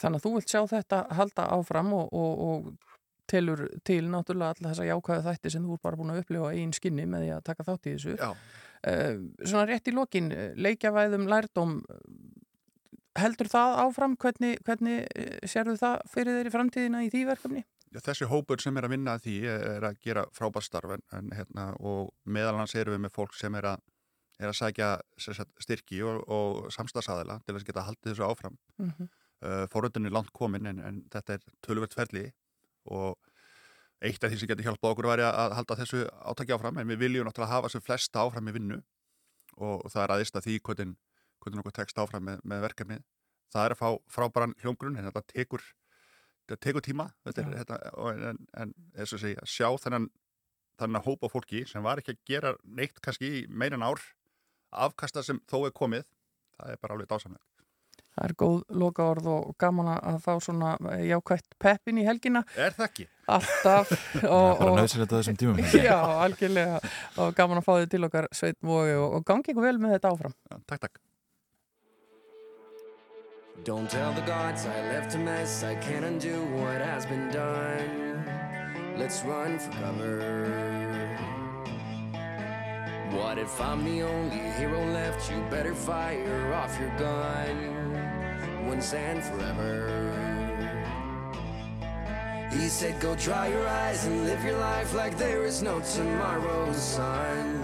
[0.00, 2.94] Þannig að þú vilt sjá þetta halda áfram og, og, og
[3.28, 6.72] telur til náttúrulega alla þessa jákvæðu þætti sem þú er bara búin að upplifa einn
[6.76, 8.16] skinni með því að taka þátt í þessu.
[8.20, 8.30] Já.
[8.86, 12.36] Uh, svona rétt í lokin, eh, leikjavæðum lærdóm, eh,
[13.20, 14.14] heldur það áfram?
[14.20, 17.64] Hvernig, hvernig eh, sérðu það fyrir þeir í framtíðina í því verkefni?
[17.94, 21.68] Já, þessi hópur sem er að vinna að því er að gera frábærstarf en, hérna,
[21.80, 23.84] og meðal hans erum við með fólk sem er að,
[24.42, 24.88] er að sækja
[25.22, 29.08] sagt, styrki og, og samstagsæðila til að geta haldið þessu áfram Mm -hmm.
[29.46, 32.32] uh, forröndin er langt komin en, en þetta er tölvöld ferli
[32.92, 33.16] og
[34.04, 37.02] eitt af því sem getur hjálpað okkur væri að halda þessu átaki áfram en við
[37.04, 38.80] viljum náttúrulega hafa þessu flesta áfram í vinnu
[39.56, 40.92] og það er aðeins að því hvernig,
[41.40, 43.02] hvernig okkur tekst áfram með, með verkefnið.
[43.54, 45.64] Það er að fá frábæran hljómgrunn en þetta tekur,
[46.44, 47.80] þetta tekur tíma þetta er, þetta,
[48.12, 50.10] en, en eins og segja, sjá þennan
[50.76, 54.02] þannig að hópa fólki sem var ekki að gera neitt kannski í meinan ár
[54.76, 56.04] afkasta sem þó er komið
[56.58, 57.55] það er bara alveg dásamlega
[58.16, 60.70] Það er góð loka orð og gaman að fá svona
[61.04, 62.40] jákvætt peppin í helgina.
[62.56, 63.04] Er það ekki?
[63.28, 63.90] Alltaf.
[64.22, 65.60] Það er bara nöðsilegt á þessum tímum.
[65.84, 66.78] Já, algjörlega.
[67.20, 69.98] Og gaman að fá þið til okkar Sveit Mói og, og gangi ykkur vel með
[69.98, 70.36] þetta áfram.
[70.48, 71.02] Já, takk, takk.
[73.68, 75.62] Don't tell the gods I left a mess.
[75.64, 78.24] I can't undo what has been done.
[78.96, 80.16] Let's run for cover.
[83.12, 85.30] What if I'm the only hero left?
[85.30, 88.05] You better fire off your gun
[88.66, 90.36] once and forever.
[92.50, 96.76] He said, Go dry your eyes and live your life like there is no tomorrow's
[96.76, 97.62] sun.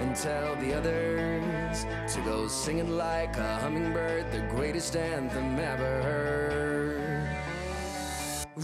[0.00, 7.28] And tell the others to go singing like a hummingbird, the greatest anthem ever heard.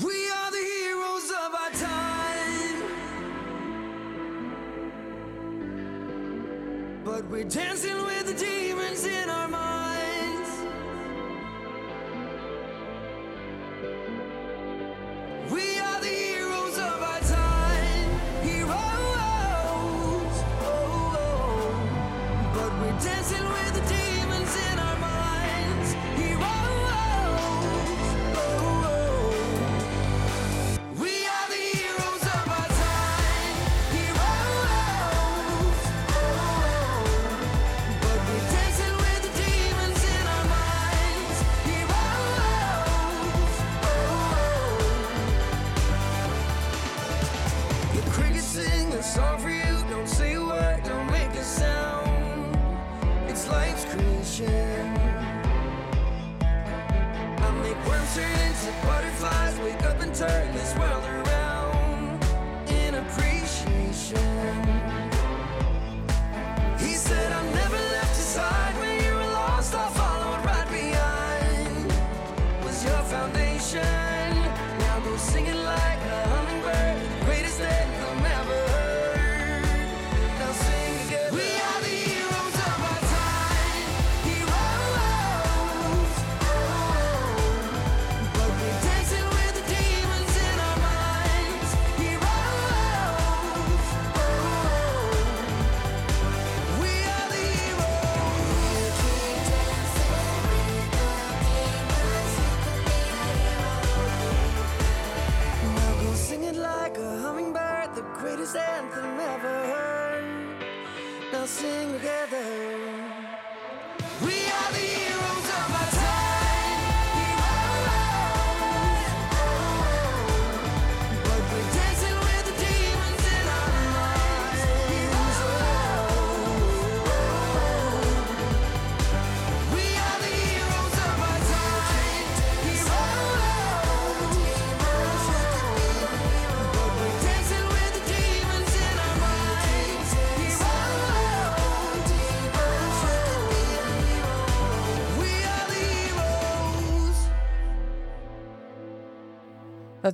[0.03, 2.82] We are the heroes of our time.
[7.05, 9.73] But we're dancing with the demons in our minds.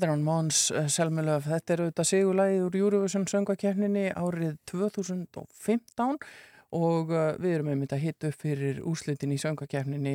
[0.01, 1.45] Er hann Måns Selmelöf.
[1.45, 6.17] Þetta er auðvitað sigurlægið úr Eurovision söngvakefninni árið 2015
[6.71, 10.15] og uh, við erum einmitt að hitta upp fyrir úrslitin í söngvakefninni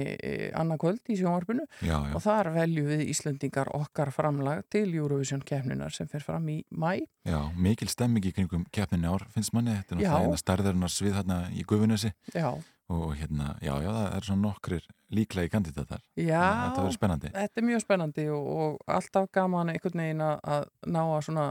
[0.58, 2.14] annarkvöld í sjónvarpinu Já, já.
[2.16, 7.04] og þar veljum við Íslendingar okkar framlag til Eurovision kefninar sem fer fram í mæ.
[7.28, 11.42] Já, mikil stemming í kringum keppninni ár finnst manni, þetta er náttúrulega starðarinnar svið hérna
[11.54, 12.56] í Guðunessi Já.
[12.90, 16.04] og hérna, já, já, það er svona nokkrir líklegi kandidatar.
[16.20, 17.32] Já, Þetta verður spennandi.
[17.36, 21.48] Þetta er mjög spennandi og, og alltaf gaman einhvern veginn að ná að svona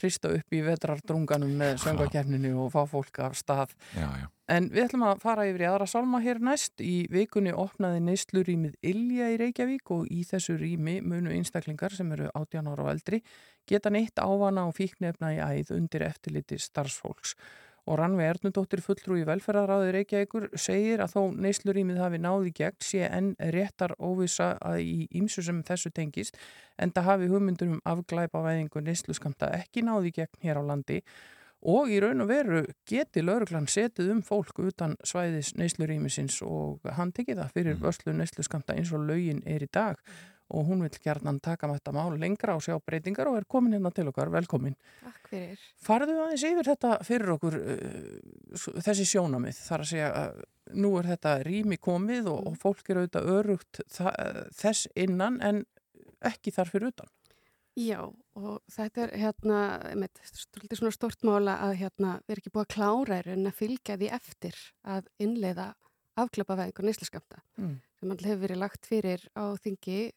[0.00, 3.72] hrista upp í vetrardrunganum með söngvakefninu og fá fólk af stað.
[3.96, 4.26] Já, já.
[4.52, 6.76] En við ætlum að fara yfir í aðra sálma hér næst.
[6.78, 12.28] Í vikunni opnaði neyslurímið Ilja í Reykjavík og í þessu rými munu einstaklingar sem eru
[12.30, 13.22] 18 ára og eldri
[13.66, 17.34] geta neitt ávana og fíknefna í æð undir eftirliti starfsfólks.
[17.86, 23.28] Og Rannvei Ernudóttir fulltrúi velferðaráði Reykjavíkur segir að þó neyslurímið hafi náði gegn sé enn
[23.54, 26.38] réttar óvisa að í ímsu sem þessu tengist
[26.82, 31.00] en það hafi hugmyndur um afglæpa væðingu neysluskamta ekki náði gegn hér á landi.
[31.66, 37.14] Og í raun og veru geti lauruglan setið um fólk utan svæðis neyslurímisins og hann
[37.14, 39.94] tekið það fyrir vörslu neysluskamta eins og laugin er í dag.
[39.96, 43.74] og hún vil gerðan taka með þetta mál lengra og sjá breytingar og er komin
[43.74, 44.76] hérna til okkar, velkomin.
[45.02, 45.64] Takk fyrir.
[45.82, 50.44] Farðu aðeins yfir þetta fyrir okkur uh, þessi sjónamið þar að segja að
[50.82, 55.64] nú er þetta rými komið og, og fólk er auðvitað örugt þess innan en
[56.26, 57.10] ekki þar fyrir utan.
[57.76, 57.98] Já,
[58.40, 59.56] og þetta er hérna,
[59.90, 63.58] einmitt, stoltið svona stort mála að hérna, við erum ekki búið að klára en að
[63.58, 65.66] fylgja því eftir að innleiða
[66.16, 67.74] afklöpa veðingur neyslaskamta Mm.
[68.00, 70.12] sem alltaf hefur verið lagt fyrir á þingi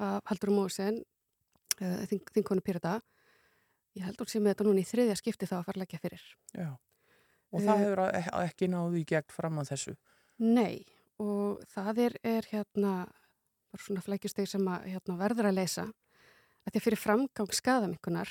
[0.00, 1.02] af Haldur Mósen,
[1.80, 3.00] uh, þing, þingkonu Pyrata.
[3.96, 6.22] Ég heldur sem þetta núna í þriðja skipti þá að fara að leggja fyrir.
[6.56, 6.70] Já.
[7.52, 9.96] Og það Eh, hefur e- ekki náðu í gegn fram að þessu.
[10.38, 10.86] Nei,
[11.20, 12.92] og það er, er hérna,
[13.72, 15.84] bara svona flækjusteg sem að hérna, verður að leysa
[16.64, 18.28] að því að fyrir framgang skadaminkunar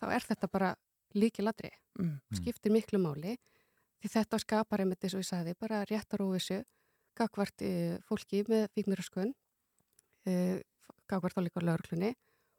[0.00, 0.74] þá er þetta bara
[1.14, 2.20] líki ladri Mm.
[2.32, 3.36] skiptir miklu máli
[4.00, 6.62] því þetta skapar einmitt eins og ég sagði bara réttar óvissu
[7.14, 9.34] gagvart e, fólki með fíkniröskun
[10.26, 10.62] e,
[11.12, 12.10] gagvart þá líka lauruglunni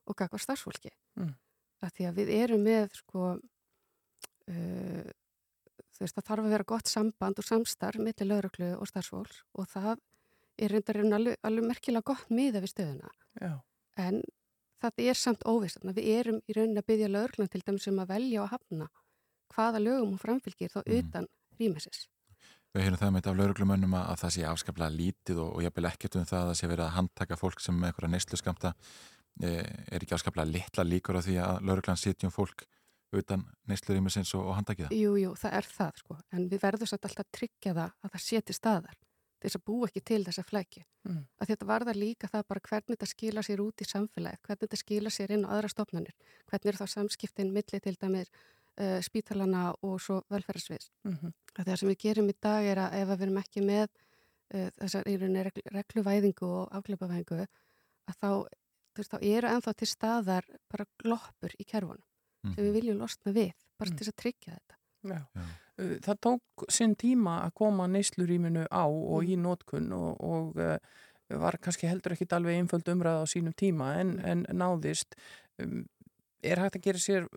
[0.09, 0.93] og gagvart starfsfólki.
[1.19, 1.33] Mm.
[1.83, 3.25] að því að við erum með sko
[4.47, 4.55] e,
[5.93, 9.67] þú veist það þarf að vera gott samband og samstarf millir lauruglu og starfsfólks og
[9.73, 9.99] það
[10.63, 13.11] er reyndar raun alveg, alveg merkilega gott miða við stöðuna.
[13.41, 13.53] Já.
[13.97, 14.21] en
[14.83, 18.13] það er samt óvist við erum í raunin að byggja lauruglan til dæmis um að
[18.13, 18.89] velja og hafna
[19.53, 22.07] hvaða lögum hún framfylgir þá utan rýmisins
[22.73, 25.89] Við heyrum það með af lauruglumönnum að, að það sé afskaplega lítið og, og jafnvel
[25.91, 28.71] ekkert um það að það sé verið að handtaka fólk sem með einhverja neyslu skamta
[29.37, 29.51] e,
[29.93, 32.65] er ekki afskaplega litla líkur á því að lauruglan sitjum fólk
[33.13, 34.97] utan neyslu rýmisins og, og handtaki það.
[34.97, 38.15] Jú, jú, það er það sko en við verðum satt alltaf að tryggja það að
[38.15, 38.97] það sé til staðar
[39.43, 41.25] þess að búa ekki til þessa flækju Mm.
[41.35, 44.77] að þetta varðar líka það bara hvernig þetta skila sér út í samfélagið, hvernig þetta
[44.79, 46.13] skila sér inn á aðra stofnanir,
[46.47, 48.31] hvernig er þá samskiptin milli til dæmis
[48.79, 50.89] uh, spítalana og svo velferðarsviðs.
[51.07, 51.33] Mhm.
[51.53, 53.87] að það sem við gerum í dag er að ef að við erum ekki með
[53.87, 58.29] uh, þessar í rauninni reglu, regluvæðingu og afglöpavæðingu að þá,
[58.97, 62.03] veist, þá eru ennþá til staðar bara gloppur í kerfunum
[62.43, 64.79] sem við viljum losna við, bara til þess að tryggja þetta.
[65.13, 65.21] Já.
[65.79, 70.77] Uh, Það tók sinn tíma að koma neysluríminu á og í nótkunn og, og uh,
[71.41, 75.17] var kannski heldur ekki alveg einföld umræða á sínum tíma en, en náðist.
[75.61, 75.85] Um,
[76.43, 77.27] er hægt að gera sér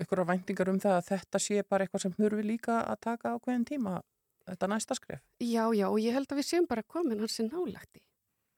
[0.00, 3.36] ykkur væntingar um það að þetta sé bara eitthvað sem þurfi líka að taka á
[3.40, 3.98] hverjum tíma
[4.48, 5.22] þetta næsta skref?
[5.40, 7.48] Já, já, og ég held að við séum bara komin hans í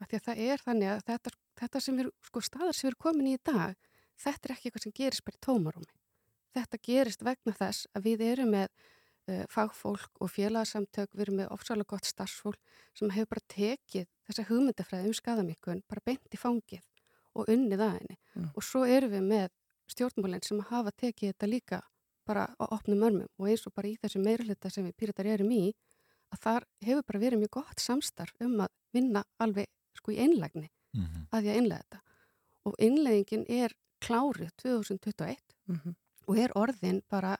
[0.03, 3.37] að það er þannig að þetta, þetta sem við, sko, staðar sem erum komin í
[3.39, 3.77] dag,
[4.19, 5.93] þetta er ekki eitthvað sem gerist bara í tómarúmi.
[6.53, 11.53] Þetta gerist vegna þess að við erum með uh, fagfólk og félagsamtök, við erum með
[11.55, 12.59] ofsalega gott starfsfólk
[12.99, 16.83] sem hefur bara tekið þessa hugmyndafræði um skadamíkun, bara beint í fangið
[17.39, 18.19] og unnið að henni.
[18.35, 18.51] Mm.
[18.57, 19.55] Og svo erum við með
[19.91, 21.81] stjórnmálinn sem hafa tekið þetta líka
[22.27, 25.51] bara á opnum örmum og eins og bara í þessu meirulita sem við pýritar erum
[25.51, 25.73] í
[26.33, 29.69] að þar hefur bara verið mjög gott samstarf um að vinna alveg
[29.99, 31.27] sko í einlægni mm -hmm.
[31.31, 32.01] að ég að innlega þetta
[32.65, 35.37] og innleggingin er klárið 2021
[35.67, 35.95] mm -hmm.
[36.27, 37.37] og er orðin bara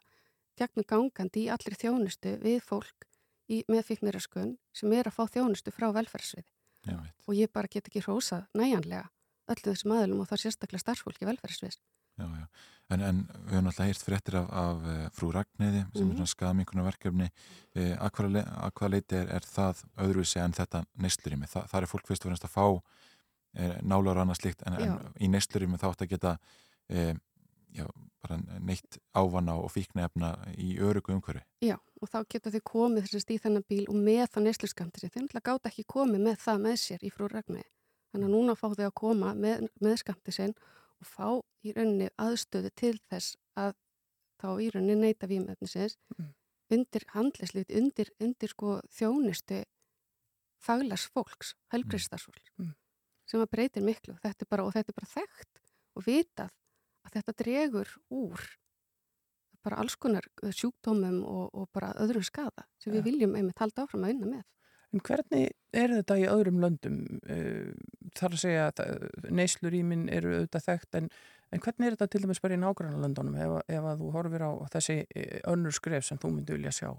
[0.57, 3.09] gegnum gangandi í allir þjónustu við fólk
[3.49, 6.47] í, með fíkniraskunn sem er að fá þjónustu frá velferðsvið
[7.27, 9.11] og ég bara get ekki hrósað næjanlega
[9.53, 11.77] öllu þessum aðlum og það er sérstaklega starfsfólki velferðsvið
[12.21, 12.47] Já, já.
[12.93, 16.11] En, en við höfum alltaf heyrt fréttir af, af uh, frú Ragnæði sem Mhm.
[16.13, 18.43] er svona skaðminkunar verkefni uh, að hvaða le
[18.77, 22.29] hvaða leiti er, er það öðruvísi en þetta neyslurími Þa, það er fólk fyrst og
[22.33, 26.13] fremst að fá uh, nálar og annað slikt en, en í neyslurími þá átt að
[26.13, 26.35] geta
[26.93, 27.15] uh,
[27.73, 27.87] já,
[28.21, 33.33] bara neitt ávanna og fíknefna í örugu umhverfi Já, og þá getur þau komið þessast
[33.33, 36.61] í þennan bíl og með það neysluskamti sem þau náttúrulega gátt ekki komið með það
[36.69, 37.65] með sér í frú Ragnæði.
[38.13, 39.97] Þannig að núna fá þau að koma með, með
[41.03, 41.27] og fá
[41.67, 43.75] í rauninni aðstöðu til þess að
[44.43, 46.33] þá í rauninni neyta vímöfnisins Mm.
[46.73, 49.63] undir handlislít, undir, undir sko þjónustu
[50.63, 52.75] faglags fólks, helbriðstarfsfólks Mm.
[53.27, 55.61] sem að breytir miklu þetta bara, og þetta er bara þekkt
[55.97, 56.51] og vitað
[57.05, 58.41] að þetta dregur úr
[59.63, 64.05] bara alls konar sjúkdómum og, og bara öðrum skada sem við viljum einmitt halda áfram
[64.09, 64.45] að unna með.
[64.93, 66.97] En hvernig er þetta í öðrum löndum?
[67.25, 67.73] Uh,
[68.19, 71.09] þar að segja að neyslurýmin eru auðvitað þekkt en,
[71.53, 74.45] en hvernig er þetta til dæmis bara í nágranna löndunum ef, ef að þú horfir
[74.45, 76.91] á þessi eh, önnur skref sem þú myndi vilja sjá?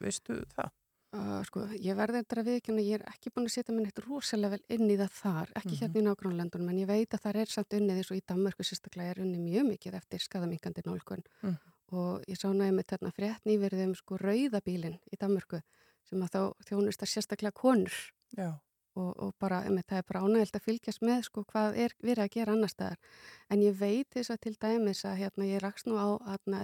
[0.00, 0.70] Veistu það?
[1.10, 3.98] Uh, sko, ég verði þetta að viðkjöna, ég er ekki búin að setja mér neitt
[4.04, 5.80] rosalega vel inn í það þar, ekki Mhm.
[5.80, 8.62] hérna í nágrannlöndunum, en ég veit að það er samt unnið eins og í Danmörku
[8.68, 11.56] sérstaklega er unnið mjög mikið eftir skadamingandi nálgun Mhm.
[11.98, 15.60] og ég sá næði með þarna frétt nýverðið um sko rauðabílin í Danmörku
[16.10, 17.96] sem að þá þjónust að sérstaklega konur.
[18.98, 22.24] Og, og bara, einmitt, það er bara ánægild að fylgjast með sko hvað er verið
[22.24, 22.98] að gera annar staðar.
[23.48, 26.56] En ég veit þess að til dæmis að hérna ég rakst nú á að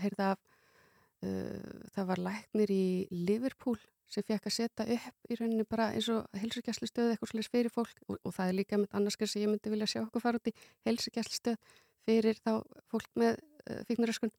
[0.00, 3.76] heyrða af uh, það var læknir í Liverpool
[4.10, 8.00] sem fekk að setja upp í rauninni bara eins og helsugjastlustöð eitthvað svolítið fyrir fólk.
[8.08, 10.50] Og, og það er líka með annarskar sem ég myndi vilja sjá okkur fara út
[10.50, 10.56] í
[10.88, 11.76] helsugjastlustöð
[12.08, 12.52] fyrir þá
[12.92, 14.32] fólk með uh, fíknaröskun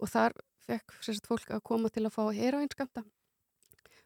[0.00, 3.04] og þar fekk sérst fólk að koma til að fá heroinskamta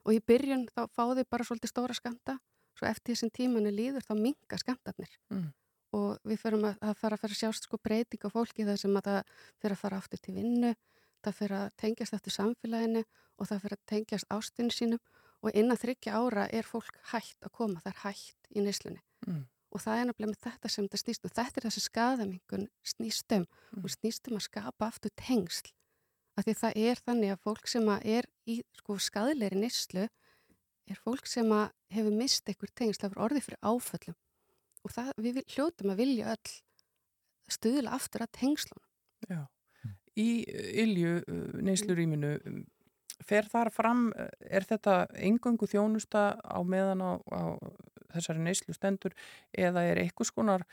[0.09, 2.39] og í byrjun þá fáði bara svolítið stóra skamta
[2.79, 5.51] svo eftir þessum tímanu líður þá minga skamtarnir Mm.
[5.93, 8.79] og við förum að, að fara að fara að sjást sko breyting á fólki þar
[8.81, 9.21] sem að það
[9.61, 10.73] fyrir að fara aftur til vinnu
[11.25, 13.03] það fyrir að tengjast eftir samfélaginu
[13.39, 15.01] og það fyrir að tengjast ástinu sínum
[15.43, 19.45] og innan þryggja ára er fólk hægt að koma, það er hægt í neyslunni Mm.
[19.75, 23.35] og það er nefnilega með þetta sem þetta snýst og þetta er þessi skadamingun snýst
[23.37, 23.45] um
[23.75, 23.85] Mm.
[23.85, 25.73] og snýst um að skapa aftur tengsl
[26.39, 30.07] af því það er þannig að fólk sem að er í sko skadleiri neyslu
[30.89, 34.17] er fólk sem að hefur mist einhver tengsl, það er orðið fyrir áföllum
[34.87, 36.57] og það, við vil- hljótum að vilja öll
[37.49, 38.85] stuðla aftur að tengslunum.
[39.29, 39.41] Já.
[40.19, 40.29] Í
[40.85, 41.13] Ilju
[41.65, 42.33] neyslurýminu
[43.25, 47.43] fer þar fram, eh, er þetta engöngu þjónusta á meðan á, á
[48.15, 49.13] þessari neyslu stendur
[49.57, 50.65] eða er einhvers konar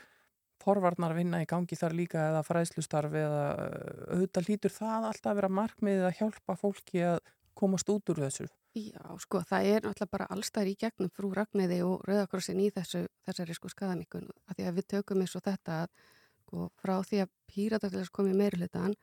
[0.66, 5.40] forvarnar vinna í gangi þar líka eða fræðslustarf eða eh, auðvitað hlýtur það alltaf að
[5.40, 7.18] vera markmiðið að hjálpa fólki að
[7.56, 8.48] komast út úr þessu?
[8.76, 13.06] Já, sko, það er náttúrulega bara allstæðir í gegnum frú Ragnæði og Rauðakrossin í þessu,
[13.24, 16.12] þessari sko skadamikun að því að við tökum eins og þetta að
[16.42, 18.96] sko, frá því að pírataklega komið meirulutan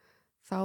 [0.45, 0.59] þá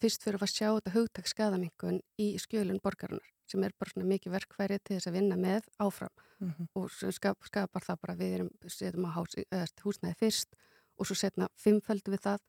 [0.00, 4.34] fyrst fyrir að sjá þetta hugtak skadamikun í skjölun borgarinnar sem er bara svona mikið
[4.36, 6.66] verkfæri til þess að vinna með áfram Mm -hmm.
[6.74, 9.10] og skap, skapar það bara við erum setjum á
[9.84, 10.48] húsnæði fyrst
[10.98, 12.40] og svo setna fimmföldu við það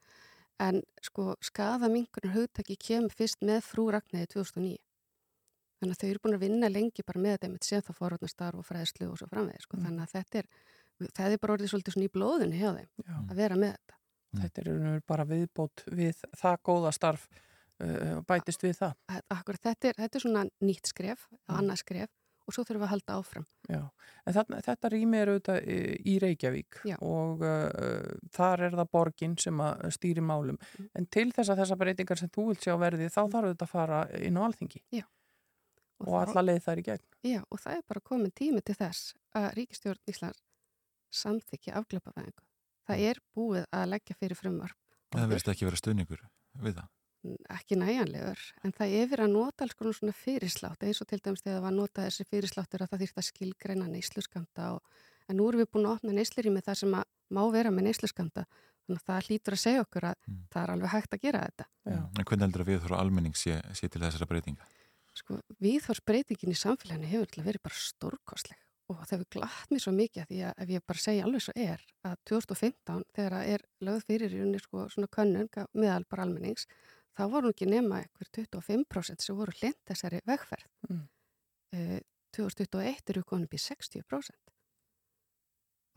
[0.60, 4.78] en sko skadaminkunar hugtaki kemur fyrst með frú Ragnæði 2009
[5.80, 8.66] þannig að þau eru búin að vinna lengi bara með þetta sem það forvarnastarf og
[8.66, 9.78] fræðslu og svo framvegir sko.
[9.78, 9.84] Mm.
[9.86, 10.48] þannig að þetta er
[11.14, 13.18] það er bara orðið svolítið svona í blóðinu hjá þeim Já.
[13.30, 13.96] að vera með þetta
[14.38, 17.30] Þetta er bara viðbót við það góða starf
[17.84, 18.94] uh, bætist við það.
[19.34, 21.58] Akkur, þetta, er, þetta er svona nýtt skref, Mm.
[21.60, 22.10] annað skref
[22.48, 23.80] og svo þurfum við að halda áfram Já,
[24.26, 26.96] en þarna, þetta rými er auðvitað í- í Reykjavík Já.
[27.04, 30.56] og uh, þar er það borgin sem að stýri málum.
[30.80, 30.90] Mm.
[30.96, 33.74] En til þess að þessa breytingar sem þú vilt sjá verði þá þarf auðvitað að
[33.76, 34.82] fara inn á alþingi.
[34.96, 35.04] Já,
[36.08, 37.06] og alla leið þær í gegn.
[37.28, 40.44] Já, og það er bara komin tími til þess að Ríkistjórn Íslands
[41.12, 42.44] samþykja afglöpavæðingu.
[42.88, 44.78] Það er búið að leggja fyrir frumvarp.
[45.12, 46.22] Það verðist ekki vera stöðningur
[46.64, 46.88] við það.
[47.54, 51.20] Ekki næjanlegur, en það er verið að nota alls konar svona fyrirslátt, eins og til
[51.20, 55.06] dæmis þegar það var að nota þessi fyrirsláttur að það þýrt að skilgreina neysluskamta og
[55.28, 57.74] en nú erum við búin að opna neyslur í með það sem að má vera
[57.74, 60.38] með neysluskamta þannig að það hlýtur að segja okkur að mm.
[60.54, 61.66] það er alveg hægt að gera þetta.
[61.84, 61.98] Já.
[61.98, 64.70] En hvernig heldur að við þurfa almenning sé, sé til þessara breytinga?
[65.18, 69.84] Sko, viðhórsbreytingin í samfélaginu hefur til að verið bara stórkostleg og það hefur glatt mér
[69.84, 73.50] svo mikið því að ef ég bara segja alveg svo er að 2015 þegar það
[73.54, 76.68] er lögð fyrir í unni sko, svona könnun meðal bara almennings
[77.18, 80.70] þá voru ekki nema ekkur 25% sem voru hlind þessari vegferð.
[80.90, 81.08] Mm.
[81.76, 81.98] Uh,
[82.38, 84.48] 2021 eru konum bí 60%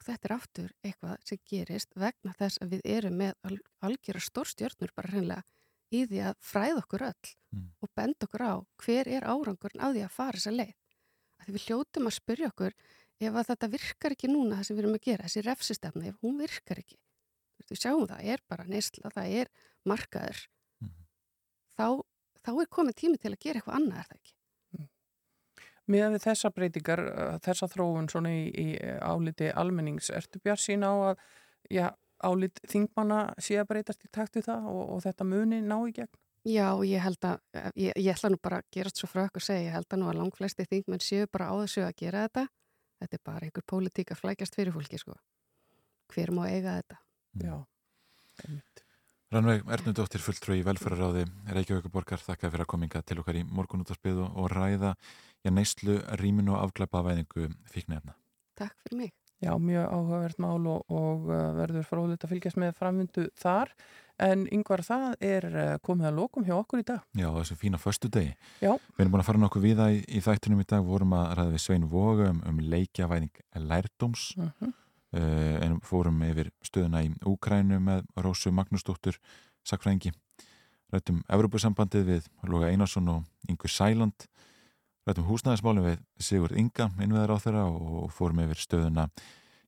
[0.00, 4.94] og þetta er aftur eitthvað sem gerist vegna þess að við erum með algjör stórstjörnur
[4.96, 5.42] bara hreinlega
[5.92, 7.66] í því að fræða okkur öll mm.
[7.82, 10.76] og benda okkur á hver er árangurinn á því að fara þessa leið.
[11.40, 12.76] Því við hljótum að spyrja okkur
[13.20, 16.24] ef að þetta virkar ekki núna það sem við erum að gera, þessi refsistefna, ef
[16.24, 16.96] hún virkar ekki,
[17.68, 19.50] við sjáum það, er bara neysla, það er
[19.88, 20.44] markaður.
[21.78, 21.86] Þá,
[22.44, 24.36] þá er komið tími til að gera eitthvað annað, er það ekki?
[25.90, 28.66] Miðan við þessa breytingar, uh, þessa þróun svona í, í
[29.02, 31.22] áliti almennings, ertu bjart sín á að
[31.72, 31.86] já,
[32.22, 35.94] álit þingmanna sé að breytast í takt við það og, og þetta muni ná í
[35.96, 36.12] gegn?
[36.48, 37.40] Já, ég held að,
[37.76, 40.08] ég, ég ætla nú bara að gerast svo frá okkur segja, ég held að nú
[40.08, 42.46] að langt flesti þingmenn séu bara á þessu að gera þetta.
[43.00, 45.18] Þetta er bara einhver pólitík að flækjast fyrir fólki, sko.
[46.12, 47.00] Hver má eiga þetta?
[47.44, 47.54] Já,
[48.44, 48.79] einmitt.
[49.30, 51.20] Rannveig Ernudóttir fulltrú í velfæraráði
[51.54, 54.96] Reykjavíkuborgar, þakka fyrir að kominga til okkar í morgunútarspið og ræða
[55.46, 58.16] já, neyslu, rýmin og afglæpa væðingu fíknefna.
[58.58, 59.12] Takk fyrir mig.
[59.38, 63.70] Já, mjög áhugavert mál og, og uh, verður fróðilegt að fylgjast með framvindu þar
[64.26, 67.06] en yngvar það er uh, komið að lokum hjá okkur í dag.
[67.14, 68.34] Já, þessu fína förstu degi.
[68.58, 68.74] Já.
[68.74, 71.54] Við erum búin að fara nokkuð viða í, í þættunum í dag, vorum að ræða
[71.54, 74.74] við Svein Voga um, um leikjavæðing lærdóms uh -huh.
[75.16, 79.18] Uh, en fórum yfir stöðuna í Úkrænu með Rósu Magnúsdóttur
[79.66, 80.12] Sakfrængi.
[80.90, 84.26] Rættum Evropasambandið við Loga Einarsson og Ingur Sæland
[85.06, 89.08] rættum húsnæðismálum við Sigurd Inga innveðar á þeirra og fórum yfir stöðuna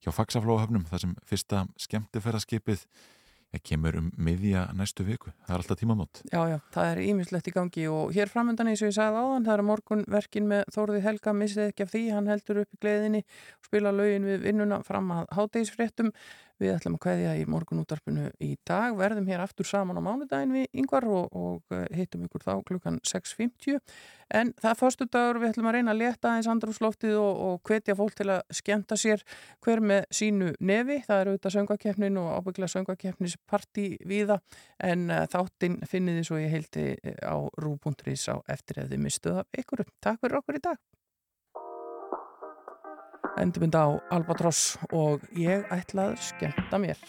[0.02, 2.85] hjá Faxaflóhafnum þar sem fyrsta skemmtifæraskipið
[3.60, 5.32] kemur um miðja næstu viku.
[5.44, 6.22] Það er alltaf tímamót.
[6.32, 9.48] Já, já, það er ímislegt í gangi og hér framöndan eins og ég sagði áðan,
[9.48, 13.20] það er morgunverkin með Þórði Helga, missið ekki af því, hann heldur upp í gleðinni
[13.26, 16.14] og spila lögin við vinnuna fram að hátdegisfréttum
[16.62, 20.82] Við ætlum að kveðja í morgunútarpinu í dag, verðum hér aftur saman á mánudagin við
[20.82, 23.80] yngvar og, og eh, hittum ykkur þá klukkan 6.50
[24.32, 27.97] en það förstu dagur, við ætlum að reyna að leta eins andrúsloftið og, og hvetja
[27.98, 29.24] fólk til að skemta sér
[29.64, 34.39] hver með sínu nefi, það eru auðvitað söngakefnin og ábyggla söngakefnisparti viða
[34.78, 39.06] en uh, þáttinn finnið þið svo ég heilti eh, á rú.is á eftir eða þið
[39.10, 39.86] mistuða ykkur.
[40.01, 40.80] Takk fyrir okkur í dag
[43.40, 47.00] endurmynda á Albatross og ég ætla að skemmta mér